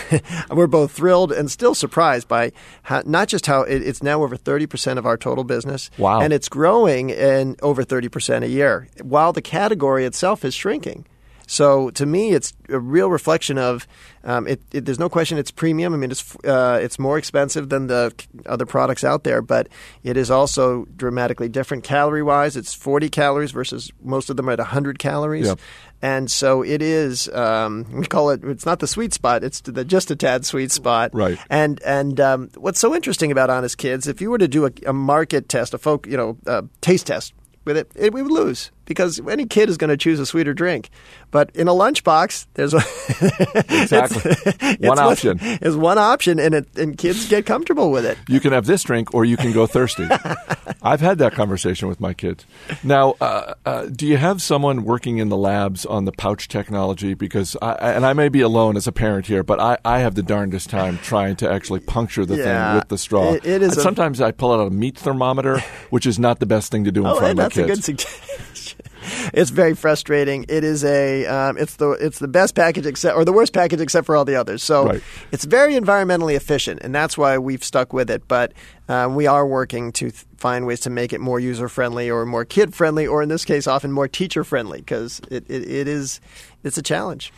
we're 0.50 0.66
both 0.66 0.92
thrilled 0.92 1.32
and 1.32 1.50
still 1.50 1.74
surprised 1.74 2.28
by 2.28 2.52
how, 2.82 3.02
not 3.06 3.28
just 3.28 3.46
how 3.46 3.62
it, 3.62 3.82
it's 3.82 4.02
now 4.02 4.22
over 4.22 4.36
thirty 4.36 4.66
percent 4.66 4.98
of 4.98 5.06
our 5.06 5.16
total 5.16 5.44
business. 5.44 5.90
Wow. 5.98 6.20
And 6.20 6.32
it's 6.32 6.48
growing 6.48 7.10
in 7.10 7.56
over 7.62 7.84
thirty 7.84 8.08
percent 8.08 8.44
a 8.44 8.48
year, 8.48 8.88
while 9.02 9.32
the 9.32 9.42
category 9.42 10.04
itself 10.04 10.44
is 10.44 10.54
shrinking. 10.54 11.06
So 11.48 11.90
to 11.90 12.06
me, 12.06 12.32
it's 12.32 12.52
a 12.68 12.78
real 12.78 13.08
reflection 13.10 13.58
of. 13.58 13.86
Um, 14.26 14.48
it, 14.48 14.60
it, 14.72 14.84
there's 14.84 14.98
no 14.98 15.08
question 15.08 15.38
it's 15.38 15.52
premium. 15.52 15.94
I 15.94 15.96
mean, 15.96 16.10
it's 16.10 16.36
uh, 16.44 16.80
it's 16.82 16.98
more 16.98 17.16
expensive 17.16 17.68
than 17.68 17.86
the 17.86 18.12
other 18.44 18.66
products 18.66 19.04
out 19.04 19.22
there, 19.22 19.40
but 19.40 19.68
it 20.02 20.16
is 20.16 20.32
also 20.32 20.84
dramatically 20.96 21.48
different 21.48 21.84
calorie 21.84 22.24
wise. 22.24 22.56
It's 22.56 22.74
40 22.74 23.08
calories 23.08 23.52
versus 23.52 23.92
most 24.02 24.28
of 24.28 24.36
them 24.36 24.48
are 24.48 24.52
at 24.52 24.58
100 24.58 24.98
calories. 24.98 25.46
Yep. 25.46 25.60
And 26.02 26.28
so 26.28 26.62
it 26.62 26.82
is. 26.82 27.28
Um, 27.28 27.86
we 27.92 28.06
call 28.06 28.30
it. 28.30 28.42
It's 28.42 28.66
not 28.66 28.80
the 28.80 28.88
sweet 28.88 29.12
spot. 29.12 29.44
It's 29.44 29.60
the 29.60 29.84
just 29.84 30.10
a 30.10 30.16
tad 30.16 30.44
sweet 30.44 30.72
spot. 30.72 31.12
Right. 31.14 31.38
And 31.48 31.80
and 31.82 32.18
um, 32.18 32.50
what's 32.56 32.80
so 32.80 32.96
interesting 32.96 33.30
about 33.30 33.48
Honest 33.48 33.78
Kids, 33.78 34.08
if 34.08 34.20
you 34.20 34.32
were 34.32 34.38
to 34.38 34.48
do 34.48 34.66
a, 34.66 34.72
a 34.86 34.92
market 34.92 35.48
test, 35.48 35.72
a 35.72 35.78
folk, 35.78 36.04
you 36.08 36.16
know, 36.16 36.36
a 36.46 36.64
taste 36.80 37.06
test 37.06 37.32
with 37.64 37.76
it, 37.76 37.92
it 37.94 38.12
we 38.12 38.22
would 38.22 38.32
lose 38.32 38.72
because 38.86 39.20
any 39.28 39.44
kid 39.46 39.68
is 39.68 39.76
going 39.76 39.90
to 39.90 39.96
choose 39.96 40.18
a 40.18 40.24
sweeter 40.26 40.54
drink. 40.54 40.88
But 41.30 41.50
in 41.54 41.68
a 41.68 41.72
lunchbox, 41.72 42.46
there's 42.54 42.72
a 42.72 42.78
Exactly. 43.82 44.76
One 44.88 44.98
option. 44.98 45.38
Is 45.60 45.76
one 45.76 45.98
option, 45.98 46.38
and 46.38 46.54
it, 46.54 46.68
and 46.76 46.96
kids 46.96 47.28
get 47.28 47.46
comfortable 47.46 47.90
with 47.90 48.04
it. 48.06 48.16
You 48.28 48.40
can 48.40 48.52
have 48.52 48.66
this 48.66 48.82
drink 48.82 49.12
or 49.14 49.24
you 49.24 49.36
can 49.36 49.52
go 49.52 49.66
thirsty. 49.66 50.08
I've 50.82 51.00
had 51.00 51.18
that 51.18 51.32
conversation 51.34 51.88
with 51.88 52.00
my 52.00 52.14
kids. 52.14 52.46
Now, 52.84 53.16
uh, 53.20 53.54
uh, 53.64 53.86
do 53.86 54.06
you 54.06 54.16
have 54.16 54.40
someone 54.40 54.84
working 54.84 55.18
in 55.18 55.28
the 55.28 55.36
labs 55.36 55.84
on 55.84 56.04
the 56.04 56.12
pouch 56.12 56.48
technology? 56.48 57.14
Because, 57.14 57.56
I, 57.60 57.72
and 57.92 58.06
I 58.06 58.12
may 58.12 58.28
be 58.28 58.40
alone 58.40 58.76
as 58.76 58.86
a 58.86 58.92
parent 58.92 59.26
here, 59.26 59.42
but 59.42 59.58
I, 59.60 59.78
I 59.84 59.98
have 59.98 60.14
the 60.14 60.22
darndest 60.22 60.70
time 60.70 60.98
trying 60.98 61.36
to 61.36 61.50
actually 61.50 61.80
puncture 61.80 62.24
the 62.24 62.36
Yeah, 62.36 62.44
thing 62.72 62.76
with 62.78 62.88
the 62.88 62.98
straw. 62.98 63.32
it- 63.34 63.44
it 63.44 63.62
is 63.62 63.76
a- 63.76 63.80
sometimes 63.82 64.20
I 64.20 64.30
pull 64.30 64.52
out 64.52 64.66
a 64.66 64.70
meat 64.70 64.96
thermometer, 64.98 65.58
which 65.90 66.06
is 66.06 66.18
not 66.18 66.38
the 66.38 66.46
best 66.46 66.70
thing 66.70 66.84
to 66.84 66.92
do 66.92 67.00
in 67.00 67.06
Oh, 67.08 67.16
front 67.16 67.32
of 67.32 67.36
my 67.36 67.42
that's 67.44 67.56
a 67.56 67.64
kids. 67.64 67.74
good 67.80 67.84
suggestion. 67.84 68.75
It's 69.32 69.50
very 69.50 69.74
frustrating. 69.74 70.44
It 70.48 70.64
is 70.64 70.82
a 70.84 71.26
um, 71.26 71.58
it's 71.58 71.76
the 71.76 71.90
it's 71.92 72.18
the 72.18 72.26
best 72.28 72.54
package 72.54 72.86
except 72.86 73.16
or 73.16 73.24
the 73.24 73.32
worst 73.32 73.52
package 73.52 73.80
except 73.80 74.06
for 74.06 74.16
all 74.16 74.24
the 74.24 74.34
others. 74.34 74.62
So 74.62 74.86
Right. 74.86 75.02
it's 75.30 75.44
very 75.44 75.74
environmentally 75.74 76.34
efficient, 76.34 76.80
and 76.82 76.94
that's 76.94 77.16
why 77.16 77.38
we've 77.38 77.62
stuck 77.62 77.92
with 77.92 78.10
it. 78.10 78.26
But 78.26 78.52
um, 78.88 79.14
we 79.14 79.26
are 79.26 79.46
working 79.46 79.92
to 79.92 80.10
th- 80.10 80.24
find 80.38 80.66
ways 80.66 80.80
to 80.80 80.90
make 80.90 81.12
it 81.12 81.20
more 81.20 81.38
user 81.38 81.68
friendly 81.68 82.10
or 82.10 82.24
more 82.26 82.44
kid 82.44 82.74
friendly, 82.74 83.06
or 83.06 83.22
in 83.22 83.28
this 83.28 83.44
case, 83.44 83.66
often 83.66 83.92
more 83.92 84.08
teacher 84.08 84.42
friendly 84.44 84.78
because 84.78 85.20
it, 85.30 85.44
it, 85.48 85.62
it 85.70 85.88
is 85.88 86.20
it's 86.64 86.78
a 86.78 86.82
challenge. 86.82 87.32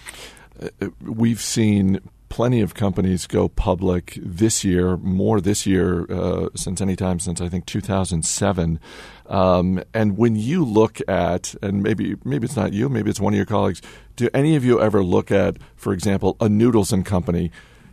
we've 1.02 1.40
seen 1.42 2.00
plenty 2.28 2.60
of 2.60 2.74
companies 2.74 3.26
go 3.26 3.48
public 3.48 4.18
this 4.22 4.64
year, 4.64 4.96
more 4.96 5.40
this 5.40 5.66
year 5.66 6.10
uh, 6.10 6.48
since 6.54 6.80
any 6.80 6.96
time 6.96 7.20
since 7.20 7.40
I 7.40 7.48
think 7.48 7.66
2007. 7.66 8.80
Um, 9.26 9.82
and 9.92 10.16
when 10.16 10.36
you 10.36 10.64
look 10.64 11.00
at, 11.08 11.54
and 11.62 11.82
maybe 11.82 12.16
maybe 12.24 12.46
it's 12.46 12.56
not 12.56 12.72
you, 12.72 12.88
maybe 12.88 13.10
it's 13.10 13.20
one 13.20 13.32
of 13.32 13.36
your 13.36 13.46
colleagues. 13.46 13.82
Do 14.16 14.28
any 14.34 14.56
of 14.56 14.64
you 14.64 14.80
ever 14.80 15.04
look 15.04 15.30
at, 15.30 15.58
for 15.76 15.92
example, 15.92 16.36
a 16.40 16.48
Noodles 16.48 16.92
and 16.92 17.04
Company? 17.04 17.50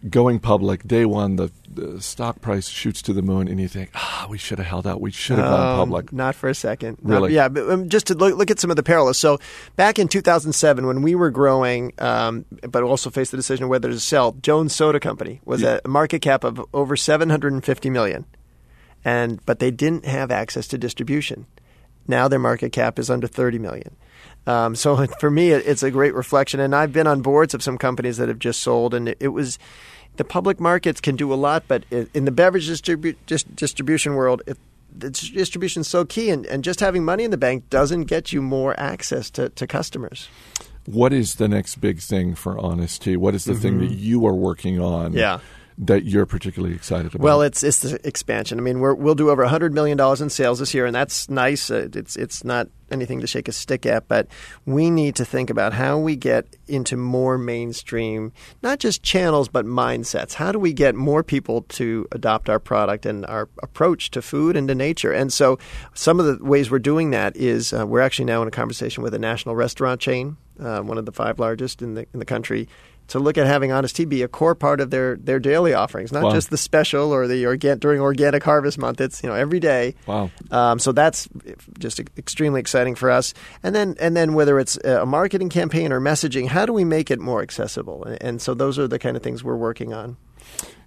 Going 0.10 0.40
public 0.40 0.84
day 0.88 1.06
one, 1.06 1.36
the, 1.38 1.52
the 1.74 2.00
stock 2.02 2.40
price 2.42 2.68
shoots 2.70 3.02
to 3.04 3.14
the 3.14 3.22
moon, 3.24 3.48
and 3.48 3.60
you 3.60 3.68
think, 3.68 3.90
ah, 3.96 4.28
we 4.30 4.38
should 4.38 4.60
have 4.60 4.68
held 4.68 4.86
out. 4.86 5.02
We 5.02 5.10
should 5.12 5.38
have 5.40 5.48
gone 5.50 5.70
Um, 5.72 5.78
public. 5.80 6.14
Not 6.14 6.36
for 6.36 6.48
a 6.48 6.54
second. 6.54 6.98
Not- 7.02 7.22
Really? 7.22 7.34
yeah, 7.34 7.48
but 7.48 7.70
um, 7.70 7.90
just 7.90 8.08
to 8.08 8.14
look, 8.14 8.38
look 8.38 8.52
at 8.52 8.60
some 8.60 8.70
of 8.70 8.76
the 8.76 8.84
parallels. 8.84 9.18
So 9.18 9.40
back 9.76 9.98
in 9.98 10.08
2007, 10.08 10.86
when 10.86 11.02
we 11.02 11.16
were 11.16 11.32
growing, 11.32 11.92
um, 11.98 12.46
but 12.70 12.84
also 12.84 13.10
faced 13.10 13.32
the 13.32 13.38
decision 13.38 13.64
of 13.64 13.70
whether 13.70 13.90
to 13.90 14.00
sell, 14.00 14.34
Jones 14.42 14.76
Soda 14.76 15.00
Company 15.00 15.42
was 15.46 15.62
Yeah. 15.62 15.80
a 15.84 15.88
market 15.88 16.22
cap 16.22 16.44
of 16.44 16.62
over 16.74 16.96
750 16.96 17.90
million, 17.90 18.26
and 19.04 19.40
but 19.46 19.58
they 19.60 19.72
didn't 19.72 20.06
have 20.06 20.30
access 20.30 20.68
to 20.68 20.78
distribution. 20.78 21.48
Now 22.08 22.28
their 22.28 22.40
market 22.40 22.72
cap 22.72 23.00
is 23.00 23.10
under 23.10 23.28
30 23.28 23.60
million. 23.60 23.96
Um, 24.48 24.76
so 24.76 25.06
for 25.20 25.32
me, 25.32 25.52
it's 25.52 25.84
a 25.84 25.92
great 25.92 26.14
reflection. 26.14 26.60
And 26.60 26.76
I've 26.76 26.94
been 26.94 27.08
on 27.08 27.22
boards 27.22 27.54
of 27.54 27.64
some 27.64 27.78
companies 27.78 28.18
that 28.18 28.28
have 28.28 28.40
just 28.40 28.62
sold, 28.62 28.94
and 28.94 29.10
it, 29.10 29.18
it 29.20 29.28
was 29.30 29.58
the 30.18 30.24
public 30.24 30.60
markets 30.60 31.02
can 31.02 31.16
do 31.16 31.34
a 31.34 31.36
lot, 31.36 31.64
but 31.68 31.84
in 31.92 32.26
the 32.26 32.32
beverage 32.32 32.70
distribu- 32.70 33.16
dis- 33.26 33.44
distribution 33.44 34.16
world, 34.16 34.42
it, 34.48 34.58
the 34.98 35.10
distribution 35.10 35.82
is 35.82 35.88
so 35.88 36.06
key, 36.06 36.30
and, 36.30 36.46
and 36.46 36.64
just 36.64 36.80
having 36.80 37.04
money 37.04 37.26
in 37.26 37.32
the 37.32 37.38
bank 37.38 37.70
doesn't 37.70 38.04
get 38.04 38.32
you 38.32 38.42
more 38.42 38.80
access 38.80 39.30
to, 39.32 39.50
to 39.50 39.68
customers. 39.68 40.30
What 40.86 41.12
is 41.12 41.36
the 41.36 41.48
next 41.48 41.82
big 41.82 42.00
thing 42.00 42.36
for 42.36 42.58
Honest 42.60 43.02
Tea? 43.02 43.18
What 43.18 43.34
is 43.36 43.46
the 43.46 43.56
thing 43.56 43.80
that 43.80 43.92
you 43.92 44.26
are 44.28 44.34
working 44.36 44.80
on 44.80 45.12
Mm-hmm. 45.12 45.18
Yeah. 45.18 45.40
That 45.78 46.06
you're 46.06 46.26
particularly 46.26 46.76
excited 46.76 47.14
about? 47.14 47.24
Well, 47.24 47.42
it's 47.42 47.64
it's 47.64 47.80
the 47.80 48.08
expansion. 48.08 48.58
I 48.60 48.62
mean, 48.62 48.80
we're, 48.80 48.94
we'll 48.94 49.16
do 49.16 49.30
over 49.30 49.46
hundred 49.46 49.74
million 49.74 49.98
dollars 49.98 50.22
in 50.22 50.30
sales 50.30 50.60
this 50.60 50.74
year, 50.74 50.86
and 50.86 50.96
that's 50.96 51.30
nice. 51.30 51.70
Uh, 51.70 51.90
It's 51.94 52.16
it's 52.16 52.44
not 52.44 52.70
anything 52.92 53.20
to 53.20 53.28
shake 53.28 53.48
a 53.48 53.52
stick 53.52 53.86
at, 53.86 54.08
but 54.08 54.28
we 54.66 54.90
need 54.90 55.16
to 55.16 55.26
think 55.26 55.50
about 55.50 55.74
how 55.74 55.98
we 55.98 56.16
get 56.16 56.46
into 56.68 56.96
more 56.96 57.38
mainstream, 57.38 58.32
not 58.62 58.80
just 58.80 59.04
channels, 59.04 59.50
but 59.50 59.66
mindsets. 59.66 60.34
How 60.34 60.52
do 60.52 60.60
we 60.60 60.72
get 60.72 60.96
more 60.96 61.24
people 61.24 61.64
to 61.64 62.08
adopt 62.12 62.48
our 62.48 62.60
product 62.60 63.06
and 63.06 63.26
our 63.26 63.50
approach 63.64 64.12
to 64.12 64.22
food 64.22 64.56
and 64.56 64.68
to 64.68 64.76
nature? 64.76 65.12
And 65.12 65.34
so, 65.34 65.58
some 65.94 66.20
of 66.20 66.26
the 66.26 66.46
ways 66.46 66.72
we're 66.72 66.80
doing 66.80 67.12
that 67.12 67.36
is 67.36 67.74
uh, 67.74 67.86
we're 67.86 68.02
actually 68.02 68.26
now 68.26 68.42
in 68.42 68.48
a 68.48 68.52
conversation 68.52 69.04
with 69.04 69.14
a 69.14 69.20
national 69.20 69.56
restaurant 69.56 70.00
chain, 70.00 70.38
uh, 70.60 70.82
one 70.82 70.98
of 70.98 71.06
the 71.06 71.12
five 71.12 71.40
largest 71.40 71.82
in 71.82 71.96
the 71.96 72.06
in 72.14 72.20
the 72.20 72.26
country. 72.26 72.70
To 73.10 73.20
look 73.20 73.38
at 73.38 73.46
having 73.46 73.72
Honest 73.72 73.96
Tea 73.96 74.06
be 74.06 74.24
a 74.24 74.28
core 74.28 74.56
part 74.56 74.82
of 74.82 74.90
their, 74.90 75.16
their 75.18 75.40
daily 75.40 75.76
offerings, 75.76 76.12
not 76.12 76.24
Wow. 76.24 76.32
just 76.32 76.50
the 76.50 76.58
special 76.58 77.12
or 77.14 77.28
the 77.28 77.46
organ 77.46 77.78
during 77.78 78.02
Organic 78.02 78.44
Harvest 78.44 78.78
Month. 78.80 79.00
It's 79.00 79.22
you 79.22 79.30
know 79.30 79.36
every 79.36 79.60
day. 79.60 79.94
Wow. 80.08 80.32
Um, 80.50 80.80
so 80.80 80.92
that's 80.92 81.30
just 81.78 82.00
extremely 82.18 82.60
exciting 82.60 82.96
for 82.96 83.12
us. 83.12 83.34
And 83.62 83.76
then 83.76 83.96
and 84.00 84.18
then 84.18 84.34
whether 84.34 84.60
it's 84.60 84.78
a 84.78 85.06
marketing 85.06 85.50
campaign 85.50 85.92
or 85.92 86.02
messaging, 86.02 86.48
how 86.48 86.66
do 86.66 86.74
we 86.74 86.84
make 86.84 87.12
it 87.12 87.20
more 87.20 87.42
accessible? 87.44 88.04
And, 88.06 88.18
and 88.24 88.42
so 88.42 88.54
those 88.56 88.80
are 88.80 88.88
the 88.88 88.98
kind 88.98 89.16
of 89.16 89.22
things 89.24 89.44
we're 89.44 89.56
working 89.56 89.94
on. 89.94 90.18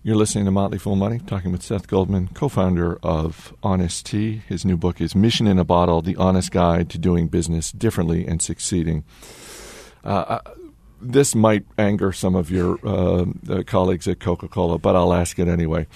You're 0.03 0.17
listening 0.17 0.45
to 0.45 0.51
Motley 0.51 0.79
Fool 0.79 0.97
Money, 0.97 1.21
talking 1.27 1.51
with 1.53 1.63
Seth 1.63 1.89
Goldman, 1.89 2.29
co-founder 2.33 2.99
of 3.03 3.53
Honest 3.63 4.07
Tea. 4.07 4.43
His 4.49 4.65
new 4.65 4.77
book 4.77 5.01
is 5.01 5.15
Mission 5.15 5.47
in 5.47 5.59
a 5.59 5.65
Bottle: 5.65 6.03
The 6.03 6.17
Honest 6.17 6.51
Guide 6.51 6.89
to 6.91 6.99
Doing 6.99 7.29
Business 7.29 7.71
Differently 7.73 8.27
and 8.27 8.41
Succeeding. 8.41 9.05
Uh, 10.05 10.09
uh, 10.09 10.41
this 11.01 11.35
might 11.35 11.65
anger 11.77 12.13
some 12.13 12.35
of 12.35 12.51
your 12.51 12.79
uh, 12.87 13.25
uh, 13.49 13.63
colleagues 13.67 14.09
at 14.09 14.21
Coca-Cola, 14.21 14.79
but 14.79 14.97
I'll 14.97 15.13
ask 15.13 15.39
it 15.39 15.49
anyway. 15.49 15.87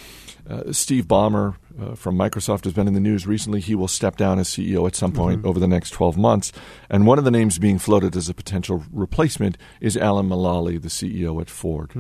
Uh, 0.49 0.73
Steve 0.73 1.07
Ballmer 1.07 1.57
uh, 1.81 1.95
from 1.95 2.17
Microsoft 2.17 2.65
has 2.65 2.73
been 2.73 2.89
in 2.89 2.95
the 2.95 3.01
news 3.01 3.27
recently. 3.27 3.61
He 3.61 3.75
will 3.75 3.89
step 3.89 4.17
down 4.17 4.39
as 4.39 4.49
CEO 4.49 4.87
at 4.87 4.97
some 4.97 5.13
point 5.13 5.45
over 5.45 5.61
the 5.61 5.69
next 5.69 5.91
12 5.91 6.17
months. 6.17 6.53
And 6.91 7.07
one 7.07 7.19
of 7.19 7.25
the 7.25 7.31
names 7.31 7.59
being 7.59 7.79
floated 7.79 8.17
as 8.17 8.29
a 8.29 8.35
potential 8.35 8.85
replacement 8.93 9.57
is 9.81 9.97
Alan 9.97 10.29
Mulally, 10.29 10.81
the 10.81 10.89
CEO 10.89 11.41
at 11.41 11.49
Ford. 11.49 11.93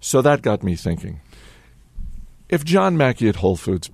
So 0.00 0.22
that 0.22 0.42
got 0.42 0.62
me 0.62 0.76
thinking. 0.76 1.20
If 2.48 2.64
John 2.64 2.96
Mackey 2.96 3.28
at 3.28 3.36
Whole 3.36 3.56
Foods 3.56 3.90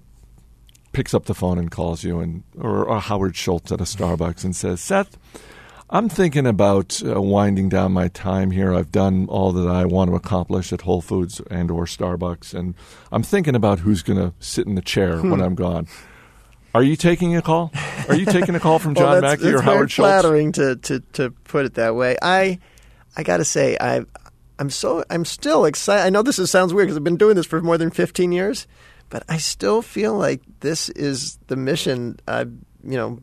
picks 0.93 1.15
up 1.15 1.27
the 1.27 1.35
phone 1.35 1.59
and 1.59 1.71
calls 1.71 2.03
you, 2.03 2.21
and 2.21 2.43
or, 2.59 2.85
or 2.85 2.99
Howard 3.01 3.37
Schultz 3.37 3.71
at 3.71 3.81
a 3.81 3.85
Starbucks 3.85 4.45
and 4.45 4.57
says, 4.57 4.81
Seth, 4.81 5.17
I'm 5.91 6.09
thinking 6.09 6.47
about 6.47 7.01
uh, 7.05 7.21
winding 7.21 7.71
down 7.71 7.93
my 7.93 8.09
time 8.09 8.51
here. 8.51 8.75
I've 8.75 8.93
done 8.93 9.27
all 9.29 9.53
that 9.53 9.69
I 9.69 9.87
want 9.87 10.11
to 10.11 10.17
accomplish 10.17 10.73
at 10.73 10.83
Whole 10.83 11.01
Foods 11.01 11.41
and 11.51 11.71
or 11.71 11.85
Starbucks, 11.87 12.53
and 12.53 12.75
I'm 13.11 13.23
thinking 13.23 13.55
about 13.55 13.79
who's 13.81 14.03
going 14.03 14.19
to 14.19 14.35
sit 14.39 14.67
in 14.67 14.75
the 14.75 14.83
chair 14.83 15.21
when 15.23 15.41
I'm 15.41 15.55
gone. 15.55 15.87
Are 16.75 16.83
you 16.83 16.97
taking 16.97 17.35
a 17.37 17.43
call? 17.43 17.73
Are 18.07 18.15
you 18.15 18.27
taking 18.27 18.55
a 18.55 18.61
call 18.61 18.79
from 18.79 18.95
John 18.97 19.05
well, 19.05 19.21
that's, 19.23 19.43
Mackey 19.43 19.51
that's 19.51 19.63
or 19.63 19.65
Howard 19.65 19.91
Schultz? 19.91 20.11
flattering 20.11 20.53
to, 20.53 20.77
to, 20.77 21.01
to 21.15 21.31
put 21.31 21.65
it 21.65 21.75
that 21.75 21.95
way. 21.95 22.17
I 22.21 22.59
I 23.17 23.23
got 23.23 23.39
to 23.39 23.45
say 23.45 23.79
I 23.81 24.05
I'm 24.59 24.69
so 24.69 25.05
I'm 25.09 25.25
still 25.25 25.65
excited. 25.65 26.05
I 26.05 26.11
know 26.11 26.23
this 26.23 26.39
is, 26.39 26.51
sounds 26.51 26.75
weird 26.75 26.89
because 26.89 26.99
I've 26.99 27.05
been 27.05 27.17
doing 27.17 27.37
this 27.37 27.47
for 27.47 27.61
more 27.63 27.79
than 27.79 27.91
15 27.91 28.33
years, 28.33 28.67
but 29.09 29.23
I 29.29 29.39
still 29.39 29.81
feel 29.81 30.15
like 30.15 30.43
this 30.61 30.91
is 30.91 31.39
the 31.47 31.57
mission 31.57 32.21
I've 32.29 32.53
you 32.85 32.97
know 32.97 33.19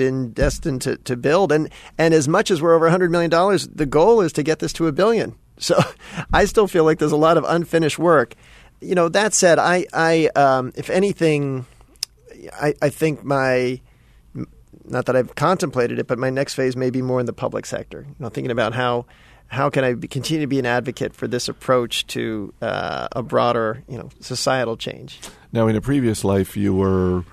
been 0.00 0.32
destined 0.32 0.80
to, 0.80 0.96
to 0.96 1.14
build. 1.14 1.52
And 1.52 1.68
and 1.98 2.14
as 2.14 2.26
much 2.26 2.50
as 2.50 2.62
we're 2.62 2.74
over 2.74 2.88
hundred 2.88 3.10
million 3.10 3.30
dollars, 3.30 3.68
the 3.68 3.84
goal 3.84 4.22
is 4.22 4.32
to 4.32 4.42
get 4.42 4.58
this 4.58 4.72
to 4.74 4.86
a 4.86 4.92
billion. 4.92 5.36
So 5.62 5.78
I 6.32 6.46
still 6.46 6.66
feel 6.66 6.84
like 6.84 6.98
there's 6.98 7.12
a 7.12 7.18
lot 7.18 7.36
of 7.36 7.44
unfinished 7.46 7.98
work. 7.98 8.34
You 8.80 8.94
know, 8.94 9.10
that 9.10 9.34
said, 9.34 9.58
I, 9.58 9.84
I 9.92 10.30
um, 10.34 10.72
if 10.74 10.88
anything, 10.88 11.66
I, 12.54 12.72
I 12.80 12.88
think 12.88 13.22
my 13.22 13.78
not 14.86 15.04
that 15.04 15.16
I've 15.16 15.34
contemplated 15.34 15.98
it, 15.98 16.06
but 16.06 16.18
my 16.18 16.30
next 16.30 16.54
phase 16.54 16.76
may 16.76 16.88
be 16.88 17.02
more 17.02 17.20
in 17.20 17.26
the 17.26 17.34
public 17.34 17.66
sector. 17.66 18.06
You 18.08 18.14
know, 18.18 18.30
thinking 18.30 18.50
about 18.50 18.72
how 18.72 19.04
how 19.48 19.68
can 19.68 19.84
I 19.84 19.92
be, 19.92 20.08
continue 20.08 20.40
to 20.40 20.46
be 20.46 20.58
an 20.58 20.64
advocate 20.64 21.14
for 21.14 21.28
this 21.28 21.46
approach 21.46 22.06
to 22.06 22.54
uh, 22.62 23.08
a 23.12 23.22
broader, 23.22 23.84
you 23.86 23.98
know, 23.98 24.08
societal 24.20 24.78
change. 24.78 25.20
Now, 25.52 25.68
in 25.68 25.76
a 25.76 25.82
previous 25.82 26.24
life, 26.24 26.56
you 26.56 26.74
were 26.74 27.24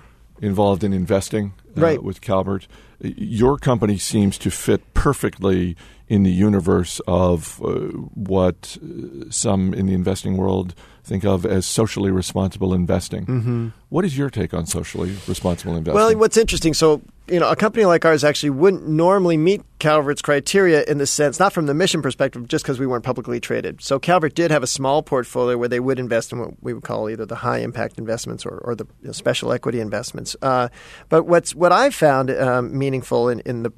involved 0.42 0.84
in 0.84 0.92
investing 0.92 1.54
uh, 1.78 1.86
Right. 1.86 2.02
with 2.02 2.20
Calvert. 2.20 2.66
Your 3.00 3.58
company 3.58 3.96
seems 3.98 4.38
to 4.38 4.50
fit 4.50 4.94
perfectly 4.94 5.76
in 6.08 6.22
the 6.24 6.32
universe 6.32 7.00
of 7.06 7.60
uh, 7.62 7.68
what 8.14 8.76
uh, 8.82 9.30
some 9.30 9.72
in 9.74 9.86
the 9.86 9.94
investing 9.94 10.36
world 10.36 10.74
think 11.08 11.24
of 11.24 11.44
as 11.46 11.66
socially 11.66 12.10
responsible 12.10 12.74
investing. 12.74 13.26
Mhm. 13.26 13.72
What 13.88 14.04
is 14.04 14.16
your 14.16 14.30
take 14.30 14.52
on 14.52 14.66
socially 14.66 15.16
responsible 15.26 15.74
investing? 15.74 15.94
Well, 15.94 16.16
what's 16.16 16.36
interesting, 16.36 16.74
so 16.74 17.00
you 17.30 17.38
know, 17.38 17.50
a 17.50 17.56
company 17.56 17.84
like 17.84 18.04
ours 18.04 18.24
actually 18.24 18.50
wouldn't 18.50 18.88
normally 18.88 19.36
meet 19.36 19.62
Calvert's 19.78 20.22
criteria 20.22 20.82
in 20.84 20.96
the 20.96 21.06
sense, 21.06 21.38
not 21.38 21.52
from 21.52 21.66
the 21.66 21.74
mission 21.74 22.00
perspective, 22.00 22.48
just 22.48 22.64
because 22.64 22.78
we 22.78 22.86
weren't 22.86 23.04
publicly 23.04 23.38
traded. 23.38 23.82
So 23.82 23.98
Calvert 23.98 24.34
did 24.34 24.50
have 24.50 24.62
a 24.62 24.66
small 24.66 25.02
portfolio 25.02 25.58
where 25.58 25.68
they 25.68 25.80
would 25.80 25.98
invest 25.98 26.32
in 26.32 26.38
what 26.38 26.50
we 26.62 26.72
would 26.72 26.84
call 26.84 27.10
either 27.10 27.26
the 27.26 27.36
high 27.36 27.58
impact 27.58 27.98
investments 27.98 28.46
or, 28.46 28.58
or 28.64 28.74
the 28.74 28.86
you 29.02 29.08
know, 29.08 29.12
special 29.12 29.52
equity 29.52 29.80
investments. 29.80 30.36
Uh, 30.40 30.68
but 31.10 31.24
what's 31.24 31.54
what 31.54 31.70
I've 31.70 31.94
found 31.94 32.30
um, 32.30 32.76
meaningful 32.76 33.28
in, 33.28 33.40
in 33.40 33.62
the 33.62 33.72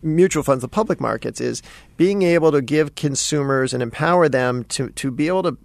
mutual 0.00 0.44
funds, 0.44 0.62
the 0.62 0.68
public 0.68 1.00
markets, 1.00 1.40
is 1.40 1.60
being 1.96 2.22
able 2.22 2.52
to 2.52 2.62
give 2.62 2.94
consumers 2.94 3.74
and 3.74 3.82
empower 3.82 4.28
them 4.28 4.64
to 4.64 4.90
to 4.90 5.10
be 5.10 5.26
able 5.26 5.42
to 5.42 5.56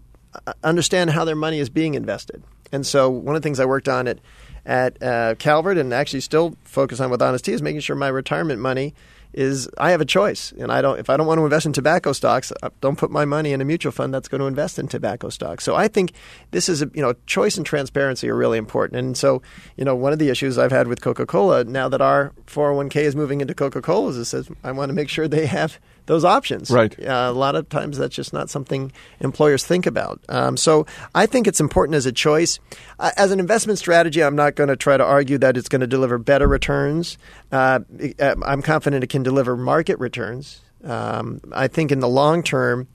understand 0.63 1.11
how 1.11 1.25
their 1.25 1.35
money 1.35 1.59
is 1.59 1.69
being 1.69 1.93
invested. 1.93 2.43
And 2.71 2.85
so 2.85 3.09
one 3.09 3.35
of 3.35 3.41
the 3.41 3.45
things 3.45 3.59
I 3.59 3.65
worked 3.65 3.88
on 3.88 4.07
at 4.07 4.19
at 4.65 5.01
uh, 5.01 5.35
Calvert 5.35 5.77
and 5.77 5.93
actually 5.93 6.19
still 6.19 6.57
focus 6.65 6.99
on 6.99 7.09
with 7.09 7.21
Honest 7.21 7.45
Tea 7.45 7.53
is 7.53 7.61
making 7.61 7.79
sure 7.79 7.95
my 7.95 8.09
retirement 8.09 8.59
money 8.59 8.93
is 9.33 9.69
I 9.77 9.91
have 9.91 10.01
a 10.01 10.05
choice. 10.05 10.51
And 10.57 10.71
I 10.71 10.81
don't 10.81 10.99
if 10.99 11.09
I 11.09 11.15
don't 11.15 11.27
want 11.27 11.39
to 11.39 11.43
invest 11.43 11.65
in 11.65 11.73
tobacco 11.73 12.11
stocks 12.11 12.51
uh, 12.63 12.69
don't 12.81 12.97
put 12.97 13.11
my 13.11 13.23
money 13.23 13.53
in 13.53 13.61
a 13.61 13.65
mutual 13.65 13.91
fund 13.91 14.13
that's 14.13 14.27
going 14.27 14.39
to 14.41 14.47
invest 14.47 14.79
in 14.79 14.88
tobacco 14.88 15.29
stocks. 15.29 15.63
So 15.63 15.75
I 15.75 15.88
think 15.88 16.13
this 16.51 16.67
is 16.69 16.81
a 16.81 16.89
you 16.93 17.01
know 17.01 17.13
choice 17.25 17.55
and 17.57 17.65
transparency 17.65 18.29
are 18.29 18.35
really 18.35 18.57
important. 18.57 18.99
And 18.99 19.15
so 19.17 19.41
you 19.77 19.85
know 19.85 19.95
one 19.95 20.11
of 20.11 20.19
the 20.19 20.29
issues 20.29 20.57
I've 20.57 20.71
had 20.71 20.88
with 20.88 21.01
Coca-Cola 21.01 21.63
now 21.63 21.88
that 21.88 22.01
our 22.01 22.33
401k 22.47 22.95
is 22.97 23.15
moving 23.15 23.41
into 23.41 23.53
Coca-Cola 23.53 24.09
is 24.09 24.17
it 24.17 24.25
says 24.25 24.49
I 24.63 24.71
want 24.71 24.89
to 24.89 24.93
make 24.93 25.09
sure 25.09 25.27
they 25.27 25.45
have 25.45 25.79
those 26.07 26.25
options 26.25 26.71
Right. 26.71 26.97
uh, 26.99 27.29
a 27.29 27.33
lot 27.33 27.55
of 27.55 27.69
times 27.69 27.97
that's 27.97 28.15
just 28.15 28.33
not 28.33 28.49
something 28.49 28.91
employers 29.19 29.63
think 29.63 29.85
about. 29.85 30.19
Um, 30.29 30.57
so 30.57 30.85
I 31.13 31.25
think 31.27 31.47
it's 31.47 31.59
important 31.59 31.95
as 31.95 32.05
a 32.05 32.11
choice. 32.11 32.59
Uh, 32.99 33.11
as 33.15 33.31
an 33.31 33.39
investment 33.39 33.77
strategy, 33.77 34.23
I'm 34.23 34.35
not 34.35 34.55
going 34.55 34.69
to 34.69 34.75
try 34.75 34.97
to 34.97 35.03
argue 35.03 35.37
that 35.37 35.55
it's 35.55 35.69
going 35.69 35.81
to 35.81 35.87
deliver 35.87 36.17
better 36.17 36.47
returns. 36.47 37.17
Uh, 37.51 37.79
uh, 38.19 38.35
I'm 38.43 38.61
confident 38.61 39.03
it 39.03 39.09
can 39.09 39.21
deliver 39.23 39.55
market 39.55 39.99
returns. 39.99 40.61
Um, 40.83 41.39
I 41.53 41.67
think 41.67 41.91
in 41.91 41.99
the 41.99 42.07
long 42.09 42.41
term, 42.43 42.87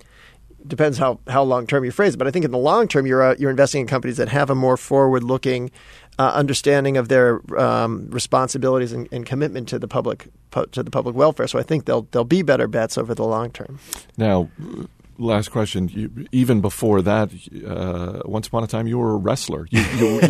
depends 0.66 0.96
how, 0.96 1.18
how 1.26 1.42
long 1.42 1.66
term 1.66 1.84
you 1.84 1.90
phrase 1.90 2.14
it, 2.14 2.18
but 2.18 2.28
I 2.28 2.30
think 2.30 2.44
in 2.44 2.52
the 2.52 2.58
long 2.58 2.86
term, 2.88 3.06
you're 3.06 3.22
uh, 3.22 3.34
you're 3.38 3.50
investing 3.50 3.80
in 3.80 3.86
companies 3.88 4.16
that 4.18 4.28
have 4.28 4.48
a 4.50 4.54
more 4.54 4.76
forward 4.76 5.24
looking 5.24 5.70
uh, 6.22 6.30
understanding 6.32 6.96
of 6.96 7.08
their 7.08 7.40
um, 7.58 8.06
responsibilities 8.10 8.92
and, 8.92 9.08
and 9.12 9.26
commitment 9.26 9.68
to 9.68 9.78
the 9.78 9.88
public 9.88 10.28
pu- 10.50 10.66
to 10.66 10.82
the 10.82 10.90
public 10.90 11.16
welfare. 11.16 11.48
So 11.48 11.58
I 11.58 11.62
think 11.62 11.84
they'll 11.86 12.06
they'll 12.12 12.24
be 12.24 12.42
better 12.42 12.68
bets 12.68 12.96
over 12.96 13.14
the 13.14 13.24
long 13.24 13.50
term. 13.50 13.80
Now, 14.16 14.48
last 15.18 15.50
question. 15.50 15.88
You, 15.88 16.26
even 16.30 16.60
before 16.60 17.02
that, 17.02 17.30
uh, 17.66 18.22
once 18.24 18.46
upon 18.46 18.62
a 18.62 18.66
time, 18.68 18.86
you 18.86 18.98
were 18.98 19.12
a 19.12 19.16
wrestler. 19.16 19.66
You, 19.70 19.82
you, 19.96 20.20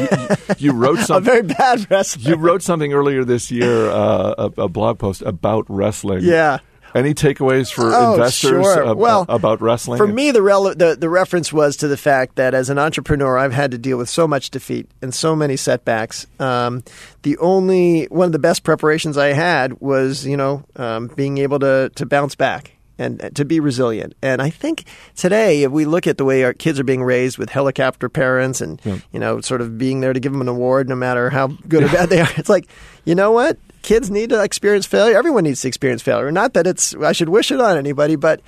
you, 0.58 0.72
wrote 0.72 0.98
a 1.00 1.04
something. 1.04 1.24
very 1.24 1.42
bad 1.42 1.90
wrestler. 1.90 2.30
You 2.30 2.36
wrote 2.36 2.62
something 2.62 2.92
earlier 2.92 3.24
this 3.24 3.50
year, 3.50 3.90
uh, 3.90 4.34
a, 4.38 4.62
a 4.62 4.68
blog 4.68 4.98
post 4.98 5.22
about 5.22 5.66
wrestling. 5.68 6.24
Yeah. 6.24 6.58
Any 6.94 7.14
takeaways 7.14 7.72
for 7.72 7.90
Oh, 7.94 8.14
investors 8.14 8.50
sure. 8.64 8.90
ab- 8.90 8.96
Well, 8.98 9.24
about 9.28 9.62
wrestling? 9.62 9.96
For 9.98 10.06
me, 10.06 10.30
the, 10.30 10.40
rele- 10.40 10.76
the 10.76 10.94
the 10.94 11.08
reference 11.08 11.52
was 11.52 11.76
to 11.78 11.88
the 11.88 11.96
fact 11.96 12.36
that 12.36 12.52
as 12.52 12.68
an 12.68 12.78
entrepreneur, 12.78 13.38
I've 13.38 13.52
had 13.54 13.70
to 13.70 13.78
deal 13.78 13.96
with 13.96 14.08
so 14.10 14.28
much 14.28 14.50
defeat 14.50 14.90
and 15.00 15.14
so 15.14 15.34
many 15.34 15.56
setbacks. 15.56 16.26
Um, 16.38 16.82
the 17.22 17.38
only 17.38 18.04
one 18.10 18.26
of 18.26 18.32
the 18.32 18.38
best 18.38 18.62
preparations 18.62 19.16
I 19.16 19.28
had 19.28 19.80
was, 19.80 20.26
you 20.26 20.36
know, 20.36 20.64
um, 20.76 21.06
being 21.16 21.38
able 21.38 21.58
to 21.60 21.90
to 21.94 22.04
bounce 22.04 22.34
back 22.34 22.76
and 22.98 23.22
uh, 23.22 23.30
to 23.30 23.44
be 23.44 23.60
resilient. 23.60 24.14
And 24.22 24.40
I 24.42 24.50
think 24.50 24.84
today, 25.16 25.62
if 25.62 25.72
we 25.72 25.84
look 25.84 26.06
at 26.06 26.18
the 26.18 26.24
way 26.24 26.44
our 26.44 26.52
kids 26.52 26.78
are 26.78 26.84
being 26.84 27.02
raised 27.02 27.38
with 27.38 27.50
helicopter 27.50 28.08
parents 28.08 28.60
and 28.60 28.80
you 29.12 29.18
know, 29.18 29.40
sort 29.40 29.60
of 29.60 29.78
being 29.78 30.00
there 30.00 30.12
to 30.12 30.20
give 30.20 30.32
them 30.32 30.40
an 30.40 30.48
award, 30.48 30.88
no 30.88 30.96
matter 30.96 31.30
how 31.30 31.48
good 31.68 31.84
or 31.84 31.88
bad 31.88 32.08
they 32.08 32.20
are, 32.20 32.28
it's 32.36 32.48
like, 32.48 32.68
you 33.04 33.14
know 33.14 33.32
what? 33.32 33.58
Kids 33.82 34.10
need 34.10 34.30
to 34.30 34.42
experience 34.42 34.86
failure. 34.86 35.16
Everyone 35.16 35.44
needs 35.44 35.60
to 35.62 35.68
experience 35.68 36.02
failure. 36.02 36.30
Not 36.30 36.54
that 36.54 36.66
it's 36.66 36.94
I 36.94 37.12
should 37.12 37.28
wish 37.28 37.50
it 37.50 37.60
on 37.60 37.76
anybody, 37.76 38.14
but 38.16 38.40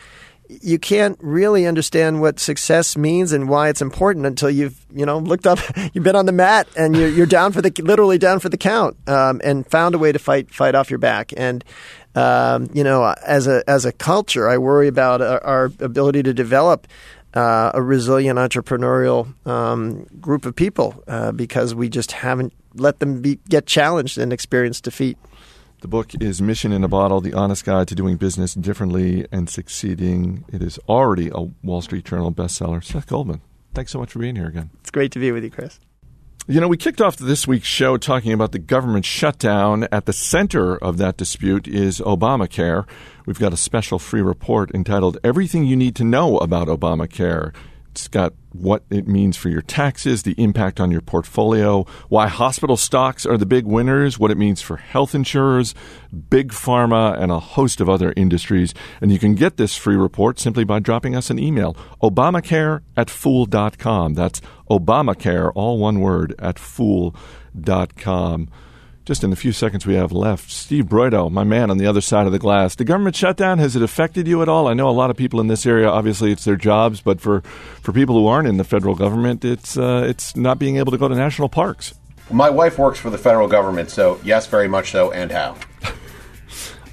you 0.49 0.79
can't 0.79 1.19
really 1.23 1.67
understand 1.67 2.21
what 2.21 2.39
success 2.39 2.97
means 2.97 3.33
and 3.33 3.49
why 3.49 3.69
it's 3.69 3.81
important 3.81 4.27
until 4.27 4.51
you've 4.51 4.85
you 4.95 5.07
know 5.07 5.19
looked 5.19 5.47
up 5.47 5.59
you've 5.95 6.05
been 6.05 6.17
on 6.17 6.27
the 6.27 6.33
mat 6.33 6.69
and 6.77 6.97
you're, 6.97 7.09
you're 7.09 7.27
down 7.27 7.53
for 7.53 7.63
the 7.63 7.73
literally 7.83 8.19
down 8.19 8.39
for 8.41 8.49
the 8.49 8.57
count 8.57 8.97
um, 9.09 9.41
and 9.43 9.67
found 9.67 9.95
a 9.95 9.99
way 9.99 10.13
to 10.13 10.19
fight 10.19 10.53
fight 10.53 10.75
off 10.75 10.91
your 10.91 10.99
back 10.99 11.33
and 11.37 11.65
um, 12.15 12.69
you 12.73 12.85
know 12.85 13.15
as 13.27 13.47
a 13.47 13.62
as 13.69 13.85
a 13.85 13.93
culture 13.93 14.49
I 14.49 14.59
worry 14.59 14.89
about 14.89 15.21
our, 15.21 15.43
our 15.45 15.65
ability 15.81 16.23
to 16.25 16.35
develop 16.35 16.87
uh, 17.35 17.73
a 17.75 17.83
resilient 17.83 18.39
entrepreneurial 18.39 19.35
um, 19.47 20.05
group 20.21 20.47
of 20.47 20.55
people 20.55 21.03
uh, 21.09 21.33
because 21.33 21.75
we 21.75 21.89
just 21.89 22.12
haven't 22.12 22.53
let 22.75 23.01
them 23.01 23.21
be, 23.21 23.39
get 23.49 23.67
challenged 23.67 24.19
and 24.19 24.33
experience 24.33 24.81
defeat. 24.81 25.19
The 25.81 25.89
book 25.89 26.12
is 26.21 26.41
Mission 26.41 26.73
in 26.73 26.83
a 26.83 26.89
Bottle 26.89 27.21
The 27.21 27.35
Honest 27.35 27.65
Guide 27.65 27.89
to 27.89 27.95
Doing 27.95 28.17
Business 28.17 28.55
Differently 28.55 29.27
and 29.31 29.51
Succeeding. 29.51 30.45
It 30.51 30.62
is 30.62 30.79
already 30.89 31.29
a 31.29 31.41
Wall 31.62 31.83
Street 31.83 32.05
Journal 32.05 32.33
bestseller. 32.33 32.83
Seth 32.83 33.07
Goldman, 33.07 33.43
thanks 33.75 33.93
so 33.93 33.99
much 33.99 34.12
for 34.12 34.19
being 34.19 34.37
here 34.37 34.47
again. 34.47 34.71
It's 34.81 34.91
great 34.91 35.12
to 35.12 35.19
be 35.19 35.31
with 35.31 35.45
you, 35.45 35.51
Chris. 35.51 35.79
You 36.47 36.61
know, 36.61 36.69
we 36.69 36.77
kicked 36.77 37.01
off 37.01 37.17
this 37.17 37.49
week's 37.49 37.67
show 37.67 37.97
talking 37.97 38.31
about 38.31 38.53
the 38.53 38.59
government 38.59 39.07
shutdown. 39.07 39.89
At 39.91 40.05
the 40.05 40.13
center 40.13 40.77
of 40.77 40.99
that 40.99 41.17
dispute 41.17 41.67
is 41.67 42.01
Obamacare. 42.01 42.87
We've 43.25 43.39
got 43.39 43.55
a 43.55 43.57
special 43.57 43.99
free 43.99 44.21
report 44.21 44.71
entitled 44.75 45.17
Everything 45.25 45.65
You 45.65 45.75
Need 45.75 45.97
to 45.97 46.05
Know 46.05 46.37
About 46.37 46.69
Obamacare. 46.69 47.55
It's 47.95 48.09
got 48.09 48.33
what 48.51 48.83
it 48.91 49.07
means 49.07 49.37
for 49.37 49.49
your 49.49 49.63
taxes, 49.63 50.25
the 50.25 50.35
impact 50.37 50.81
on 50.81 50.91
your 50.91 51.01
portfolio, 51.01 51.87
why 52.09 52.27
hospital 52.27 52.77
stocks 52.77 53.25
are 53.25 53.39
the 53.39 53.47
big 53.47 53.67
winners, 53.67 54.19
what 54.19 54.33
it 54.33 54.37
means 54.37 54.61
for 54.61 54.79
health 54.79 55.15
insurers, 55.15 55.77
big 56.29 56.51
pharma, 56.51 57.17
and 57.17 57.31
a 57.31 57.39
host 57.39 57.81
of 57.81 57.89
other 57.89 58.13
industries. 58.17 58.75
And 59.01 59.13
you 59.13 59.21
can 59.21 59.37
get 59.37 59.59
this 59.59 59.77
free 59.77 59.95
report 59.95 60.41
simply 60.41 60.65
by 60.65 60.81
dropping 60.81 61.15
us 61.15 61.31
an 61.31 61.39
email, 61.39 61.77
Obamacare 62.03 62.81
at 62.97 63.11
fool.com. 63.11 64.15
That's 64.15 64.41
Obamacare, 64.69 65.53
all 65.55 65.79
one 65.79 66.01
word, 66.01 66.35
at 66.41 66.59
fool.com. 66.59 68.49
Just 69.05 69.23
in 69.23 69.29
the 69.29 69.37
few 69.37 69.53
seconds 69.53 69.85
we 69.85 69.97
have 69.97 70.13
left, 70.13 70.51
Steve 70.51 70.87
Broido, 70.87 71.31
my 71.31 71.45
man 71.45 71.71
on 71.71 71.77
the 71.77 71.87
other 71.87 72.01
side 72.01 72.25
of 72.25 72.33
the 72.33 72.39
glass. 72.39 72.75
The 72.77 72.85
government 72.85 73.15
shutdown, 73.15 73.59
has 73.59 73.77
it 73.77 73.83
affected 73.83 74.27
you 74.27 74.41
at 74.41 74.49
all? 74.49 74.67
I 74.67 74.73
know 74.73 74.89
a 74.89 74.93
lot 74.93 75.11
of 75.11 75.17
people 75.17 75.41
in 75.41 75.47
this 75.47 75.67
area, 75.67 75.89
obviously 75.91 76.33
it's 76.33 76.45
their 76.47 76.57
jobs, 76.57 77.03
but 77.03 77.21
for, 77.21 77.43
for 77.83 77.93
people 77.93 78.15
who 78.15 78.27
aren't 78.27 78.49
in 78.49 78.57
the 78.57 78.65
federal 78.65 78.95
government, 78.95 79.45
it's, 79.45 79.77
uh, 79.77 80.07
it's 80.09 80.35
not 80.37 80.59
being 80.59 80.79
able 80.79 80.91
to 80.91 80.97
go 80.97 81.07
to 81.07 81.15
national 81.15 81.51
parks. 81.51 81.93
My 82.31 82.49
wife 82.49 82.79
works 82.79 82.99
for 82.99 83.11
the 83.11 83.19
federal 83.19 83.47
government, 83.47 83.91
so 83.91 84.19
yes, 84.25 84.47
very 84.47 84.69
much 84.69 84.93
so, 84.93 85.13
and 85.13 85.31
how. 85.31 85.57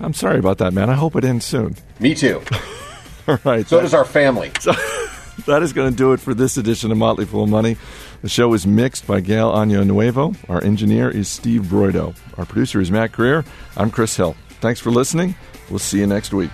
I'm 0.01 0.13
sorry 0.13 0.39
about 0.39 0.57
that, 0.57 0.73
man. 0.73 0.89
I 0.89 0.95
hope 0.95 1.15
it 1.15 1.23
ends 1.23 1.45
soon. 1.45 1.77
Me 1.99 2.13
too. 2.13 2.41
All 3.29 3.39
right. 3.45 3.65
So 3.65 3.77
that- 3.77 3.83
does 3.83 3.93
our 3.93 4.03
family. 4.03 4.51
So 4.59 4.73
that 5.45 5.63
is 5.63 5.71
going 5.71 5.91
to 5.91 5.95
do 5.95 6.11
it 6.11 6.19
for 6.19 6.33
this 6.33 6.57
edition 6.57 6.91
of 6.91 6.97
Motley 6.97 7.23
Fool 7.25 7.47
Money. 7.47 7.77
The 8.21 8.29
show 8.29 8.53
is 8.53 8.67
mixed 8.67 9.07
by 9.07 9.19
Gail 9.19 9.51
Año 9.51 9.85
Nuevo. 9.85 10.35
Our 10.47 10.63
engineer 10.63 11.09
is 11.09 11.27
Steve 11.27 11.63
Broido. 11.63 12.15
Our 12.37 12.45
producer 12.45 12.79
is 12.79 12.91
Mac 12.91 13.13
Greer. 13.13 13.43
I'm 13.75 13.89
Chris 13.89 14.15
Hill. 14.15 14.35
Thanks 14.59 14.79
for 14.79 14.91
listening. 14.91 15.33
We'll 15.71 15.79
see 15.79 15.99
you 15.99 16.05
next 16.05 16.31
week. 16.31 16.51